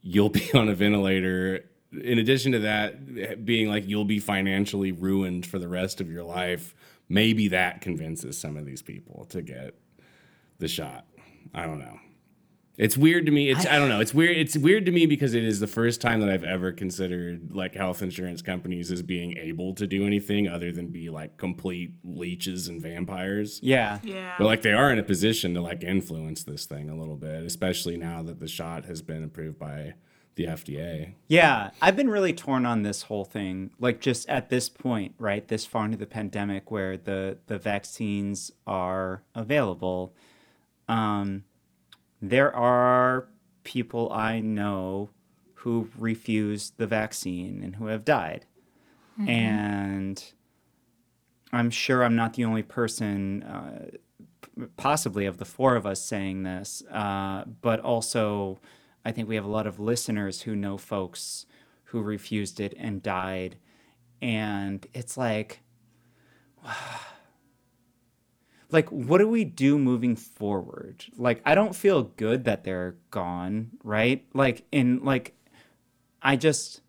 you'll 0.00 0.28
be 0.28 0.48
on 0.54 0.68
a 0.68 0.74
ventilator. 0.74 1.64
In 1.92 2.18
addition 2.18 2.52
to 2.52 2.60
that, 2.60 3.44
being 3.44 3.68
like 3.68 3.88
you'll 3.88 4.04
be 4.04 4.20
financially 4.20 4.92
ruined 4.92 5.44
for 5.44 5.58
the 5.58 5.68
rest 5.68 6.00
of 6.00 6.10
your 6.10 6.22
life, 6.22 6.74
maybe 7.12 7.48
that 7.48 7.82
convinces 7.82 8.38
some 8.38 8.56
of 8.56 8.64
these 8.64 8.80
people 8.82 9.26
to 9.26 9.42
get 9.42 9.74
the 10.58 10.68
shot. 10.68 11.06
I 11.54 11.66
don't 11.66 11.78
know. 11.78 11.98
It's 12.78 12.96
weird 12.96 13.26
to 13.26 13.32
me. 13.32 13.50
It's 13.50 13.66
I, 13.66 13.78
don't 13.78 13.90
know. 13.90 14.00
It's 14.00 14.14
weird. 14.14 14.34
It's 14.34 14.56
weird 14.56 14.86
to 14.86 14.92
me 14.92 15.04
because 15.04 15.34
it 15.34 15.44
is 15.44 15.60
the 15.60 15.66
first 15.66 16.00
time 16.00 16.20
that 16.20 16.30
I've 16.30 16.42
ever 16.42 16.72
considered 16.72 17.54
like 17.54 17.74
health 17.74 18.00
insurance 18.00 18.40
companies 18.40 18.90
as 18.90 19.02
being 19.02 19.36
able 19.36 19.74
to 19.74 19.86
do 19.86 20.06
anything 20.06 20.48
other 20.48 20.72
than 20.72 20.86
be 20.86 21.10
like 21.10 21.36
complete 21.36 21.92
leeches 22.02 22.68
and 22.68 22.80
vampires. 22.80 23.60
yeah 23.62 23.98
Yeah. 24.02 24.34
But 24.38 24.46
like 24.46 24.62
they 24.62 24.72
are 24.72 24.90
in 24.90 24.98
a 24.98 25.02
position 25.02 25.52
to 25.52 25.60
like 25.60 25.84
influence 25.84 26.44
this 26.44 26.64
thing 26.64 26.88
a 26.88 26.96
little 26.96 27.16
bit, 27.16 27.44
especially 27.44 27.98
now 27.98 28.22
that 28.22 28.40
the 28.40 28.48
shot 28.48 28.86
has 28.86 29.02
been 29.02 29.22
approved 29.22 29.58
by 29.58 29.92
the 30.34 30.46
FDA. 30.46 31.12
Yeah, 31.28 31.70
I've 31.80 31.96
been 31.96 32.08
really 32.08 32.32
torn 32.32 32.64
on 32.64 32.82
this 32.82 33.02
whole 33.02 33.24
thing. 33.24 33.70
Like 33.78 34.00
just 34.00 34.28
at 34.28 34.48
this 34.48 34.68
point, 34.68 35.14
right, 35.18 35.46
this 35.46 35.66
far 35.66 35.84
into 35.84 35.96
the 35.96 36.06
pandemic, 36.06 36.70
where 36.70 36.96
the 36.96 37.38
the 37.46 37.58
vaccines 37.58 38.50
are 38.66 39.22
available, 39.34 40.14
um, 40.88 41.44
there 42.20 42.54
are 42.54 43.28
people 43.64 44.10
I 44.12 44.40
know 44.40 45.10
who 45.54 45.88
refused 45.98 46.78
the 46.78 46.86
vaccine 46.86 47.62
and 47.62 47.76
who 47.76 47.86
have 47.86 48.04
died, 48.04 48.46
and 49.28 50.32
I'm 51.52 51.70
sure 51.70 52.02
I'm 52.02 52.16
not 52.16 52.34
the 52.34 52.44
only 52.44 52.62
person. 52.62 53.42
Uh, 53.42 53.90
possibly 54.76 55.24
of 55.24 55.38
the 55.38 55.46
four 55.46 55.76
of 55.76 55.86
us 55.86 56.04
saying 56.04 56.42
this, 56.42 56.82
uh, 56.90 57.44
but 57.62 57.80
also 57.80 58.60
I 59.04 59.12
think 59.12 59.28
we 59.28 59.34
have 59.34 59.44
a 59.44 59.48
lot 59.48 59.66
of 59.66 59.80
listeners 59.80 60.42
who 60.42 60.54
know 60.54 60.78
folks 60.78 61.46
who 61.84 62.00
refused 62.00 62.60
it 62.60 62.74
and 62.78 63.02
died. 63.02 63.56
And 64.20 64.86
it's 64.94 65.16
like, 65.16 65.60
like, 68.70 68.88
what 68.88 69.18
do 69.18 69.28
we 69.28 69.44
do 69.44 69.78
moving 69.78 70.16
forward? 70.16 71.04
Like, 71.16 71.42
I 71.44 71.54
don't 71.54 71.74
feel 71.74 72.04
good 72.04 72.44
that 72.44 72.64
they're 72.64 72.96
gone, 73.10 73.72
right? 73.84 74.24
Like, 74.32 74.64
in 74.72 75.04
like, 75.04 75.34
I 76.22 76.36
just, 76.36 76.80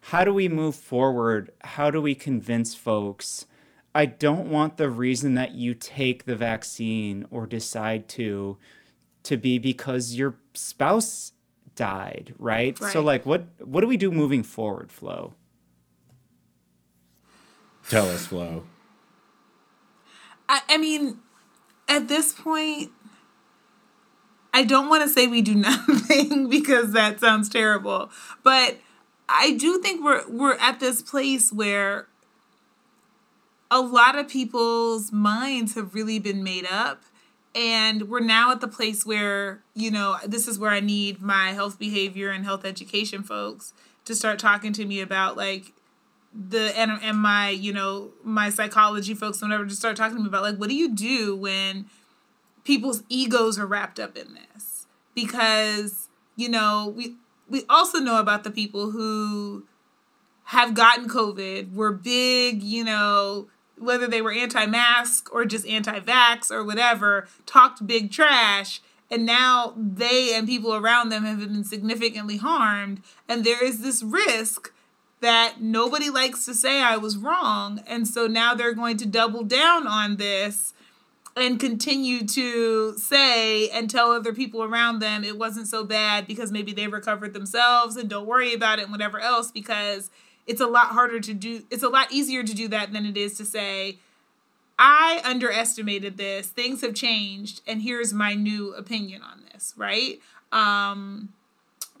how 0.00 0.24
do 0.24 0.34
we 0.34 0.48
move 0.48 0.74
forward? 0.74 1.50
How 1.62 1.90
do 1.90 2.02
we 2.02 2.14
convince 2.14 2.74
folks? 2.74 3.46
I 3.94 4.06
don't 4.06 4.50
want 4.50 4.78
the 4.78 4.90
reason 4.90 5.34
that 5.34 5.52
you 5.52 5.74
take 5.74 6.24
the 6.24 6.36
vaccine 6.36 7.26
or 7.30 7.46
decide 7.46 8.08
to 8.10 8.58
to 9.24 9.36
be 9.36 9.58
because 9.58 10.14
your 10.14 10.34
spouse 10.54 11.32
died, 11.74 12.34
right? 12.38 12.76
So 12.78 13.02
like 13.02 13.24
what 13.24 13.46
what 13.58 13.80
do 13.80 13.86
we 13.86 13.96
do 13.96 14.10
moving 14.10 14.42
forward, 14.42 14.90
Flo? 14.90 15.34
Tell 17.88 18.08
us, 18.08 18.26
Flo. 18.26 18.64
I, 20.48 20.60
I 20.68 20.78
mean, 20.78 21.18
at 21.88 22.08
this 22.08 22.32
point, 22.32 22.90
I 24.54 24.64
don't 24.64 24.88
want 24.88 25.02
to 25.02 25.08
say 25.08 25.26
we 25.26 25.42
do 25.42 25.54
nothing 25.56 26.48
because 26.48 26.92
that 26.92 27.20
sounds 27.20 27.48
terrible, 27.48 28.10
but 28.42 28.78
I 29.28 29.52
do 29.52 29.80
think 29.80 30.04
we're 30.04 30.28
we're 30.28 30.56
at 30.56 30.80
this 30.80 31.02
place 31.02 31.52
where 31.52 32.08
a 33.70 33.80
lot 33.80 34.18
of 34.18 34.28
people's 34.28 35.10
minds 35.10 35.74
have 35.74 35.94
really 35.94 36.18
been 36.18 36.44
made 36.44 36.66
up 36.70 37.02
and 37.54 38.08
we're 38.08 38.20
now 38.20 38.50
at 38.50 38.60
the 38.60 38.68
place 38.68 39.04
where 39.04 39.62
you 39.74 39.90
know 39.90 40.16
this 40.26 40.48
is 40.48 40.58
where 40.58 40.70
i 40.70 40.80
need 40.80 41.20
my 41.20 41.48
health 41.48 41.78
behavior 41.78 42.30
and 42.30 42.44
health 42.44 42.64
education 42.64 43.22
folks 43.22 43.72
to 44.04 44.14
start 44.14 44.38
talking 44.38 44.72
to 44.72 44.84
me 44.84 45.00
about 45.00 45.36
like 45.36 45.72
the 46.34 46.72
and, 46.78 46.92
and 47.02 47.18
my 47.18 47.50
you 47.50 47.72
know 47.72 48.10
my 48.24 48.48
psychology 48.48 49.14
folks 49.14 49.42
whatever 49.42 49.66
to 49.66 49.74
start 49.74 49.96
talking 49.96 50.16
to 50.16 50.22
me 50.22 50.28
about 50.28 50.42
like 50.42 50.56
what 50.56 50.68
do 50.68 50.74
you 50.74 50.94
do 50.94 51.36
when 51.36 51.86
people's 52.64 53.02
egos 53.08 53.58
are 53.58 53.66
wrapped 53.66 53.98
up 53.98 54.16
in 54.16 54.34
this? 54.34 54.86
Because 55.14 56.08
you 56.36 56.48
know 56.48 56.92
we 56.96 57.16
we 57.48 57.64
also 57.68 57.98
know 57.98 58.18
about 58.18 58.44
the 58.44 58.50
people 58.50 58.90
who 58.90 59.64
have 60.44 60.74
gotten 60.74 61.08
covid 61.08 61.74
were 61.74 61.92
big 61.92 62.62
you 62.62 62.82
know 62.82 63.46
whether 63.82 64.06
they 64.06 64.22
were 64.22 64.32
anti-mask 64.32 65.32
or 65.32 65.44
just 65.44 65.66
anti-vax 65.66 66.50
or 66.50 66.64
whatever 66.64 67.26
talked 67.46 67.86
big 67.86 68.10
trash 68.10 68.80
and 69.10 69.26
now 69.26 69.74
they 69.76 70.34
and 70.34 70.48
people 70.48 70.74
around 70.74 71.10
them 71.10 71.24
have 71.24 71.38
been 71.38 71.64
significantly 71.64 72.38
harmed 72.38 73.02
and 73.28 73.44
there 73.44 73.62
is 73.62 73.82
this 73.82 74.02
risk 74.02 74.72
that 75.20 75.60
nobody 75.60 76.10
likes 76.10 76.44
to 76.44 76.54
say 76.54 76.82
I 76.82 76.96
was 76.96 77.16
wrong 77.16 77.80
and 77.86 78.08
so 78.08 78.26
now 78.26 78.54
they're 78.54 78.74
going 78.74 78.96
to 78.98 79.06
double 79.06 79.44
down 79.44 79.86
on 79.86 80.16
this 80.16 80.72
and 81.36 81.58
continue 81.58 82.26
to 82.26 82.96
say 82.98 83.68
and 83.70 83.88
tell 83.88 84.12
other 84.12 84.32
people 84.32 84.62
around 84.62 84.98
them 84.98 85.24
it 85.24 85.38
wasn't 85.38 85.66
so 85.66 85.84
bad 85.84 86.26
because 86.26 86.52
maybe 86.52 86.72
they 86.72 86.88
recovered 86.88 87.32
themselves 87.32 87.96
and 87.96 88.10
don't 88.10 88.26
worry 88.26 88.52
about 88.54 88.78
it 88.78 88.82
and 88.82 88.92
whatever 88.92 89.20
else 89.20 89.50
because 89.50 90.10
it's 90.46 90.60
a 90.60 90.66
lot 90.66 90.88
harder 90.88 91.20
to 91.20 91.34
do 91.34 91.62
it's 91.70 91.82
a 91.82 91.88
lot 91.88 92.10
easier 92.12 92.42
to 92.42 92.54
do 92.54 92.68
that 92.68 92.92
than 92.92 93.06
it 93.06 93.16
is 93.16 93.36
to 93.36 93.44
say 93.44 93.98
i 94.78 95.20
underestimated 95.24 96.16
this 96.16 96.48
things 96.48 96.80
have 96.80 96.94
changed 96.94 97.60
and 97.66 97.82
here's 97.82 98.12
my 98.12 98.34
new 98.34 98.74
opinion 98.74 99.22
on 99.22 99.42
this 99.52 99.74
right? 99.76 100.20
Um 100.50 101.30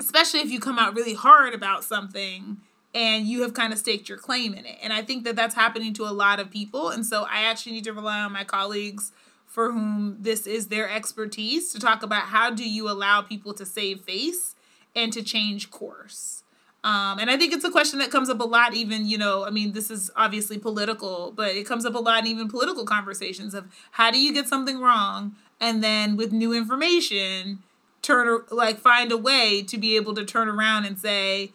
especially 0.00 0.40
if 0.40 0.50
you 0.50 0.58
come 0.58 0.78
out 0.78 0.96
really 0.96 1.14
hard 1.14 1.54
about 1.54 1.84
something 1.84 2.58
and 2.94 3.26
you 3.26 3.42
have 3.42 3.54
kind 3.54 3.72
of 3.72 3.78
staked 3.78 4.08
your 4.08 4.18
claim 4.18 4.52
in 4.52 4.66
it. 4.66 4.76
And 4.82 4.92
i 4.92 5.02
think 5.02 5.24
that 5.24 5.36
that's 5.36 5.54
happening 5.54 5.92
to 5.94 6.04
a 6.04 6.12
lot 6.12 6.40
of 6.40 6.50
people 6.50 6.88
and 6.90 7.06
so 7.06 7.24
i 7.30 7.42
actually 7.44 7.72
need 7.72 7.84
to 7.84 7.92
rely 7.92 8.20
on 8.20 8.32
my 8.32 8.44
colleagues 8.44 9.12
for 9.46 9.70
whom 9.70 10.16
this 10.18 10.46
is 10.46 10.68
their 10.68 10.88
expertise 10.88 11.72
to 11.72 11.78
talk 11.78 12.02
about 12.02 12.24
how 12.24 12.50
do 12.50 12.68
you 12.68 12.90
allow 12.90 13.20
people 13.20 13.52
to 13.52 13.66
save 13.66 14.00
face 14.00 14.54
and 14.94 15.12
to 15.12 15.22
change 15.22 15.70
course 15.70 16.41
um, 16.84 17.18
and 17.20 17.30
I 17.30 17.36
think 17.36 17.52
it's 17.52 17.64
a 17.64 17.70
question 17.70 18.00
that 18.00 18.10
comes 18.10 18.28
up 18.28 18.40
a 18.40 18.44
lot, 18.44 18.74
even, 18.74 19.06
you 19.06 19.16
know, 19.16 19.44
I 19.44 19.50
mean, 19.50 19.72
this 19.72 19.90
is 19.90 20.10
obviously 20.16 20.58
political, 20.58 21.32
but 21.34 21.54
it 21.54 21.64
comes 21.64 21.86
up 21.86 21.94
a 21.94 21.98
lot 21.98 22.20
in 22.20 22.26
even 22.26 22.48
political 22.48 22.84
conversations 22.84 23.54
of 23.54 23.66
how 23.92 24.10
do 24.10 24.20
you 24.20 24.32
get 24.32 24.48
something 24.48 24.80
wrong 24.80 25.36
and 25.60 25.82
then 25.82 26.16
with 26.16 26.32
new 26.32 26.52
information, 26.52 27.60
turn, 28.02 28.40
like, 28.50 28.78
find 28.78 29.12
a 29.12 29.16
way 29.16 29.62
to 29.62 29.78
be 29.78 29.94
able 29.94 30.12
to 30.14 30.24
turn 30.24 30.48
around 30.48 30.84
and 30.84 30.98
say, 30.98 31.52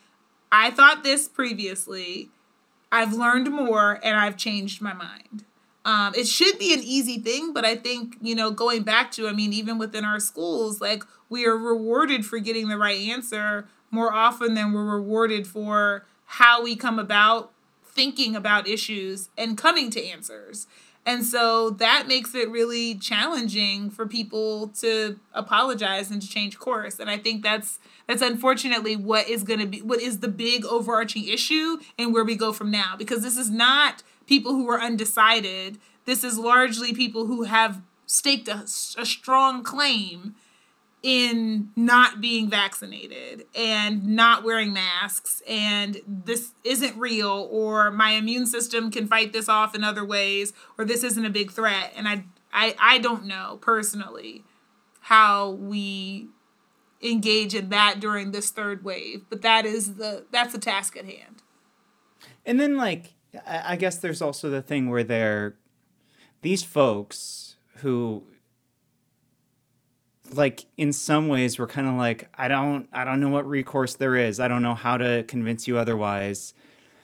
I 0.50 0.72
thought 0.72 1.04
this 1.04 1.28
previously, 1.28 2.30
I've 2.90 3.12
learned 3.12 3.52
more, 3.52 4.00
and 4.02 4.16
I've 4.16 4.38
changed 4.38 4.82
my 4.82 4.94
mind. 4.94 5.44
Um, 5.84 6.14
it 6.16 6.26
should 6.28 6.58
be 6.58 6.74
an 6.74 6.80
easy 6.82 7.20
thing, 7.20 7.52
but 7.52 7.66
I 7.66 7.76
think, 7.76 8.16
you 8.22 8.34
know, 8.34 8.50
going 8.50 8.84
back 8.84 9.12
to, 9.12 9.28
I 9.28 9.34
mean, 9.34 9.52
even 9.52 9.78
within 9.78 10.06
our 10.06 10.22
schools, 10.22 10.80
like, 10.80 11.04
we 11.30 11.46
are 11.46 11.58
rewarded 11.58 12.26
for 12.26 12.40
getting 12.40 12.70
the 12.70 12.78
right 12.78 13.00
answer 13.10 13.68
more 13.92 14.14
often 14.14 14.54
than 14.54 14.74
we're 14.74 14.84
rewarded 14.84 15.48
for 15.48 16.06
how 16.26 16.62
we 16.62 16.76
come 16.76 17.00
about 17.00 17.52
thinking 17.86 18.36
about 18.36 18.68
issues 18.68 19.30
and 19.38 19.58
coming 19.58 19.90
to 19.90 20.06
answers. 20.06 20.68
And 21.08 21.24
so 21.26 21.70
that 21.70 22.06
makes 22.06 22.36
it 22.36 22.50
really 22.50 22.96
challenging 22.96 23.90
for 23.90 24.06
people 24.06 24.68
to 24.80 25.18
apologize 25.34 26.12
and 26.12 26.22
to 26.22 26.28
change 26.28 26.60
course. 26.60 27.00
And 27.00 27.10
I 27.10 27.18
think 27.18 27.44
that's 27.44 27.80
that's 28.08 28.22
unfortunately 28.22 28.98
what 28.98 29.30
is 29.30 29.44
going 29.44 29.62
to 29.62 29.66
be 29.66 29.82
what 29.82 30.02
is 30.02 30.20
the 30.20 30.28
big 30.28 30.66
overarching 30.66 31.26
issue 31.26 31.78
and 31.98 32.14
where 32.14 32.26
we 32.26 32.36
go 32.36 32.52
from 32.52 32.70
now 32.70 32.96
because 32.98 33.24
this 33.24 33.38
is 33.38 33.50
not 33.50 34.04
people 34.28 34.52
who 34.52 34.70
are 34.70 34.82
undecided. 34.82 35.78
This 36.04 36.26
is 36.26 36.38
largely 36.38 36.94
people 36.94 37.26
who 37.26 37.44
have 37.44 37.82
staked 38.06 38.50
a, 38.50 38.64
a 38.98 39.06
strong 39.06 39.64
claim 39.64 40.36
in 41.04 41.70
not 41.76 42.20
being 42.20 42.50
vaccinated 42.50 43.45
and 43.56 44.06
not 44.06 44.43
wearing 44.43 44.74
masks 44.74 45.43
and 45.48 46.02
this 46.08 46.54
isn't 46.64 46.98
real 46.98 47.48
or 47.52 47.91
my 47.91 48.12
immune 48.12 48.48
system 48.48 48.89
can 48.89 49.08
fight 49.08 49.32
this 49.32 49.48
off 49.48 49.76
in 49.76 49.84
other 49.84 50.04
ways 50.04 50.54
or 50.78 50.86
this 50.86 51.04
isn't 51.04 51.26
a 51.26 51.30
big 51.30 51.52
threat. 51.52 51.93
And 51.95 52.08
I 52.08 52.24
I 52.52 52.76
I 52.80 52.98
don't 52.98 53.26
know 53.26 53.60
personally 53.62 54.43
how 55.02 55.52
we 55.52 56.30
engage 57.02 57.54
in 57.54 57.70
that 57.70 58.00
during 58.00 58.32
this 58.32 58.50
third 58.50 58.84
wave 58.84 59.24
but 59.30 59.43
that 59.43 59.66
is 59.66 59.95
the 59.95 60.26
that's 60.32 60.54
the 60.54 60.60
task 60.60 60.98
at 60.98 61.06
hand. 61.06 61.43
And 62.43 62.60
then 62.60 62.76
like 62.76 63.14
I 63.45 63.76
guess 63.76 63.98
there's 63.98 64.22
also 64.22 64.50
the 64.50 64.64
thing 64.64 64.89
where 64.89 65.04
they're 65.04 65.56
these 66.41 66.64
folks 66.64 67.56
who 67.78 68.24
like 70.34 70.66
in 70.78 70.94
some 70.94 71.28
ways 71.28 71.60
we're 71.60 71.68
kind 71.68 71.88
of 71.88 71.96
like 71.96 72.30
I 72.36 72.48
don't 72.48 72.88
I 72.92 73.04
don't 73.04 73.20
know 73.20 73.30
what 73.30 73.48
recourse 73.48 73.96
there 73.96 74.16
is. 74.16 74.40
I 74.40 74.48
don't 74.48 74.62
know 74.62 74.76
how 74.76 74.98
to 74.98 75.24
convince 75.24 75.68
you 75.68 75.78
otherwise. 75.78 76.54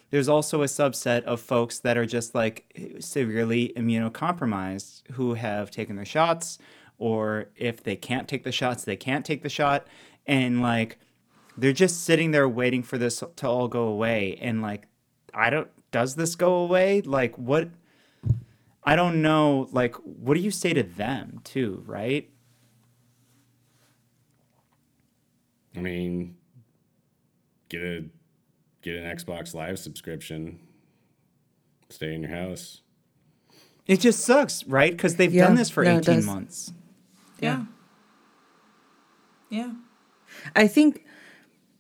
There's 0.10 0.30
also 0.30 0.62
a 0.62 0.66
subset 0.66 1.24
of 1.24 1.42
folks 1.42 1.80
that 1.80 1.98
are 1.98 2.06
just 2.06 2.36
like 2.36 2.72
severely 3.00 3.74
immunocompromised 3.76 5.12
who 5.14 5.34
have 5.34 5.72
taken 5.72 5.96
their 5.96 6.06
shots 6.06 6.60
or 7.00 7.48
if 7.56 7.84
they 7.84 7.96
can't 7.96 8.28
take 8.28 8.44
the 8.44 8.52
shots, 8.52 8.84
they 8.84 8.96
can't 8.96 9.26
take 9.26 9.42
the 9.42 9.50
shot 9.50 9.88
and 10.26 10.62
like 10.62 10.98
they're 11.58 11.74
just 11.74 12.04
sitting 12.04 12.32
there 12.32 12.48
waiting 12.48 12.84
for 12.84 12.98
this 12.98 13.24
to 13.36 13.48
all 13.48 13.68
go 13.68 13.88
away 13.88 14.38
and 14.42 14.62
like 14.62 14.88
I 15.34 15.50
don't 15.50 15.70
does 15.92 16.16
this 16.16 16.36
go 16.36 16.56
away? 16.56 17.02
Like 17.02 17.38
what 17.38 17.70
I 18.84 18.96
don't 18.96 19.22
know 19.22 19.68
like 19.72 19.96
what 19.96 20.36
do 20.36 20.42
you 20.42 20.52
say 20.52 20.74
to 20.74 20.84
them 20.84 21.40
too, 21.44 21.84
right? 21.86 22.30
I 25.76 25.80
mean, 25.80 26.36
get 27.70 27.82
a 27.82 28.06
get 28.82 28.96
an 28.96 29.04
Xbox 29.18 29.54
Live 29.54 29.80
subscription. 29.80 30.60
Stay 31.90 32.14
in 32.14 32.22
your 32.24 32.32
house. 32.32 32.82
It 33.86 34.00
just 34.00 34.22
sucks, 34.22 34.64
right? 34.66 34.92
Because 34.92 35.16
they've 35.18 35.34
Yeah, 35.34 35.48
done 35.48 35.56
this 35.56 35.70
for 35.70 35.84
no, 35.84 35.98
18 35.98 36.02
does. 36.16 36.26
months. 36.26 36.74
yeah 37.40 37.64
yeah 39.50 39.72
I 40.56 40.68
think 40.68 41.06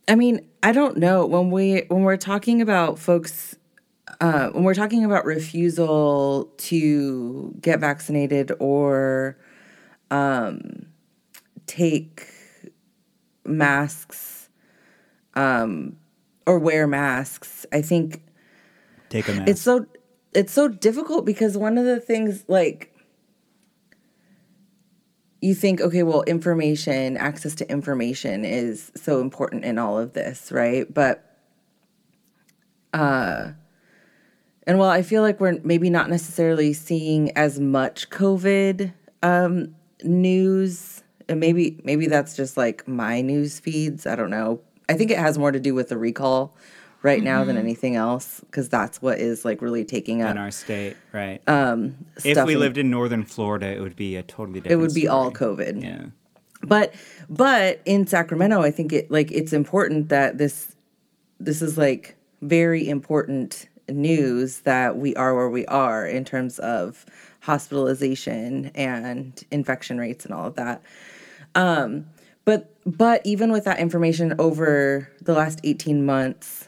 I 0.07 0.15
mean, 0.15 0.45
I 0.61 0.73
don't 0.73 0.97
know 0.97 1.25
when 1.25 1.49
we 1.49 1.85
when 1.87 2.01
we're 2.03 2.17
talking 2.17 2.61
about 2.61 2.99
folks 2.99 3.55
uh, 4.19 4.49
when 4.49 4.63
we're 4.65 4.73
talking 4.73 5.05
about 5.05 5.23
refusal 5.25 6.51
to 6.57 7.55
get 7.61 7.79
vaccinated 7.79 8.51
or 8.59 9.37
um, 10.11 10.87
take 11.67 12.27
masks 13.45 14.49
um, 15.35 15.97
or 16.45 16.59
wear 16.59 16.87
masks, 16.87 17.65
I 17.71 17.81
think 17.81 18.21
Take 19.09 19.27
a 19.27 19.33
mask. 19.33 19.49
it's 19.49 19.61
so 19.61 19.85
it's 20.33 20.53
so 20.53 20.67
difficult 20.67 21.25
because 21.25 21.57
one 21.57 21.77
of 21.77 21.85
the 21.85 21.99
things 21.99 22.43
like 22.47 22.89
you 25.41 25.53
think 25.53 25.81
okay 25.81 26.03
well 26.03 26.23
information 26.23 27.17
access 27.17 27.53
to 27.55 27.69
information 27.69 28.45
is 28.45 28.91
so 28.95 29.19
important 29.19 29.65
in 29.65 29.77
all 29.77 29.97
of 29.99 30.13
this 30.13 30.51
right 30.51 30.91
but 30.93 31.37
uh 32.93 33.51
and 34.65 34.79
while 34.79 34.89
i 34.89 35.01
feel 35.01 35.21
like 35.21 35.39
we're 35.39 35.59
maybe 35.63 35.89
not 35.89 36.09
necessarily 36.09 36.71
seeing 36.73 37.29
as 37.37 37.59
much 37.59 38.09
covid 38.09 38.93
um 39.21 39.75
news 40.03 40.92
and 41.29 41.39
maybe 41.39 41.79
maybe 41.83 42.07
that's 42.07 42.35
just 42.35 42.57
like 42.57 42.87
my 42.87 43.21
news 43.21 43.59
feeds 43.59 44.05
i 44.05 44.15
don't 44.15 44.29
know 44.29 44.59
i 44.89 44.93
think 44.93 45.11
it 45.11 45.17
has 45.17 45.37
more 45.37 45.51
to 45.51 45.59
do 45.59 45.73
with 45.73 45.89
the 45.89 45.97
recall 45.97 46.55
right 47.01 47.21
now 47.21 47.43
than 47.43 47.57
anything 47.57 47.95
else 47.97 48.39
because 48.41 48.69
that's 48.69 49.01
what 49.01 49.19
is 49.19 49.43
like 49.43 49.61
really 49.61 49.83
taking 49.83 50.21
up 50.21 50.31
in 50.31 50.37
our 50.37 50.51
state, 50.51 50.95
right? 51.11 51.41
um 51.49 51.95
if 52.23 52.45
we 52.45 52.53
in- 52.53 52.59
lived 52.59 52.77
in 52.77 52.89
northern 52.89 53.23
Florida, 53.25 53.67
it 53.67 53.81
would 53.81 53.95
be 53.97 54.15
a 54.15 54.23
totally 54.23 54.61
different 54.61 54.71
it 54.79 54.81
would 54.81 54.93
be 54.93 55.07
all 55.07 55.29
covid 55.31 55.81
Yeah. 55.83 56.05
but 56.61 56.93
but 57.29 57.81
in 57.85 58.07
sacramento 58.07 58.61
i 58.61 58.71
think 58.71 58.93
it 58.93 59.11
like 59.11 59.31
it's 59.31 59.51
important 59.51 60.09
that 60.09 60.37
this 60.37 60.75
this 61.39 61.61
is 61.61 61.77
like 61.77 62.15
very 62.41 62.87
important 62.87 63.67
news 63.89 64.61
that 64.61 64.97
we 64.97 65.15
are 65.15 65.35
where 65.35 65.49
we 65.49 65.65
are 65.67 66.05
in 66.05 66.25
terms 66.25 66.59
of 66.59 67.05
hospitalization 67.41 68.71
and 68.75 69.43
infection 69.51 69.97
rates 69.97 70.25
and 70.25 70.33
all 70.33 70.47
of 70.47 70.55
that 70.55 70.81
Um, 71.55 72.07
but 72.45 72.75
but 72.85 73.21
even 73.25 73.51
with 73.51 73.65
that 73.65 73.79
information 73.79 74.35
over 74.39 75.09
the 75.21 75.33
last 75.33 75.59
18 75.63 76.05
months, 76.05 76.67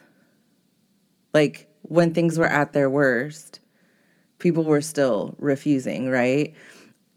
like 1.33 1.67
when 1.83 2.13
things 2.13 2.37
were 2.37 2.47
at 2.47 2.73
their 2.73 2.89
worst, 2.89 3.59
people 4.39 4.63
were 4.63 4.81
still 4.81 5.35
refusing, 5.39 6.09
right? 6.09 6.53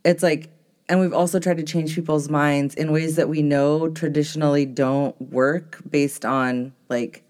It's 0.05 0.23
like 0.23 0.51
and 0.89 1.01
we've 1.01 1.13
also 1.13 1.39
tried 1.39 1.59
to 1.59 1.63
change 1.65 1.95
people's 1.95 2.31
minds 2.31 2.75
in 2.75 2.93
ways 2.93 3.17
that 3.17 3.29
we 3.29 3.43
know 3.43 3.89
traditionally 3.91 4.67
don't 4.67 5.21
work 5.21 5.81
based 5.89 6.25
on 6.25 6.73
like 6.89 7.25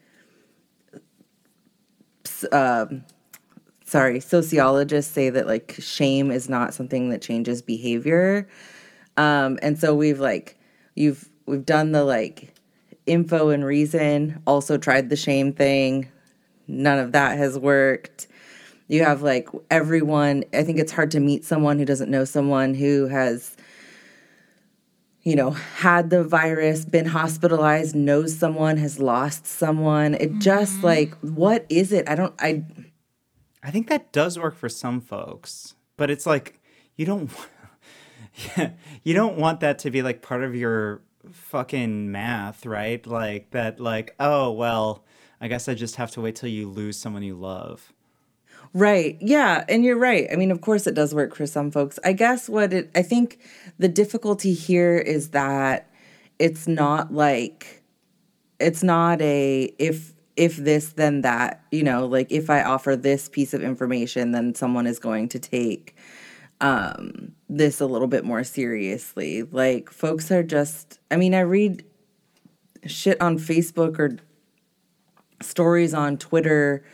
um 2.52 3.04
sorry, 3.88 4.20
sociologists 4.20 5.12
say 5.12 5.30
that 5.30 5.46
like 5.46 5.74
shame 5.78 6.30
is 6.30 6.48
not 6.48 6.74
something 6.74 7.08
that 7.08 7.22
changes 7.22 7.62
behavior. 7.62 8.46
Um, 9.16 9.58
and 9.62 9.78
so 9.78 9.94
we've 9.94 10.20
like 10.20 10.58
you've 10.94 11.28
we've 11.46 11.64
done 11.64 11.92
the 11.92 12.04
like 12.04 12.54
info 13.06 13.48
and 13.48 13.64
reason, 13.64 14.42
also 14.46 14.76
tried 14.76 15.08
the 15.08 15.16
shame 15.16 15.52
thing. 15.52 16.08
None 16.66 16.98
of 16.98 17.12
that 17.12 17.38
has 17.38 17.58
worked. 17.58 18.28
You 18.88 19.04
have 19.04 19.22
like 19.22 19.48
everyone, 19.70 20.44
I 20.52 20.62
think 20.62 20.78
it's 20.78 20.92
hard 20.92 21.10
to 21.12 21.20
meet 21.20 21.44
someone 21.44 21.78
who 21.78 21.84
doesn't 21.84 22.10
know 22.10 22.24
someone 22.24 22.74
who 22.74 23.06
has 23.06 23.56
you 25.22 25.36
know, 25.36 25.50
had 25.50 26.10
the 26.10 26.24
virus, 26.24 26.84
been 26.84 27.06
hospitalized, 27.06 27.94
knows 27.94 28.36
someone, 28.36 28.76
has 28.78 28.98
lost 28.98 29.46
someone. 29.46 30.14
It 30.14 30.38
just 30.38 30.76
mm-hmm. 30.76 30.86
like 30.86 31.14
what 31.20 31.66
is 31.68 31.92
it? 31.92 32.08
I 32.08 32.14
don't 32.14 32.34
I 32.38 32.64
I 33.62 33.70
think 33.70 33.88
that 33.88 34.12
does 34.12 34.38
work 34.38 34.56
for 34.56 34.68
some 34.68 35.00
folks, 35.00 35.74
but 35.96 36.10
it's 36.10 36.26
like 36.26 36.60
you 36.96 37.06
don't 37.06 37.30
yeah, 38.56 38.70
you 39.02 39.14
don't 39.14 39.36
want 39.36 39.60
that 39.60 39.78
to 39.80 39.90
be 39.90 40.02
like 40.02 40.22
part 40.22 40.42
of 40.42 40.54
your 40.54 41.02
fucking 41.30 42.10
math, 42.10 42.66
right? 42.66 43.04
Like 43.06 43.50
that 43.50 43.80
like, 43.80 44.14
oh, 44.20 44.52
well, 44.52 45.04
I 45.40 45.48
guess 45.48 45.68
I 45.68 45.74
just 45.74 45.96
have 45.96 46.10
to 46.12 46.20
wait 46.20 46.36
till 46.36 46.48
you 46.48 46.68
lose 46.68 46.96
someone 46.96 47.22
you 47.22 47.34
love. 47.34 47.92
Right. 48.74 49.16
Yeah. 49.20 49.64
And 49.68 49.84
you're 49.84 49.98
right. 49.98 50.28
I 50.32 50.36
mean, 50.36 50.50
of 50.50 50.60
course 50.60 50.86
it 50.86 50.94
does 50.94 51.14
work 51.14 51.34
for 51.34 51.46
some 51.46 51.70
folks. 51.70 51.98
I 52.04 52.12
guess 52.12 52.48
what 52.48 52.72
it, 52.72 52.90
I 52.94 53.02
think 53.02 53.38
the 53.78 53.88
difficulty 53.88 54.52
here 54.52 54.98
is 54.98 55.30
that 55.30 55.90
it's 56.38 56.68
not 56.68 57.12
like, 57.12 57.82
it's 58.60 58.82
not 58.82 59.20
a, 59.22 59.72
if, 59.78 60.12
if 60.36 60.56
this, 60.56 60.92
then 60.92 61.22
that, 61.22 61.64
you 61.72 61.82
know, 61.82 62.06
like 62.06 62.30
if 62.30 62.50
I 62.50 62.62
offer 62.62 62.94
this 62.94 63.28
piece 63.28 63.54
of 63.54 63.62
information, 63.62 64.32
then 64.32 64.54
someone 64.54 64.86
is 64.86 64.98
going 64.98 65.28
to 65.30 65.38
take 65.38 65.96
um, 66.60 67.32
this 67.48 67.80
a 67.80 67.86
little 67.86 68.06
bit 68.06 68.24
more 68.24 68.44
seriously. 68.44 69.42
Like 69.42 69.90
folks 69.90 70.30
are 70.30 70.42
just, 70.42 70.98
I 71.10 71.16
mean, 71.16 71.34
I 71.34 71.40
read 71.40 71.84
shit 72.86 73.20
on 73.20 73.38
Facebook 73.38 73.98
or 73.98 74.18
stories 75.40 75.94
on 75.94 76.18
Twitter 76.18 76.84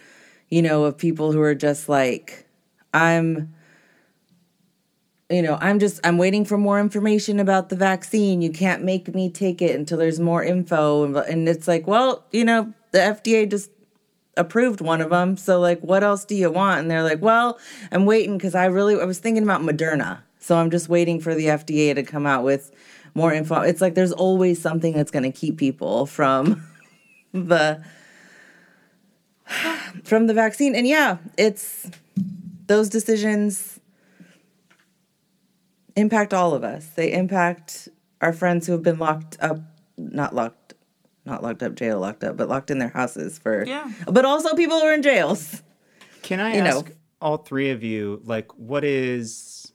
you 0.55 0.62
know, 0.62 0.84
of 0.84 0.96
people 0.96 1.32
who 1.32 1.40
are 1.40 1.57
just 1.57 1.88
like, 1.88 2.46
I'm, 2.92 3.52
you 5.28 5.42
know, 5.42 5.59
I'm 5.61 5.80
just, 5.80 5.98
I'm 6.05 6.16
waiting 6.16 6.44
for 6.44 6.57
more 6.57 6.78
information 6.78 7.40
about 7.40 7.70
the 7.70 7.74
vaccine. 7.74 8.40
You 8.40 8.50
can't 8.50 8.84
make 8.84 9.12
me 9.12 9.28
take 9.28 9.61
it 9.61 9.74
until 9.74 9.98
there's 9.98 10.20
more 10.20 10.44
info. 10.44 11.12
And 11.22 11.48
it's 11.48 11.66
like, 11.66 11.88
well, 11.88 12.24
you 12.30 12.44
know, 12.44 12.72
the 12.92 12.98
FDA 12.98 13.50
just 13.50 13.68
approved 14.36 14.80
one 14.80 15.00
of 15.00 15.11
them. 15.11 15.36
So, 15.36 15.59
like, 15.59 15.80
what 15.80 16.05
else 16.05 16.24
do 16.24 16.36
you 16.36 16.52
want? 16.52 16.82
And 16.82 16.88
they're 16.88 17.02
like, 17.02 17.20
well, 17.20 17.59
I'm 17.90 18.07
waiting 18.07 18.38
because 18.38 18.55
I 18.55 18.66
really, 18.66 18.94
I 19.00 19.07
was 19.07 19.18
thinking 19.18 19.42
about 19.42 19.62
Moderna. 19.62 20.20
So 20.38 20.57
I'm 20.57 20.70
just 20.70 20.88
waiting 20.88 21.20
for 21.20 21.34
the 21.34 21.46
FDA 21.46 21.96
to 21.96 22.05
come 22.05 22.26
out 22.26 22.44
with 22.44 22.70
more 23.12 23.34
info. 23.34 23.62
It's 23.62 23.80
like 23.80 23.96
there's 23.96 24.12
always 24.12 24.62
something 24.62 24.92
that's 24.92 25.11
going 25.11 25.24
to 25.24 25.36
keep 25.36 25.59
people 25.59 26.07
from 26.07 26.64
the 27.32 27.82
from 30.05 30.26
the 30.26 30.34
vaccine. 30.34 30.74
And 30.74 30.86
yeah, 30.86 31.18
it's 31.38 31.90
those 32.66 32.88
decisions 32.88 33.78
impact 35.97 36.34
all 36.34 36.55
of 36.55 36.64
us. 36.64 36.86
They 36.88 37.12
impact 37.12 37.88
our 38.20 38.32
friends 38.32 38.66
who 38.66 38.72
have 38.72 38.82
been 38.82 38.99
locked 38.99 39.36
up, 39.40 39.59
not 39.97 40.34
locked, 40.34 40.74
not 41.24 41.42
locked 41.42 41.62
up, 41.62 41.74
jail 41.74 41.99
locked 42.01 42.24
up, 42.24 42.36
but 42.36 42.49
locked 42.49 42.70
in 42.70 42.78
their 42.78 42.88
houses 42.88 43.38
for, 43.38 43.64
Yeah. 43.66 43.90
but 44.11 44.24
also 44.24 44.55
people 44.55 44.80
who 44.80 44.86
are 44.86 44.95
in 44.95 45.03
jails. 45.03 45.62
Can 46.22 46.40
I 46.40 46.57
You 46.57 46.62
know. 46.62 46.78
ask 46.78 46.90
all 47.20 47.36
three 47.38 47.70
of 47.70 47.82
you, 47.82 48.20
like, 48.24 48.51
what 48.59 48.84
is, 48.84 49.72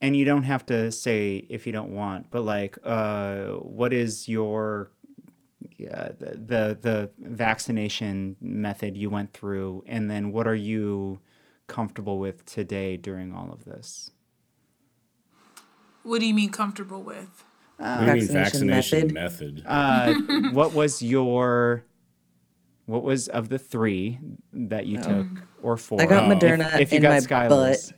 and 0.00 0.16
you 0.16 0.24
don't 0.24 0.44
have 0.44 0.64
to 0.66 0.90
say 0.92 1.44
if 1.48 1.66
you 1.66 1.72
don't 1.72 1.90
want, 1.90 2.30
but 2.30 2.42
like, 2.42 2.78
uh, 2.84 3.46
what 3.54 3.92
is 3.92 4.28
your, 4.28 4.90
yeah, 5.78 6.08
the, 6.18 6.30
the 6.36 6.78
the 6.80 7.10
vaccination 7.20 8.36
method 8.40 8.96
you 8.96 9.08
went 9.10 9.32
through, 9.32 9.84
and 9.86 10.10
then 10.10 10.32
what 10.32 10.46
are 10.46 10.54
you 10.54 11.20
comfortable 11.68 12.18
with 12.18 12.44
today 12.44 12.96
during 12.96 13.32
all 13.32 13.50
of 13.52 13.64
this? 13.64 14.10
What 16.02 16.20
do 16.20 16.26
you 16.26 16.34
mean 16.34 16.50
comfortable 16.50 17.02
with? 17.02 17.44
What 17.76 18.00
do 18.00 18.06
you 18.06 18.12
mean 18.14 18.26
Vaccination 18.26 18.66
vaccination 18.68 19.12
method. 19.14 19.62
method? 19.62 19.64
Uh, 19.66 20.50
what 20.52 20.72
was 20.74 21.00
your, 21.02 21.84
what 22.86 23.02
was 23.04 23.28
of 23.28 23.48
the 23.50 23.58
three 23.58 24.18
that 24.52 24.86
you 24.86 24.98
took, 24.98 25.26
or 25.62 25.76
four? 25.76 26.00
I 26.02 26.06
got 26.06 26.24
Oh. 26.24 26.34
Moderna 26.34 26.74
if, 26.74 26.80
if 26.80 26.92
you 26.92 26.96
in 26.96 27.02
got 27.02 27.10
my 27.10 27.18
Skylar's. 27.20 27.90
butt, 27.90 27.97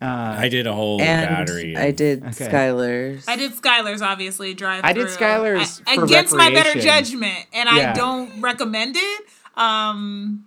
I 0.00 0.48
did 0.48 0.66
a 0.66 0.72
whole 0.72 1.00
and 1.00 1.28
battery. 1.28 1.76
I 1.76 1.90
did 1.90 2.22
Okay. 2.24 2.46
Skylar's. 2.48 3.28
I 3.28 3.36
did 3.36 3.52
Skylar's 3.52 4.00
obviously 4.02 4.54
drive. 4.54 4.84
I 4.84 4.92
did 4.92 5.08
through. 5.08 5.16
Skylar's 5.16 5.82
I- 5.86 5.94
for 5.96 6.04
against 6.04 6.34
my 6.34 6.50
better 6.50 6.78
judgment, 6.80 7.46
and 7.52 7.68
Yeah. 7.74 7.90
I 7.90 7.94
don't 7.94 8.40
recommend 8.40 8.96
it. 8.96 9.22
Um, 9.56 10.46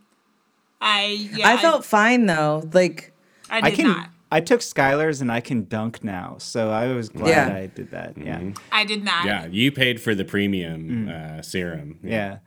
I 0.81 1.29
yeah, 1.33 1.47
I 1.49 1.57
felt 1.57 1.85
fine 1.85 2.25
though. 2.25 2.67
Like, 2.73 3.13
I, 3.49 3.59
I 3.67 3.71
can. 3.71 3.87
not. 3.87 4.09
I 4.31 4.39
took 4.39 4.61
Skylar's 4.61 5.21
and 5.21 5.31
I 5.31 5.41
can 5.41 5.65
dunk 5.65 6.03
now, 6.03 6.37
so 6.39 6.71
I 6.71 6.87
was 6.87 7.09
glad 7.09 7.29
Yeah. 7.29 7.55
I 7.55 7.67
did 7.67 7.91
that. 7.91 8.17
Yeah, 8.17 8.41
I 8.71 8.83
did 8.83 9.03
not. 9.03 9.25
yeah, 9.25 9.45
you 9.45 9.71
paid 9.71 10.01
for 10.01 10.15
the 10.15 10.25
premium 10.25 11.07
Mm. 11.07 11.09
uh, 11.39 11.41
serum. 11.43 11.99
yeah. 12.03 12.37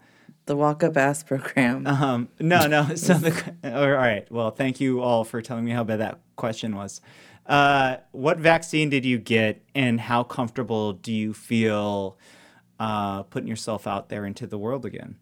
the 0.47 0.57
walk 0.57 0.83
up 0.85 0.97
ass 0.97 1.23
program. 1.25 1.87
Um, 1.89 2.29
no, 2.41 2.67
no. 2.69 2.95
So 2.95 3.15
the 3.19 3.53
all 3.65 3.91
right. 3.91 4.31
Well, 4.31 4.51
thank 4.51 4.81
you 4.81 5.01
all 5.01 5.25
for 5.25 5.41
telling 5.43 5.65
me 5.65 5.71
how 5.73 5.83
bad 5.85 5.99
that 6.01 6.19
question 6.37 6.77
was. 6.77 7.01
Uh, 7.47 7.97
what 8.13 8.39
vaccine 8.39 8.91
did 8.91 9.05
you 9.05 9.19
get, 9.19 9.63
and 9.75 10.01
how 10.01 10.23
comfortable 10.25 10.93
do 10.93 11.13
you 11.13 11.33
feel 11.33 12.19
uh, 12.81 13.23
putting 13.25 13.49
yourself 13.49 13.87
out 13.87 14.09
there 14.09 14.27
into 14.27 14.47
the 14.47 14.59
world 14.59 14.85
again? 14.85 15.17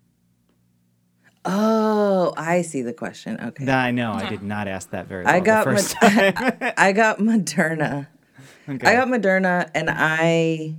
Oh, 1.45 2.33
I 2.37 2.63
see 2.63 2.81
the 2.81 2.95
question. 2.95 3.39
Okay. 3.39 3.65
Nah, 3.65 3.77
I 3.77 3.91
know 3.91 4.13
I 4.13 4.29
did 4.29 4.43
not 4.43 4.67
ask 4.67 4.91
that 4.91 5.07
very. 5.07 5.25
Well 5.25 5.35
I 5.35 5.41
got 5.41 5.65
the 5.65 5.73
first 5.73 5.97
Mod- 6.01 6.35
time. 6.37 6.73
I 6.79 6.93
got 6.93 7.19
Moderna. 7.19 8.07
Okay. 8.67 8.87
I 8.87 8.95
got 8.97 9.09
Moderna 9.09 9.71
and 9.75 9.91
I 9.93 10.77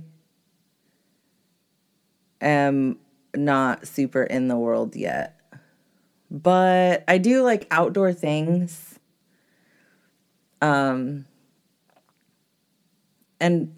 am 2.40 2.98
not 3.36 3.86
super 3.86 4.24
in 4.24 4.48
the 4.48 4.56
world 4.56 4.96
yet. 4.96 5.38
But 6.30 7.04
I 7.06 7.18
do 7.18 7.42
like 7.42 7.68
outdoor 7.70 8.12
things. 8.12 8.95
Um 10.66 11.26
and 13.38 13.76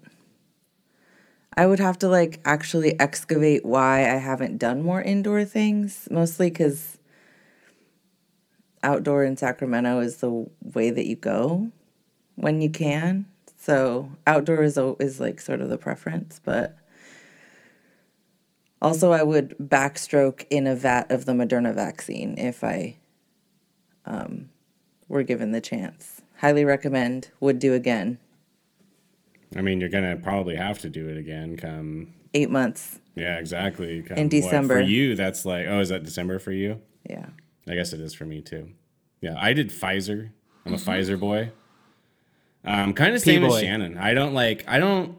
I 1.55 1.67
would 1.67 1.79
have 1.79 1.99
to 1.99 2.07
like 2.07 2.39
actually 2.45 2.99
excavate 2.99 3.65
why 3.65 3.99
I 3.99 4.17
haven't 4.17 4.57
done 4.57 4.81
more 4.81 5.01
indoor 5.01 5.45
things, 5.45 6.07
mostly 6.09 6.49
cuz 6.49 6.97
outdoor 8.81 9.23
in 9.23 9.37
Sacramento 9.37 9.99
is 9.99 10.17
the 10.17 10.47
way 10.73 10.89
that 10.89 11.05
you 11.05 11.15
go 11.15 11.71
when 12.35 12.61
you 12.61 12.69
can. 12.69 13.25
So 13.57 14.11
outdoor 14.25 14.63
is, 14.63 14.77
al- 14.77 14.95
is 14.99 15.19
like 15.19 15.41
sort 15.41 15.59
of 15.61 15.69
the 15.69 15.77
preference, 15.77 16.39
but 16.43 16.77
also 18.81 19.11
I 19.11 19.23
would 19.23 19.57
backstroke 19.59 20.45
in 20.49 20.65
a 20.65 20.75
vat 20.75 21.11
of 21.11 21.25
the 21.25 21.33
Moderna 21.33 21.75
vaccine 21.75 22.37
if 22.37 22.63
I 22.63 22.95
um, 24.05 24.49
were 25.09 25.23
given 25.23 25.51
the 25.51 25.61
chance. 25.61 26.18
Highly 26.39 26.65
recommend. 26.65 27.29
Would 27.39 27.59
do 27.59 27.73
again. 27.73 28.17
I 29.55 29.61
mean, 29.61 29.79
you're 29.79 29.89
gonna 29.89 30.15
probably 30.15 30.55
have 30.55 30.79
to 30.79 30.89
do 30.89 31.07
it 31.09 31.17
again. 31.17 31.57
Come, 31.57 32.13
Eight 32.33 32.49
months. 32.49 32.99
yeah, 33.15 33.37
exactly. 33.39 34.03
Come, 34.03 34.17
In 34.17 34.23
what, 34.25 34.31
December. 34.31 34.75
for 34.75 34.81
you, 34.81 35.15
that's 35.15 35.45
like, 35.45 35.65
oh, 35.67 35.79
is 35.79 35.89
that 35.89 36.03
December 36.03 36.37
for 36.39 36.51
you? 36.51 36.79
Yeah. 37.09 37.25
I 37.67 37.73
guess 37.75 37.91
it 37.93 37.99
is 37.99 38.13
for 38.13 38.25
me 38.25 38.41
too. 38.41 38.69
Yeah, 39.21 39.35
I 39.37 39.53
did 39.53 39.69
Pfizer. 39.69 40.29
I'm 40.65 40.73
a 40.73 40.77
Pfizer 40.77 41.19
boy. 41.19 41.51
Um, 42.63 42.93
kind 42.93 43.15
of 43.15 43.21
same 43.21 43.43
as 43.43 43.49
P-boy. 43.53 43.61
Shannon. 43.61 43.97
I 43.97 44.13
don't 44.13 44.33
like. 44.33 44.63
I 44.67 44.79
don't. 44.79 45.17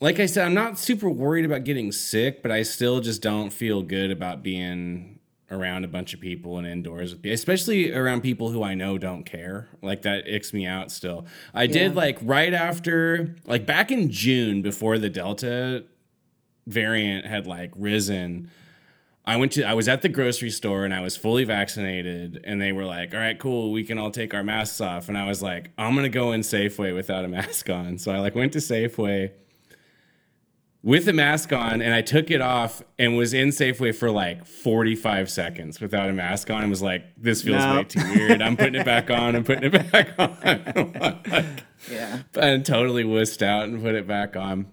Like 0.00 0.20
I 0.20 0.26
said, 0.26 0.46
I'm 0.46 0.54
not 0.54 0.78
super 0.78 1.08
worried 1.08 1.44
about 1.46 1.64
getting 1.64 1.90
sick, 1.90 2.42
but 2.42 2.50
I 2.52 2.62
still 2.62 3.00
just 3.00 3.22
don't 3.22 3.50
feel 3.50 3.82
good 3.82 4.10
about 4.10 4.42
being 4.42 5.15
around 5.50 5.84
a 5.84 5.88
bunch 5.88 6.12
of 6.12 6.20
people 6.20 6.58
and 6.58 6.66
indoors 6.66 7.14
with 7.14 7.24
especially 7.26 7.92
around 7.92 8.20
people 8.20 8.50
who 8.50 8.62
I 8.62 8.74
know 8.74 8.98
don't 8.98 9.24
care. 9.24 9.68
Like 9.82 10.02
that 10.02 10.26
icks 10.26 10.52
me 10.52 10.66
out 10.66 10.90
still. 10.90 11.26
I 11.54 11.66
did 11.66 11.94
like 11.94 12.18
right 12.22 12.52
after, 12.52 13.36
like 13.44 13.66
back 13.66 13.90
in 13.90 14.10
June 14.10 14.62
before 14.62 14.98
the 14.98 15.08
Delta 15.08 15.84
variant 16.66 17.26
had 17.26 17.46
like 17.46 17.72
risen. 17.76 18.50
I 19.24 19.36
went 19.36 19.52
to 19.52 19.64
I 19.64 19.74
was 19.74 19.88
at 19.88 20.02
the 20.02 20.08
grocery 20.08 20.50
store 20.50 20.84
and 20.84 20.94
I 20.94 21.00
was 21.00 21.16
fully 21.16 21.44
vaccinated 21.44 22.40
and 22.44 22.60
they 22.60 22.72
were 22.72 22.84
like, 22.84 23.14
"All 23.14 23.20
right, 23.20 23.38
cool, 23.38 23.72
we 23.72 23.84
can 23.84 23.98
all 23.98 24.10
take 24.10 24.34
our 24.34 24.44
masks 24.44 24.80
off." 24.80 25.08
And 25.08 25.16
I 25.16 25.26
was 25.26 25.42
like, 25.42 25.70
"I'm 25.78 25.94
going 25.94 26.04
to 26.04 26.08
go 26.08 26.32
in 26.32 26.40
Safeway 26.40 26.94
without 26.94 27.24
a 27.24 27.28
mask 27.28 27.70
on." 27.70 27.98
So 27.98 28.12
I 28.12 28.18
like 28.18 28.34
went 28.34 28.52
to 28.52 28.58
Safeway 28.58 29.30
with 30.86 31.08
a 31.08 31.12
mask 31.12 31.52
on 31.52 31.82
and 31.82 31.92
I 31.92 32.00
took 32.00 32.30
it 32.30 32.40
off 32.40 32.80
and 32.96 33.16
was 33.16 33.34
in 33.34 33.48
Safeway 33.48 33.92
for 33.92 34.08
like 34.08 34.46
45 34.46 35.28
seconds 35.28 35.80
without 35.80 36.08
a 36.08 36.12
mask 36.12 36.48
on 36.48 36.60
and 36.62 36.70
was 36.70 36.80
like, 36.80 37.02
"This 37.18 37.42
feels 37.42 37.62
No. 37.64 37.74
way 37.78 37.84
too 37.84 38.00
weird. 38.14 38.40
I'm 38.40 38.56
putting 38.56 38.76
it 38.76 38.84
back 38.84 39.10
on. 39.10 39.34
I'm 39.34 39.42
putting 39.42 39.64
it 39.74 39.92
back 39.92 40.10
on." 40.18 41.56
Yeah. 41.92 42.22
and 42.40 42.64
totally 42.64 43.04
wussed 43.04 43.42
out 43.42 43.64
and 43.68 43.82
put 43.82 43.94
it 43.94 44.06
back 44.06 44.34
on. 44.36 44.66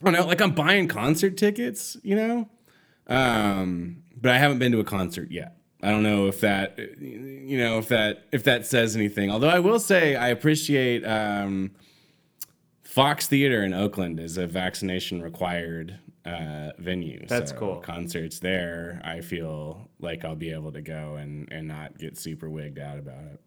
I 0.00 0.04
don't 0.04 0.12
know, 0.14 0.26
like 0.26 0.40
I'm 0.40 0.52
buying 0.52 0.86
concert 0.88 1.36
tickets, 1.36 1.96
you 2.02 2.14
know, 2.16 2.48
um, 3.08 4.02
but 4.20 4.32
I 4.32 4.38
haven't 4.38 4.58
been 4.58 4.72
to 4.72 4.80
a 4.80 4.84
concert 4.84 5.30
yet. 5.30 5.56
I 5.82 5.90
don't 5.90 6.02
know 6.02 6.26
if 6.26 6.40
that, 6.40 6.78
you 7.00 7.58
know, 7.58 7.78
if 7.78 7.88
that 7.88 8.26
if 8.32 8.44
that 8.44 8.66
says 8.66 8.94
anything. 8.96 9.30
Although 9.30 9.48
I 9.48 9.58
will 9.58 9.80
say 9.80 10.14
I 10.14 10.28
appreciate 10.28 11.04
um, 11.04 11.72
Fox 12.92 13.26
Theater 13.26 13.62
in 13.64 13.72
Oakland 13.72 14.20
is 14.20 14.36
a 14.36 14.46
vaccination 14.46 15.22
required 15.22 15.98
uh, 16.26 16.72
venue. 16.78 17.24
That's 17.26 17.50
So 17.50 17.56
cool. 17.56 17.76
Concerts 17.76 18.38
there, 18.38 19.00
I 19.02 19.22
feel 19.22 19.88
like 19.98 20.26
I'll 20.26 20.36
be 20.36 20.52
able 20.52 20.72
to 20.72 20.82
go 20.82 21.14
and 21.14 21.50
and 21.50 21.66
not 21.66 21.96
get 21.96 22.18
super 22.18 22.50
wigged 22.50 22.78
out 22.78 22.98
about 22.98 23.24
it. 23.24 23.40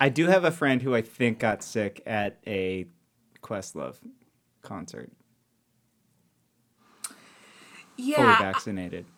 I 0.00 0.08
do 0.08 0.26
have 0.26 0.42
a 0.44 0.50
friend 0.50 0.82
who 0.82 0.96
I 0.96 1.02
think 1.02 1.38
got 1.38 1.62
sick 1.62 2.02
at 2.06 2.38
a 2.44 2.86
Questlove 3.40 3.98
concert, 4.62 5.12
Yeah. 7.96 8.16
fully 8.16 8.50
vaccinated. 8.52 9.06
I 9.06 9.17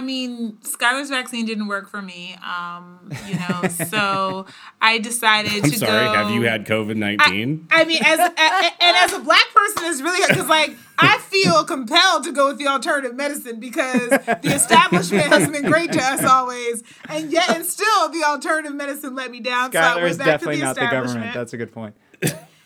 mean, 0.00 0.58
Skylar's 0.62 1.10
vaccine 1.10 1.46
didn't 1.46 1.68
work 1.68 1.88
for 1.88 2.02
me. 2.02 2.36
Um, 2.44 3.10
you 3.28 3.36
know, 3.38 3.68
so 3.88 4.46
I 4.80 4.98
decided 4.98 5.52
I'm 5.64 5.70
to 5.70 5.78
sorry. 5.78 6.06
go. 6.06 6.12
Have 6.12 6.30
you 6.30 6.42
had 6.42 6.66
COVID 6.66 6.96
nineteen? 6.96 7.66
I 7.70 7.84
mean, 7.84 8.02
as 8.04 8.18
a, 8.18 8.24
a- 8.24 8.82
and 8.84 8.96
as 8.96 9.12
a 9.12 9.20
black 9.20 9.46
person, 9.54 9.82
it's 9.84 10.02
really 10.02 10.26
because 10.28 10.48
like 10.48 10.76
I 10.98 11.18
feel 11.18 11.64
compelled 11.64 12.24
to 12.24 12.32
go 12.32 12.48
with 12.48 12.58
the 12.58 12.66
alternative 12.66 13.14
medicine 13.14 13.60
because 13.60 14.08
the 14.10 14.52
establishment 14.54 15.24
has 15.28 15.48
been 15.50 15.64
great 15.70 15.92
to 15.92 16.02
us 16.02 16.24
always, 16.24 16.82
and 17.08 17.30
yet 17.32 17.48
and 17.54 17.64
still 17.64 18.08
the 18.10 18.22
alternative 18.24 18.74
medicine 18.74 19.14
let 19.14 19.30
me 19.30 19.40
down. 19.40 19.72
so 19.72 19.78
I 19.78 19.82
Skylar 19.82 19.96
went 19.96 20.10
is 20.10 20.18
back 20.18 20.26
to 20.26 20.30
definitely 20.32 20.56
the 20.56 20.64
not 20.64 20.74
the 20.76 20.86
government. 20.86 21.34
That's 21.34 21.52
a 21.52 21.56
good 21.56 21.72
point. 21.72 21.94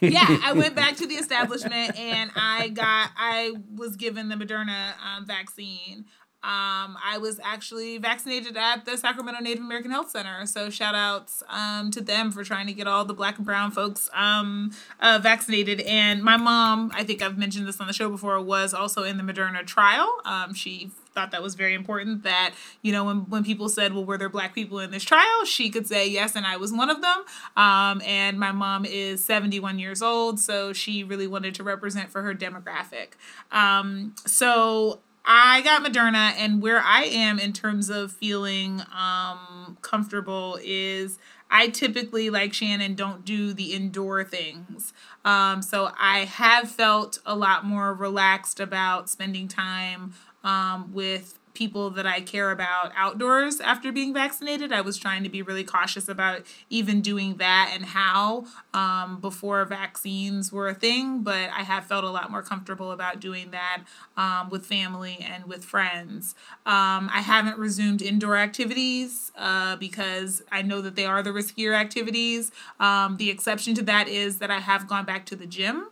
yeah, 0.01 0.39
I 0.43 0.53
went 0.57 0.75
back 0.75 0.97
to 0.97 1.07
the 1.07 1.15
establishment 1.17 1.99
and 1.99 2.31
I 2.35 2.69
got 2.69 3.11
I 3.17 3.53
was 3.77 3.97
given 3.97 4.29
the 4.29 4.37
Moderna 4.37 4.93
um, 5.05 5.27
vaccine. 5.27 6.07
Um, 6.43 6.97
I 7.05 7.19
was 7.21 7.39
actually 7.45 7.99
vaccinated 7.99 8.57
at 8.57 8.87
the 8.87 8.97
Sacramento 8.97 9.43
Native 9.43 9.63
American 9.63 9.91
Health 9.91 10.11
Center. 10.11 10.47
So 10.47 10.71
shout 10.71 10.95
outs 10.95 11.43
um, 11.51 11.91
to 11.91 12.01
them 12.01 12.33
for 12.33 12.45
trying 12.45 12.67
to 12.67 12.73
get 12.73 12.87
all 12.87 13.05
the 13.05 13.13
black 13.13 13.37
and 13.37 13.45
brown 13.45 13.71
folks 13.73 14.09
um, 14.15 14.73
uh, 15.01 15.19
vaccinated. 15.23 15.83
And 15.83 16.23
my 16.23 16.39
mom, 16.39 16.93
I 16.95 17.05
think 17.05 17.21
I've 17.21 17.37
mentioned 17.37 17.69
this 17.69 17.79
on 17.79 17.87
the 17.87 17.93
show 17.93 18.09
before, 18.09 18.41
was 18.41 18.73
also 18.73 19.03
in 19.03 19.19
the 19.19 19.23
Moderna 19.23 19.67
trial. 19.67 20.11
Um, 20.25 20.55
she 20.55 20.91
thought 21.13 21.33
that 21.33 21.43
was 21.43 21.55
very 21.55 21.75
important 21.75 22.23
that 22.23 22.55
you 22.83 22.93
know 22.93 23.05
when, 23.05 23.29
when 23.29 23.45
people 23.45 23.69
said 23.69 23.93
well 23.93 24.05
were 24.05 24.17
there 24.17 24.29
black 24.29 24.55
people 24.55 24.79
in 24.79 24.93
this 24.93 25.03
trial 25.03 25.45
she 25.45 25.69
could 25.69 25.85
say 25.85 26.09
yes 26.09 26.37
and 26.37 26.47
i 26.47 26.57
was 26.57 26.73
one 26.73 26.89
of 26.89 27.03
them 27.03 27.25
um, 27.57 28.01
and 28.07 28.39
my 28.39 28.53
mom 28.53 28.85
is 28.85 29.25
71 29.25 29.81
years 29.81 30.03
old 30.03 30.39
so 30.39 30.73
she 30.73 31.03
really 31.03 31.27
wanted 31.27 31.55
to 31.57 31.65
represent 31.65 32.11
for 32.11 32.23
her 32.23 32.33
demographic 32.33 33.15
um, 33.51 34.15
so 34.25 35.01
I 35.33 35.61
got 35.61 35.85
Moderna, 35.85 36.33
and 36.37 36.61
where 36.61 36.81
I 36.81 37.05
am 37.05 37.39
in 37.39 37.53
terms 37.53 37.89
of 37.89 38.11
feeling 38.11 38.83
um, 38.93 39.79
comfortable 39.81 40.59
is 40.61 41.21
I 41.49 41.69
typically, 41.69 42.31
like 42.31 42.53
Shannon, 42.53 42.97
don't 42.97 43.25
do 43.25 43.53
the 43.53 43.73
indoor 43.73 44.25
things. 44.25 44.93
Um, 45.25 45.63
so 45.63 45.93
I 46.01 46.25
have 46.25 46.69
felt 46.69 47.21
a 47.25 47.37
lot 47.37 47.65
more 47.65 47.95
relaxed 47.95 48.59
about 48.59 49.09
spending 49.09 49.47
time 49.47 50.15
um, 50.43 50.93
with 50.93 51.39
people 51.55 51.91
that 51.91 52.07
I 52.07 52.21
care 52.21 52.51
about 52.51 52.93
outdoors 52.97 53.61
after 53.61 53.93
being 53.93 54.15
vaccinated. 54.15 54.73
I 54.73 54.81
was 54.81 54.97
trying 54.97 55.23
to 55.25 55.29
be 55.29 55.43
really 55.43 55.65
cautious 55.65 56.09
about 56.09 56.43
even 56.69 57.01
doing 57.01 57.37
that 57.37 57.73
and 57.75 57.85
how 57.85 58.45
um, 58.73 59.21
before 59.21 59.65
vaccines 59.65 60.53
were 60.53 60.69
a 60.69 60.75
thing, 60.75 61.23
but 61.23 61.51
I 61.51 61.63
have 61.63 61.85
felt 61.87 62.05
a 62.05 62.11
lot 62.11 62.31
more 62.31 62.43
comfortable 62.43 62.93
about 62.93 63.21
doing 63.21 63.51
that 63.51 63.83
um, 64.17 64.51
with 64.51 64.67
family 64.67 65.19
and 65.21 65.47
with 65.47 65.65
friends. 65.65 66.35
Um, 66.67 67.11
I 67.13 67.21
haven't 67.21 67.59
resumed 67.59 68.03
indoor 68.03 68.37
activities 68.37 69.33
uh, 69.37 69.77
because 69.77 70.43
I 70.53 70.63
know 70.63 70.81
that 70.81 70.97
they 70.97 71.07
are 71.07 71.23
the 71.23 71.31
riskier 71.31 71.75
activities. 71.75 72.53
Um, 72.79 73.17
the 73.17 73.31
exception 73.31 73.75
to 73.75 73.83
that 73.83 74.09
is 74.09 74.39
that 74.39 74.51
I 74.51 74.61
have 74.61 74.87
gone 74.87 75.05
back 75.05 75.27
to 75.27 75.37
the 75.37 75.47
gym 75.47 75.89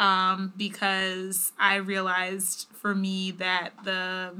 um, 0.00 0.52
because 0.56 1.52
I 1.58 1.76
realized 1.76 2.68
for 2.72 2.94
me 2.94 3.32
that 3.32 3.72
the 3.84 4.34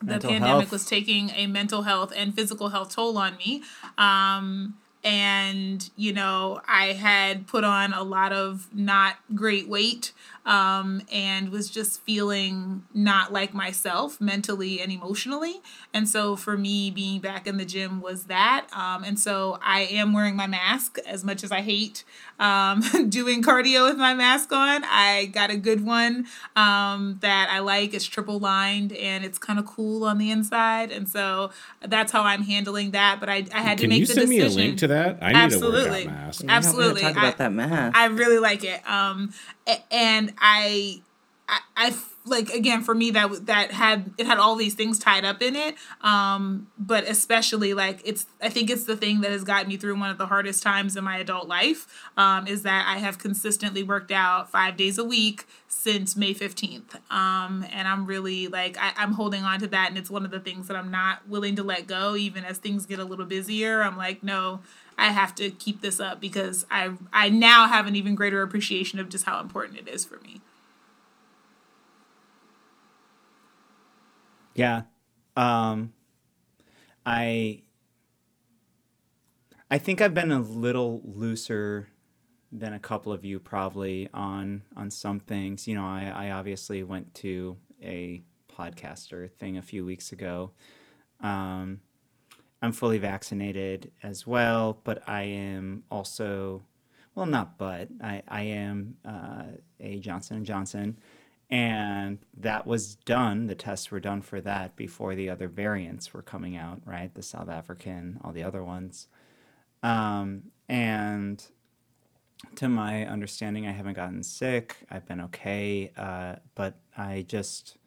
the 0.00 0.06
Mental 0.06 0.30
pandemic 0.30 0.60
health. 0.60 0.72
was 0.72 0.84
taking 0.84 1.30
a 1.30 1.46
mental 1.46 1.82
health 1.82 2.12
and 2.14 2.34
physical 2.34 2.68
health 2.68 2.94
toll 2.94 3.16
on 3.16 3.36
me. 3.38 3.62
Um, 3.96 4.76
and 5.06 5.88
you 5.96 6.12
know, 6.12 6.60
I 6.66 6.86
had 6.92 7.46
put 7.46 7.62
on 7.62 7.92
a 7.92 8.02
lot 8.02 8.32
of 8.32 8.68
not 8.74 9.16
great 9.34 9.68
weight 9.68 10.12
um, 10.44 11.00
and 11.12 11.50
was 11.50 11.70
just 11.70 12.00
feeling 12.02 12.84
not 12.92 13.32
like 13.32 13.54
myself 13.54 14.20
mentally 14.20 14.80
and 14.80 14.90
emotionally. 14.90 15.60
And 15.94 16.08
so 16.08 16.34
for 16.34 16.56
me, 16.58 16.90
being 16.90 17.20
back 17.20 17.46
in 17.46 17.56
the 17.56 17.64
gym 17.64 18.00
was 18.00 18.24
that. 18.24 18.66
Um, 18.72 19.04
and 19.04 19.18
so 19.18 19.58
I 19.62 19.82
am 19.82 20.12
wearing 20.12 20.34
my 20.34 20.48
mask 20.48 20.98
as 21.06 21.24
much 21.24 21.44
as 21.44 21.52
I 21.52 21.60
hate 21.62 22.04
um, 22.38 22.80
doing 23.08 23.42
cardio 23.42 23.88
with 23.88 23.96
my 23.98 24.14
mask 24.14 24.52
on. 24.52 24.84
I 24.84 25.26
got 25.26 25.50
a 25.50 25.56
good 25.56 25.84
one 25.84 26.26
um, 26.54 27.18
that 27.20 27.48
I 27.50 27.60
like. 27.60 27.94
It's 27.94 28.04
triple 28.04 28.38
lined 28.38 28.92
and 28.92 29.24
it's 29.24 29.38
kind 29.38 29.58
of 29.58 29.66
cool 29.66 30.04
on 30.04 30.18
the 30.18 30.30
inside. 30.30 30.90
And 30.90 31.08
so 31.08 31.50
that's 31.80 32.12
how 32.12 32.22
I'm 32.22 32.42
handling 32.42 32.90
that. 32.92 33.20
But 33.20 33.28
I, 33.28 33.46
I 33.52 33.60
had 33.62 33.78
to 33.78 33.88
make 33.88 34.06
the 34.06 34.14
decision. 34.14 34.20
Can 34.22 34.28
make 34.28 34.38
you 34.38 34.44
the 34.44 34.50
send 34.50 34.56
decision. 34.56 34.56
me 34.58 34.64
a 34.64 34.68
link 34.68 34.78
to 34.78 34.86
that? 34.88 35.18
I 35.22 35.28
need 35.28 35.36
Absolutely. 35.38 35.78
a 35.80 36.06
workout 36.06 36.06
mask. 36.06 36.40
Yeah, 36.40 36.44
we 36.44 36.48
gotta 36.48 36.56
Absolutely. 36.66 37.00
Talk 37.02 37.16
I- 37.16 37.20
about 37.20 37.38
that 37.38 37.52
mask. 37.52 37.96
I 37.96 38.04
really 38.06 38.38
like 38.38 38.64
it. 38.64 38.88
Um, 38.88 39.32
and 39.90 40.32
I, 40.38 41.02
I, 41.48 41.60
I 41.76 41.94
like 42.24 42.50
again 42.50 42.82
for 42.82 42.92
me 42.92 43.12
that 43.12 43.46
that 43.46 43.70
had 43.70 44.10
it 44.18 44.26
had 44.26 44.38
all 44.38 44.56
these 44.56 44.74
things 44.74 44.98
tied 44.98 45.24
up 45.24 45.42
in 45.42 45.54
it. 45.54 45.76
Um, 46.00 46.66
but 46.78 47.04
especially 47.04 47.72
like 47.72 48.00
it's 48.04 48.26
I 48.42 48.48
think 48.48 48.68
it's 48.68 48.84
the 48.84 48.96
thing 48.96 49.20
that 49.20 49.30
has 49.30 49.44
gotten 49.44 49.68
me 49.68 49.76
through 49.76 49.98
one 49.98 50.10
of 50.10 50.18
the 50.18 50.26
hardest 50.26 50.62
times 50.62 50.96
in 50.96 51.04
my 51.04 51.18
adult 51.18 51.46
life. 51.46 51.86
Um, 52.16 52.46
is 52.48 52.62
that 52.62 52.86
I 52.88 52.98
have 52.98 53.18
consistently 53.18 53.82
worked 53.82 54.10
out 54.10 54.50
five 54.50 54.76
days 54.76 54.98
a 54.98 55.04
week 55.04 55.46
since 55.68 56.16
May 56.16 56.34
fifteenth. 56.34 56.96
Um, 57.10 57.64
and 57.70 57.86
I'm 57.86 58.06
really 58.06 58.48
like 58.48 58.76
I, 58.80 58.92
I'm 58.96 59.12
holding 59.12 59.44
on 59.44 59.60
to 59.60 59.68
that, 59.68 59.88
and 59.90 59.98
it's 59.98 60.10
one 60.10 60.24
of 60.24 60.32
the 60.32 60.40
things 60.40 60.66
that 60.66 60.76
I'm 60.76 60.90
not 60.90 61.28
willing 61.28 61.54
to 61.56 61.62
let 61.62 61.86
go, 61.86 62.16
even 62.16 62.44
as 62.44 62.58
things 62.58 62.86
get 62.86 62.98
a 62.98 63.04
little 63.04 63.26
busier. 63.26 63.82
I'm 63.82 63.96
like 63.96 64.22
no. 64.22 64.60
I 64.98 65.08
have 65.08 65.34
to 65.34 65.50
keep 65.50 65.82
this 65.82 66.00
up 66.00 66.20
because 66.22 66.64
I 66.70 66.92
I 67.12 67.28
now 67.28 67.68
have 67.68 67.86
an 67.86 67.94
even 67.94 68.14
greater 68.14 68.40
appreciation 68.42 68.98
of 68.98 69.10
just 69.10 69.26
how 69.26 69.40
important 69.40 69.78
it 69.78 69.88
is 69.88 70.06
for 70.06 70.18
me. 70.20 70.40
Yeah. 74.56 74.82
Um 75.36 75.92
I 77.04 77.62
I 79.70 79.78
think 79.78 80.00
I've 80.00 80.14
been 80.14 80.32
a 80.32 80.40
little 80.40 81.02
looser 81.04 81.88
than 82.52 82.72
a 82.72 82.78
couple 82.78 83.12
of 83.12 83.24
you 83.24 83.40
probably 83.40 84.08
on 84.14 84.62
on 84.76 84.90
some 84.90 85.20
things. 85.20 85.66
You 85.66 85.74
know, 85.76 85.84
I, 85.84 86.12
I 86.14 86.30
obviously 86.30 86.82
went 86.82 87.14
to 87.16 87.56
a 87.82 88.22
podcaster 88.56 89.30
thing 89.32 89.56
a 89.58 89.62
few 89.62 89.84
weeks 89.84 90.12
ago. 90.12 90.52
Um 91.20 91.80
I'm 92.62 92.72
fully 92.72 92.98
vaccinated 92.98 93.92
as 94.02 94.26
well, 94.26 94.80
but 94.84 95.08
I 95.08 95.22
am 95.22 95.84
also 95.90 96.62
well 97.14 97.26
not 97.26 97.58
but 97.58 97.88
I, 98.02 98.22
I 98.28 98.42
am 98.42 98.96
uh, 99.04 99.44
a 99.80 99.98
Johnson 100.00 100.38
and 100.38 100.46
Johnson 100.46 100.98
and 101.48 102.18
that 102.36 102.66
was 102.66 102.96
done 102.96 103.46
the 103.46 103.54
tests 103.54 103.90
were 103.90 104.00
done 104.00 104.20
for 104.20 104.40
that 104.40 104.74
before 104.76 105.14
the 105.14 105.30
other 105.30 105.48
variants 105.48 106.12
were 106.12 106.22
coming 106.22 106.56
out 106.56 106.80
right? 106.84 107.14
The 107.14 107.22
south 107.22 107.48
african 107.48 108.20
all 108.22 108.32
the 108.32 108.42
other 108.42 108.64
ones. 108.64 109.08
Um, 109.82 110.44
and 110.68 111.44
to 112.56 112.68
my 112.68 113.06
understanding 113.06 113.66
i 113.66 113.72
haven't 113.72 113.94
gotten 113.94 114.22
sick. 114.22 114.76
I've 114.90 115.06
been 115.06 115.20
okay 115.22 115.92
uh, 115.96 116.36
but 116.54 116.78
i 116.96 117.24
just 117.28 117.78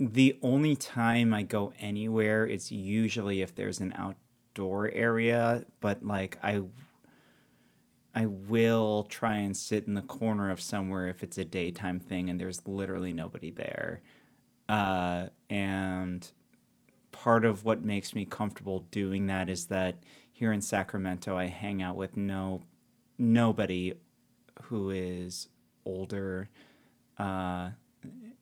the 0.00 0.36
only 0.42 0.74
time 0.74 1.32
I 1.32 1.42
go 1.42 1.72
anywhere 1.78 2.46
it's 2.46 2.72
usually 2.72 3.42
if 3.42 3.54
there's 3.54 3.80
an 3.80 3.94
outdoor 3.96 4.90
area, 4.90 5.64
but 5.80 6.04
like 6.04 6.38
I 6.42 6.62
I 8.14 8.26
will 8.26 9.04
try 9.04 9.36
and 9.36 9.56
sit 9.56 9.86
in 9.86 9.94
the 9.94 10.02
corner 10.02 10.50
of 10.50 10.60
somewhere 10.60 11.08
if 11.08 11.22
it's 11.22 11.38
a 11.38 11.44
daytime 11.44 11.98
thing 11.98 12.30
and 12.30 12.40
there's 12.40 12.66
literally 12.66 13.12
nobody 13.12 13.50
there. 13.50 14.02
Uh, 14.68 15.26
and 15.50 16.30
part 17.12 17.44
of 17.44 17.64
what 17.64 17.82
makes 17.84 18.14
me 18.14 18.24
comfortable 18.24 18.80
doing 18.90 19.26
that 19.26 19.48
is 19.48 19.66
that 19.66 19.96
here 20.32 20.52
in 20.52 20.60
Sacramento 20.60 21.36
I 21.36 21.46
hang 21.46 21.82
out 21.82 21.96
with 21.96 22.16
no 22.16 22.62
nobody 23.18 23.94
who 24.64 24.90
is 24.90 25.48
older 25.84 26.48
uh, 27.18 27.70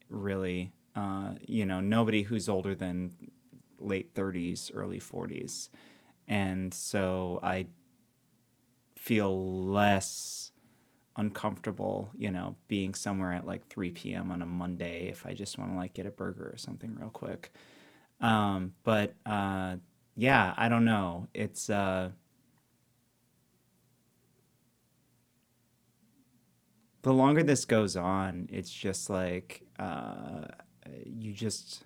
really 0.09 0.71
uh, 0.95 1.33
you 1.47 1.65
know 1.65 1.79
nobody 1.79 2.23
who's 2.23 2.47
older 2.47 2.75
than 2.75 3.11
late 3.79 4.13
30s 4.13 4.71
early 4.73 4.99
40s 4.99 5.69
and 6.27 6.73
so 6.73 7.39
i 7.43 7.65
feel 9.03 9.65
less 9.65 10.51
uncomfortable 11.17 12.09
you 12.17 12.31
know 12.31 12.55
being 12.67 12.93
somewhere 12.93 13.33
at 13.33 13.45
like 13.45 13.67
3 13.67 13.91
p.m 13.91 14.31
on 14.31 14.41
a 14.41 14.45
monday 14.45 15.07
if 15.09 15.25
i 15.25 15.33
just 15.33 15.57
want 15.57 15.71
to 15.71 15.77
like 15.77 15.93
get 15.93 16.05
a 16.05 16.11
burger 16.11 16.49
or 16.51 16.57
something 16.57 16.95
real 16.99 17.09
quick 17.09 17.51
um, 18.21 18.73
but 18.83 19.13
uh, 19.25 19.75
yeah 20.15 20.53
i 20.57 20.69
don't 20.69 20.85
know 20.85 21.27
it's 21.33 21.69
uh, 21.69 22.09
the 27.03 27.13
longer 27.13 27.43
this 27.43 27.65
goes 27.65 27.95
on, 27.95 28.49
it's 28.51 28.71
just 28.71 29.09
like 29.09 29.61
uh, 29.77 30.45
you 31.05 31.31
just. 31.33 31.83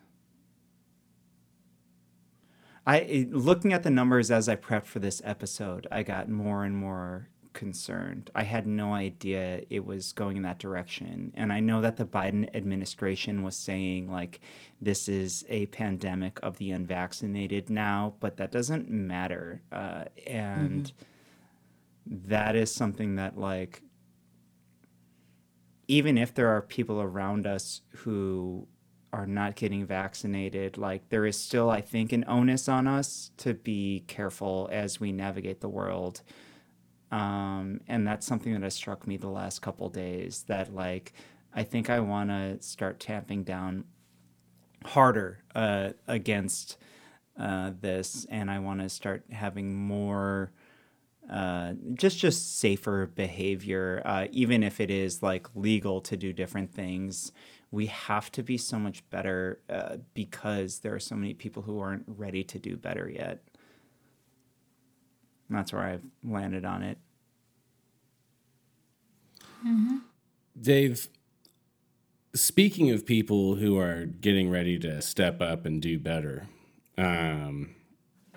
I 2.87 3.27
looking 3.31 3.73
at 3.73 3.83
the 3.83 3.91
numbers 3.91 4.31
as 4.31 4.47
I 4.47 4.55
prepped 4.55 4.85
for 4.85 4.99
this 4.99 5.21
episode, 5.25 5.87
I 5.91 6.03
got 6.03 6.29
more 6.29 6.63
and 6.63 6.75
more 6.75 7.27
concerned. 7.51 8.31
I 8.33 8.43
had 8.43 8.65
no 8.65 8.93
idea 8.93 9.63
it 9.69 9.85
was 9.85 10.13
going 10.13 10.37
in 10.37 10.43
that 10.43 10.57
direction, 10.57 11.33
and 11.35 11.51
I 11.51 11.59
know 11.59 11.81
that 11.81 11.97
the 11.97 12.05
Biden 12.05 12.49
administration 12.55 13.43
was 13.43 13.57
saying 13.57 14.09
like 14.09 14.39
this 14.81 15.09
is 15.09 15.43
a 15.49 15.65
pandemic 15.65 16.39
of 16.41 16.57
the 16.59 16.71
unvaccinated 16.71 17.69
now, 17.69 18.13
but 18.21 18.37
that 18.37 18.53
doesn't 18.53 18.89
matter, 18.89 19.61
uh, 19.73 20.05
and 20.25 20.93
that 22.05 22.55
is 22.55 22.73
something 22.73 23.15
that 23.15 23.37
like 23.37 23.81
even 25.89 26.17
if 26.17 26.33
there 26.33 26.47
are 26.47 26.61
people 26.61 27.01
around 27.01 27.45
us 27.45 27.81
who 27.89 28.65
are 29.17 29.25
not 29.25 29.55
getting 29.55 29.83
vaccinated, 29.83 30.77
like 30.77 31.09
there 31.09 31.25
is 31.25 31.39
still, 31.39 31.71
I 31.71 31.81
think, 31.81 32.13
an 32.13 32.23
onus 32.27 32.69
on 32.69 32.87
us 32.87 33.31
to 33.37 33.55
be 33.55 34.03
careful 34.05 34.69
as 34.71 34.99
we 34.99 35.11
navigate 35.11 35.59
the 35.59 35.67
world. 35.67 36.21
Um, 37.11 37.81
and 37.87 38.05
that's 38.05 38.27
something 38.27 38.53
that 38.53 38.61
has 38.61 38.75
struck 38.75 39.07
me 39.07 39.17
the 39.17 39.27
last 39.27 39.63
couple 39.63 39.89
days 39.89 40.43
that, 40.47 40.71
like, 40.71 41.13
I 41.55 41.63
think 41.63 41.89
I 41.89 41.99
want 41.99 42.29
to 42.29 42.61
start 42.61 42.99
tamping 42.99 43.43
down 43.43 43.85
harder 44.85 45.39
uh, 45.55 45.93
against 46.07 46.77
uh, 47.39 47.71
this, 47.81 48.27
and 48.29 48.51
I 48.51 48.59
want 48.59 48.81
to 48.81 48.89
start 48.89 49.23
having 49.31 49.73
more 49.73 50.51
uh, 51.27 51.73
just 51.95 52.19
just 52.19 52.59
safer 52.59 53.07
behavior, 53.07 54.01
uh, 54.05 54.27
even 54.31 54.63
if 54.63 54.79
it 54.79 54.91
is 54.91 55.23
like 55.23 55.47
legal 55.55 56.01
to 56.01 56.15
do 56.15 56.31
different 56.31 56.71
things. 56.71 57.31
We 57.71 57.87
have 57.87 58.31
to 58.33 58.43
be 58.43 58.57
so 58.57 58.79
much 58.79 59.07
better 59.09 59.59
uh, 59.69 59.97
because 60.13 60.79
there 60.79 60.93
are 60.95 60.99
so 60.99 61.15
many 61.15 61.33
people 61.33 61.63
who 61.63 61.79
aren't 61.79 62.05
ready 62.07 62.43
to 62.45 62.59
do 62.59 62.77
better 62.77 63.09
yet. 63.09 63.43
And 65.49 65.57
that's 65.57 65.73
where 65.73 65.83
I've 65.83 66.03
landed 66.23 66.65
on 66.65 66.83
it. 66.83 66.97
Dave, 70.59 71.09
speaking 72.33 72.89
of 72.91 73.05
people 73.05 73.55
who 73.55 73.77
are 73.77 74.05
getting 74.05 74.49
ready 74.49 74.79
to 74.79 75.01
step 75.01 75.41
up 75.41 75.65
and 75.65 75.81
do 75.81 75.99
better, 75.99 76.47
um, 76.97 77.75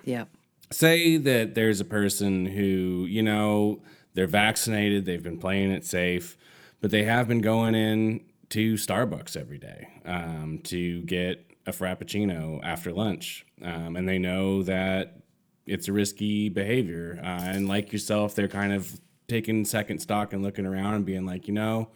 Yep. 0.03 0.29
say 0.71 1.17
that 1.17 1.55
there's 1.55 1.79
a 1.79 1.85
person 1.85 2.47
who, 2.47 3.05
you 3.09 3.23
know, 3.23 3.81
they're 4.13 4.27
vaccinated, 4.27 5.05
they've 5.05 5.23
been 5.23 5.37
playing 5.39 5.71
it 5.71 5.85
safe, 5.85 6.37
but 6.81 6.91
they 6.91 7.03
have 7.03 7.27
been 7.27 7.41
going 7.41 7.75
in 7.75 8.21
to 8.51 8.75
Starbucks 8.75 9.35
every 9.35 9.57
day 9.57 9.87
um, 10.05 10.59
to 10.65 11.01
get 11.03 11.45
a 11.65 11.71
Frappuccino 11.71 12.59
after 12.63 12.91
lunch. 12.91 13.45
Um, 13.61 13.95
and 13.95 14.07
they 14.07 14.17
know 14.17 14.63
that 14.63 15.21
it's 15.65 15.87
a 15.87 15.93
risky 15.93 16.49
behavior. 16.49 17.19
Uh, 17.21 17.25
and 17.27 17.67
like 17.67 17.91
yourself, 17.91 18.35
they're 18.35 18.47
kind 18.47 18.73
of 18.73 18.99
taking 19.27 19.63
second 19.65 19.99
stock 19.99 20.33
and 20.33 20.43
looking 20.43 20.65
around 20.65 20.95
and 20.95 21.05
being 21.05 21.25
like, 21.25 21.47
you 21.47 21.53
know, 21.53 21.89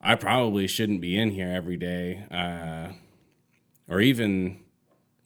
I 0.00 0.14
probably 0.14 0.66
shouldn't 0.66 1.00
be 1.00 1.18
in 1.18 1.30
here 1.30 1.48
every 1.48 1.76
day. 1.76 2.24
Uh, 2.30 2.92
or 3.88 4.00
even 4.00 4.60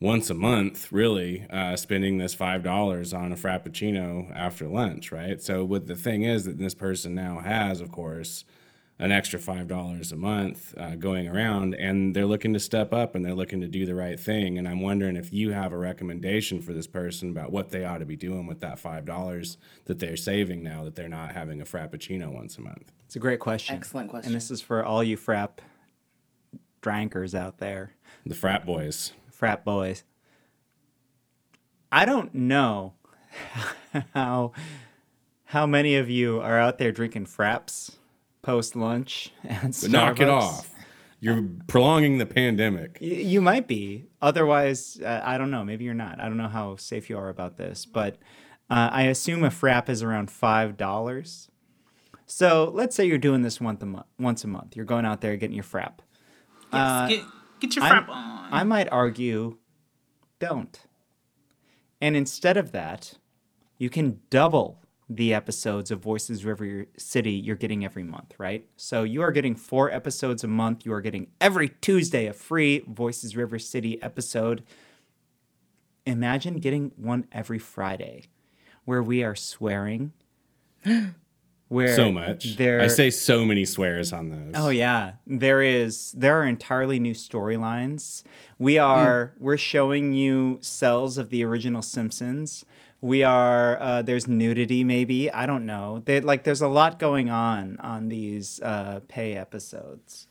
once 0.00 0.30
a 0.30 0.34
month, 0.34 0.90
really, 0.92 1.46
uh, 1.50 1.76
spending 1.76 2.18
this 2.18 2.34
five 2.34 2.62
dollars 2.62 3.12
on 3.12 3.32
a 3.32 3.36
frappuccino 3.36 4.34
after 4.34 4.66
lunch, 4.66 5.12
right? 5.12 5.40
So, 5.42 5.64
what 5.64 5.86
the 5.86 5.96
thing 5.96 6.22
is 6.22 6.44
that 6.44 6.58
this 6.58 6.74
person 6.74 7.14
now 7.14 7.40
has, 7.40 7.80
of 7.80 7.90
course, 7.92 8.44
an 8.98 9.10
extra 9.10 9.38
five 9.38 9.66
dollars 9.68 10.12
a 10.12 10.16
month 10.16 10.74
uh, 10.76 10.94
going 10.94 11.26
around, 11.26 11.74
and 11.74 12.14
they're 12.14 12.26
looking 12.26 12.52
to 12.52 12.60
step 12.60 12.92
up 12.92 13.14
and 13.14 13.24
they're 13.24 13.34
looking 13.34 13.60
to 13.60 13.66
do 13.66 13.84
the 13.84 13.94
right 13.94 14.18
thing. 14.18 14.58
And 14.58 14.68
I'm 14.68 14.80
wondering 14.80 15.16
if 15.16 15.32
you 15.32 15.50
have 15.50 15.72
a 15.72 15.78
recommendation 15.78 16.60
for 16.60 16.72
this 16.72 16.86
person 16.86 17.30
about 17.30 17.50
what 17.50 17.70
they 17.70 17.84
ought 17.84 17.98
to 17.98 18.04
be 18.04 18.16
doing 18.16 18.46
with 18.46 18.60
that 18.60 18.78
five 18.78 19.04
dollars 19.04 19.56
that 19.86 19.98
they're 19.98 20.16
saving 20.16 20.62
now 20.62 20.84
that 20.84 20.94
they're 20.94 21.08
not 21.08 21.32
having 21.32 21.60
a 21.60 21.64
frappuccino 21.64 22.32
once 22.32 22.58
a 22.58 22.60
month. 22.60 22.92
It's 23.06 23.16
a 23.16 23.20
great 23.20 23.40
question. 23.40 23.76
Excellent 23.76 24.10
question. 24.10 24.28
And 24.28 24.36
this 24.36 24.50
is 24.50 24.60
for 24.60 24.84
all 24.84 25.02
you 25.02 25.16
frap 25.16 25.58
drankers 26.80 27.34
out 27.34 27.58
there. 27.58 27.92
The 28.26 28.34
frat 28.34 28.64
boys. 28.66 29.12
frat 29.30 29.64
boys. 29.64 30.04
I 31.90 32.04
don't 32.04 32.34
know 32.34 32.94
how 34.14 34.52
how 35.46 35.66
many 35.66 35.96
of 35.96 36.08
you 36.08 36.40
are 36.40 36.58
out 36.58 36.78
there 36.78 36.92
drinking 36.92 37.26
fraps 37.26 37.96
post 38.42 38.76
lunch 38.76 39.32
at 39.44 39.62
But 39.80 39.90
knock 39.90 40.20
it 40.20 40.28
off. 40.28 40.68
You're 41.20 41.44
prolonging 41.68 42.18
the 42.18 42.26
pandemic. 42.26 42.98
Y- 43.00 43.06
You 43.06 43.40
might 43.40 43.68
be. 43.68 44.06
Otherwise, 44.20 45.00
uh, 45.04 45.20
I 45.22 45.38
don't 45.38 45.50
know. 45.52 45.64
Maybe 45.64 45.84
you're 45.84 45.94
not. 45.94 46.20
I 46.20 46.24
don't 46.24 46.36
know 46.36 46.48
how 46.48 46.76
safe 46.76 47.08
you 47.08 47.16
are 47.16 47.28
about 47.28 47.56
this, 47.56 47.86
but 47.86 48.16
uh, 48.68 48.88
I 48.92 49.02
assume 49.04 49.44
a 49.44 49.48
frap 49.50 49.88
is 49.88 50.02
around 50.02 50.30
five 50.30 50.76
dollars. 50.76 51.48
So 52.26 52.70
let's 52.74 52.96
say 52.96 53.04
you're 53.04 53.18
doing 53.18 53.42
this 53.42 53.60
once 53.60 53.82
a 53.82 53.86
month. 53.86 54.06
Once 54.18 54.42
a 54.44 54.48
month, 54.48 54.74
you're 54.76 54.84
going 54.86 55.04
out 55.04 55.20
there 55.20 55.36
getting 55.36 55.54
your 55.56 55.64
frap. 55.64 55.98
Yes, 56.72 57.08
get 57.10 57.24
get 57.60 57.76
your 57.76 57.84
I'm- 57.84 58.04
frap 58.04 58.08
on. 58.08 58.48
I 58.52 58.64
might 58.64 58.88
argue, 58.90 59.58
don't. 60.40 60.78
And 62.00 62.16
instead 62.16 62.56
of 62.56 62.72
that, 62.72 63.14
you 63.78 63.88
can 63.90 64.20
double 64.30 64.80
the 65.08 65.34
episodes 65.34 65.90
of 65.90 66.00
Voices 66.00 66.44
River 66.44 66.86
City 66.96 67.32
you're 67.32 67.56
getting 67.56 67.84
every 67.84 68.02
month, 68.02 68.34
right? 68.38 68.66
So 68.76 69.02
you 69.02 69.22
are 69.22 69.32
getting 69.32 69.54
four 69.54 69.90
episodes 69.90 70.44
a 70.44 70.48
month. 70.48 70.86
You 70.86 70.92
are 70.92 71.00
getting 71.00 71.28
every 71.40 71.68
Tuesday 71.68 72.26
a 72.26 72.32
free 72.32 72.84
Voices 72.86 73.36
River 73.36 73.58
City 73.58 74.02
episode. 74.02 74.62
Imagine 76.06 76.58
getting 76.58 76.92
one 76.96 77.26
every 77.32 77.58
Friday 77.58 78.24
where 78.84 79.02
we 79.02 79.22
are 79.22 79.34
swearing. 79.34 80.12
Where 81.68 81.96
So 81.96 82.12
much. 82.12 82.56
There, 82.56 82.82
I 82.82 82.86
say 82.88 83.08
so 83.08 83.46
many 83.46 83.64
swears 83.64 84.12
on 84.12 84.28
those. 84.28 84.52
Oh 84.54 84.68
yeah, 84.68 85.12
there 85.26 85.62
is. 85.62 86.12
There 86.12 86.38
are 86.38 86.44
entirely 86.44 86.98
new 86.98 87.14
storylines. 87.14 88.24
We 88.58 88.76
are. 88.76 89.32
Hmm. 89.38 89.44
We're 89.44 89.56
showing 89.56 90.12
you 90.12 90.58
cells 90.60 91.16
of 91.16 91.30
the 91.30 91.42
original 91.44 91.80
Simpsons. 91.80 92.66
We 93.02 93.24
are. 93.24 93.82
Uh, 93.82 94.02
there's 94.02 94.28
nudity, 94.28 94.84
maybe. 94.84 95.30
I 95.30 95.44
don't 95.44 95.66
know. 95.66 96.02
They, 96.04 96.20
like, 96.20 96.44
there's 96.44 96.62
a 96.62 96.68
lot 96.68 97.00
going 97.00 97.30
on 97.30 97.76
on 97.80 98.08
these 98.08 98.60
uh, 98.62 99.00
pay 99.08 99.34
episodes. 99.34 100.28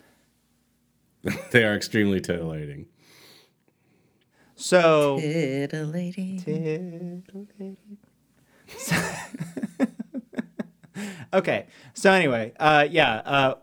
they 1.52 1.66
are 1.66 1.76
extremely 1.76 2.22
titillating. 2.22 2.86
So. 4.56 5.20
Titillating. 5.20 7.24
okay. 11.34 11.68
So 11.94 12.12
anyway, 12.12 12.54
uh, 12.58 12.88
yeah, 12.90 13.16
uh, 13.26 13.56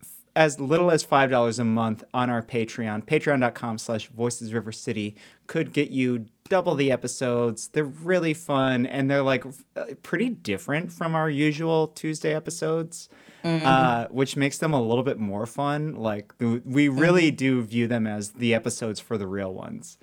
f- 0.00 0.08
as 0.34 0.58
little 0.58 0.90
as 0.90 1.02
five 1.02 1.28
dollars 1.30 1.58
a 1.58 1.64
month 1.64 2.04
on 2.14 2.30
our 2.30 2.42
Patreon, 2.42 3.04
patreon.com 3.04 3.76
slash 3.76 4.08
voices 4.08 4.54
river 4.54 4.72
city 4.72 5.14
could 5.46 5.74
get 5.74 5.90
you 5.90 6.24
double 6.48 6.74
the 6.74 6.90
episodes. 6.92 7.68
They're 7.68 7.84
really 7.84 8.34
fun 8.34 8.86
and 8.86 9.10
they're 9.10 9.22
like 9.22 9.44
uh, 9.76 9.84
pretty 10.02 10.28
different 10.30 10.92
from 10.92 11.14
our 11.14 11.28
usual 11.30 11.88
Tuesday 11.88 12.34
episodes. 12.34 13.08
uh, 13.44 14.06
which 14.08 14.36
makes 14.36 14.58
them 14.58 14.72
a 14.72 14.82
little 14.82 15.04
bit 15.04 15.20
more 15.20 15.46
fun. 15.46 15.94
Like 15.94 16.32
we 16.40 16.88
really 16.88 17.30
do 17.30 17.62
view 17.62 17.86
them 17.86 18.04
as 18.06 18.30
the 18.32 18.54
episodes 18.54 18.98
for 18.98 19.16
the 19.16 19.26
real 19.28 19.54
ones, 19.54 19.98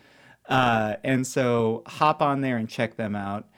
uh, 0.47 0.95
and 1.03 1.27
so 1.27 1.83
hop 1.85 2.21
on 2.21 2.39
there 2.39 2.55
and 2.55 2.69
check 2.69 2.95
them 2.95 3.15
out. 3.17 3.49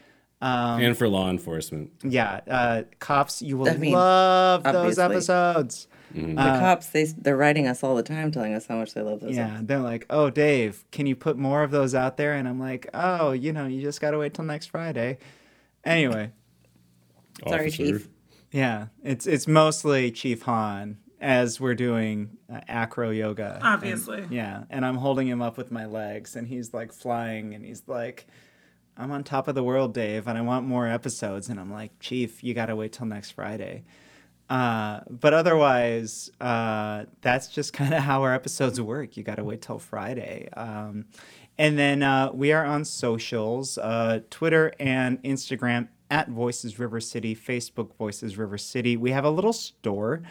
Um, 0.41 0.81
and 0.81 0.97
for 0.97 1.07
law 1.07 1.29
enforcement. 1.29 1.91
yeah, 2.03 2.39
uh, 2.49 2.83
cops, 2.99 3.43
you 3.43 3.57
will 3.59 3.69
I 3.69 3.77
mean, 3.77 3.93
love 3.93 4.63
those 4.63 4.97
obviously. 4.97 5.35
Episodes. 6.11 6.35
the 6.35 6.59
cops, 6.59 6.87
they 6.89 7.05
they're 7.05 7.37
writing 7.37 7.67
us 7.67 7.83
all 7.83 7.95
the 7.95 8.03
time, 8.03 8.31
telling 8.31 8.53
us 8.53 8.67
how 8.67 8.77
much 8.77 8.93
they 8.93 9.01
love 9.01 9.19
those. 9.21 9.35
Yeah, 9.35 9.59
they're 9.61 9.79
like, 9.79 10.05
"Oh, 10.09 10.29
Dave, 10.29 10.85
can 10.91 11.07
you 11.07 11.15
put 11.15 11.37
more 11.37 11.63
of 11.63 11.71
those 11.71 11.93
out 11.95 12.17
there?" 12.17 12.33
And 12.33 12.47
I'm 12.47 12.59
like, 12.59 12.87
"Oh, 12.93 13.31
you 13.31 13.51
know, 13.53 13.65
you 13.65 13.81
just 13.81 13.99
gotta 14.01 14.17
wait 14.17 14.33
till 14.33 14.45
next 14.45 14.67
Friday." 14.67 15.17
Anyway, 15.83 16.31
Sorry, 17.47 17.69
Chief. 17.71 18.07
yeah, 18.51 18.87
it's 19.03 19.27
it's 19.27 19.47
mostly 19.47 20.11
Chief 20.11 20.41
Hahn 20.43 20.97
as 21.21 21.59
we're 21.59 21.75
doing 21.75 22.37
uh, 22.53 22.61
acro 22.67 23.09
yoga. 23.09 23.59
Obviously. 23.63 24.21
And- 24.23 24.31
yeah, 24.31 24.63
and 24.69 24.85
I'm 24.85 24.97
holding 24.97 25.27
him 25.27 25.41
up 25.41 25.57
with 25.57 25.71
my 25.71 25.85
legs, 25.85 26.35
and 26.35 26.47
he's 26.47 26.73
like 26.73 26.91
flying, 26.93 27.53
and 27.53 27.65
he's 27.65 27.83
like, 27.87 28.27
"I'm 28.97 29.11
on 29.11 29.23
top 29.23 29.47
of 29.47 29.55
the 29.55 29.63
world, 29.63 29.93
Dave, 29.93 30.27
and 30.27 30.37
I 30.37 30.41
want 30.41 30.65
more 30.65 30.87
episodes." 30.87 31.49
And 31.49 31.59
I'm 31.59 31.71
like, 31.71 31.99
"Chief, 31.99 32.43
you 32.43 32.53
gotta 32.53 32.75
wait 32.75 32.93
till 32.93 33.05
next 33.07 33.31
Friday." 33.31 33.83
Uh, 34.49 34.99
but 35.09 35.33
otherwise, 35.33 36.29
uh, 36.39 37.05
that's 37.21 37.47
just 37.47 37.73
kind 37.73 37.93
of 37.93 38.03
how 38.03 38.23
our 38.23 38.33
episodes 38.33 38.79
work. 38.79 39.17
You 39.17 39.23
got 39.23 39.35
to 39.35 39.43
wait 39.43 39.61
till 39.61 39.79
Friday. 39.79 40.49
Um, 40.53 41.05
and 41.57 41.79
then 41.79 42.03
uh, 42.03 42.31
we 42.33 42.51
are 42.51 42.65
on 42.65 42.85
socials 42.85 43.77
uh, 43.77 44.19
Twitter 44.29 44.73
and 44.79 45.21
Instagram 45.23 45.87
at 46.11 46.29
Voices 46.29 46.77
River 46.77 46.99
City, 46.99 47.35
Facebook 47.35 47.95
Voices 47.95 48.37
River 48.37 48.57
City. 48.57 48.97
We 48.97 49.11
have 49.11 49.25
a 49.25 49.29
little 49.29 49.53
store, 49.53 50.21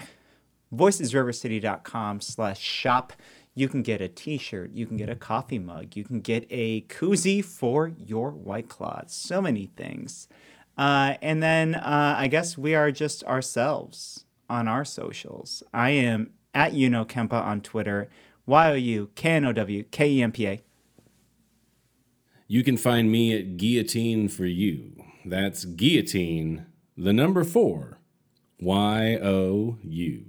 voicesrivercity.com 0.75 2.21
slash 2.21 2.61
shop. 2.61 3.13
You 3.55 3.69
can 3.69 3.83
get 3.83 4.01
a 4.01 4.09
t 4.09 4.37
shirt, 4.37 4.73
you 4.73 4.87
can 4.87 4.97
get 4.97 5.09
a 5.09 5.15
coffee 5.15 5.59
mug, 5.59 5.97
you 5.97 6.05
can 6.05 6.21
get 6.21 6.47
a 6.51 6.83
koozie 6.83 7.45
for 7.45 7.89
your 7.89 8.31
White 8.31 8.69
Claws. 8.69 9.13
So 9.13 9.41
many 9.41 9.71
things. 9.77 10.29
Uh, 10.77 11.15
and 11.23 11.43
then 11.43 11.75
uh, 11.77 12.17
I 12.19 12.29
guess 12.29 12.59
we 12.59 12.75
are 12.75 12.91
just 12.91 13.23
ourselves 13.25 14.25
on 14.49 14.69
our 14.69 14.85
socials. 14.85 15.63
I 15.73 15.91
am 15.91 16.33
at 16.53 16.73
Yuno 16.73 17.07
Kempa 17.07 17.41
on 17.41 17.61
Twitter, 17.61 18.09
Y 18.47 18.71
O 18.71 18.75
U 18.75 19.11
K 19.15 19.31
N 19.31 19.45
O 19.45 19.53
W 19.53 19.85
K 19.85 20.11
E 20.11 20.23
M 20.23 20.33
P 20.33 20.47
A. 20.47 20.63
You 22.47 22.63
can 22.63 22.77
find 22.77 23.11
me 23.11 23.37
at 23.37 23.57
Guillotine 23.57 24.29
for 24.29 24.45
You. 24.45 25.03
That's 25.25 25.65
Guillotine, 25.65 26.67
the 26.97 27.13
number 27.13 27.45
four, 27.45 27.99
Y 28.61 29.19
O 29.23 29.79
U. 29.83 30.25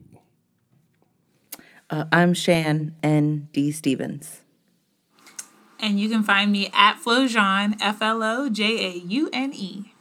Uh, 1.89 2.05
I'm 2.11 2.33
Shan 2.33 2.95
N 3.03 3.49
D 3.51 3.71
Stevens. 3.71 4.41
And 5.79 5.99
you 5.99 6.07
can 6.07 6.23
find 6.23 6.51
me 6.51 6.71
at 6.73 6.95
Flojaune, 6.97 7.75
F 7.81 8.01
L 8.01 8.23
O 8.23 8.49
J 8.49 8.93
A 8.93 8.97
U 8.97 9.29
N 9.33 9.53
E. 9.53 9.94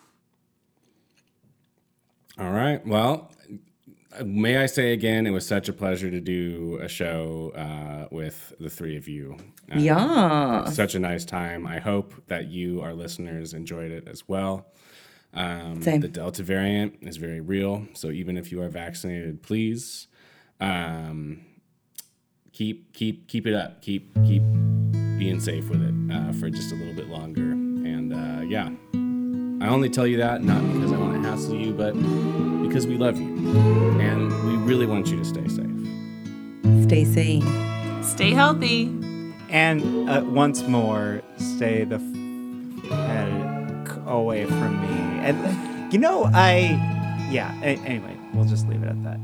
All 2.39 2.51
right. 2.51 2.85
Well, 2.87 3.31
may 4.25 4.57
I 4.57 4.67
say 4.67 4.93
again, 4.93 5.27
it 5.27 5.31
was 5.31 5.47
such 5.47 5.69
a 5.69 5.73
pleasure 5.73 6.11
to 6.11 6.21
do 6.21 6.79
a 6.83 6.89
show 6.89 7.53
uh, 7.55 8.09
with 8.15 8.53
the 8.59 8.69
three 8.71 8.97
of 8.97 9.07
you. 9.09 9.37
Uh, 9.73 9.79
Yeah. 9.79 10.65
Such 10.71 10.95
a 10.95 10.99
nice 10.99 11.25
time. 11.25 11.67
I 11.67 11.79
hope 11.79 12.15
that 12.27 12.49
you, 12.49 12.81
our 12.81 12.93
listeners, 12.95 13.55
enjoyed 13.55 13.91
it 13.93 14.09
as 14.09 14.29
well. 14.29 14.67
Um, 15.33 15.83
Same. 15.83 16.01
The 16.01 16.09
Delta 16.09 16.43
variant 16.43 16.99
is 17.03 17.17
very 17.17 17.41
real. 17.41 17.87
So 17.95 18.11
even 18.11 18.37
if 18.37 18.53
you 18.53 18.63
are 18.63 18.69
vaccinated, 18.69 19.43
please 19.43 20.07
um, 20.61 21.45
keep 22.53 22.93
keep 22.93 23.27
keep 23.27 23.45
it 23.47 23.55
up. 23.55 23.83
Keep 23.83 24.15
keep 24.25 24.43
being 25.19 25.41
safe 25.41 25.69
with 25.69 25.83
it 25.83 25.95
uh, 26.15 26.33
for 26.35 26.51
just 26.51 26.71
a 26.73 26.77
little 26.77 26.95
bit 26.95 27.09
longer. 27.09 27.51
And 27.51 28.13
uh, 28.15 28.43
yeah, 28.47 28.71
I 29.65 29.69
only 29.69 29.89
tell 29.89 30.07
you 30.07 30.19
that 30.19 30.43
not 30.43 30.61
because 30.75 30.93
I 30.93 30.99
want 30.99 31.23
to 31.23 31.29
hassle 31.29 31.55
you, 31.55 31.73
but 31.73 31.95
because 32.63 32.87
we 32.87 32.99
love 32.99 33.19
you 33.19 33.35
and 33.99 34.29
we 34.47 34.57
really 34.59 34.85
want 34.85 35.09
you 35.09 35.17
to 35.17 35.25
stay 35.25 35.49
safe. 35.49 36.85
Stay 36.85 37.05
sane. 37.07 38.03
Stay 38.03 38.33
healthy. 38.33 38.89
And 39.49 40.11
uh, 40.11 40.23
once 40.27 40.61
more, 40.69 41.23
stay 41.39 41.85
the 41.85 41.95
f- 41.97 42.03
away 44.07 44.45
from 44.45 44.81
me. 44.83 44.89
And 45.27 45.91
you 45.93 45.99
know, 45.99 46.29
I 46.35 46.77
yeah. 47.31 47.55
A- 47.63 47.79
anyway, 47.87 48.15
we'll 48.35 48.45
just 48.45 48.69
leave 48.69 48.83
it 48.83 48.89
at 48.91 49.03
that. 49.05 49.19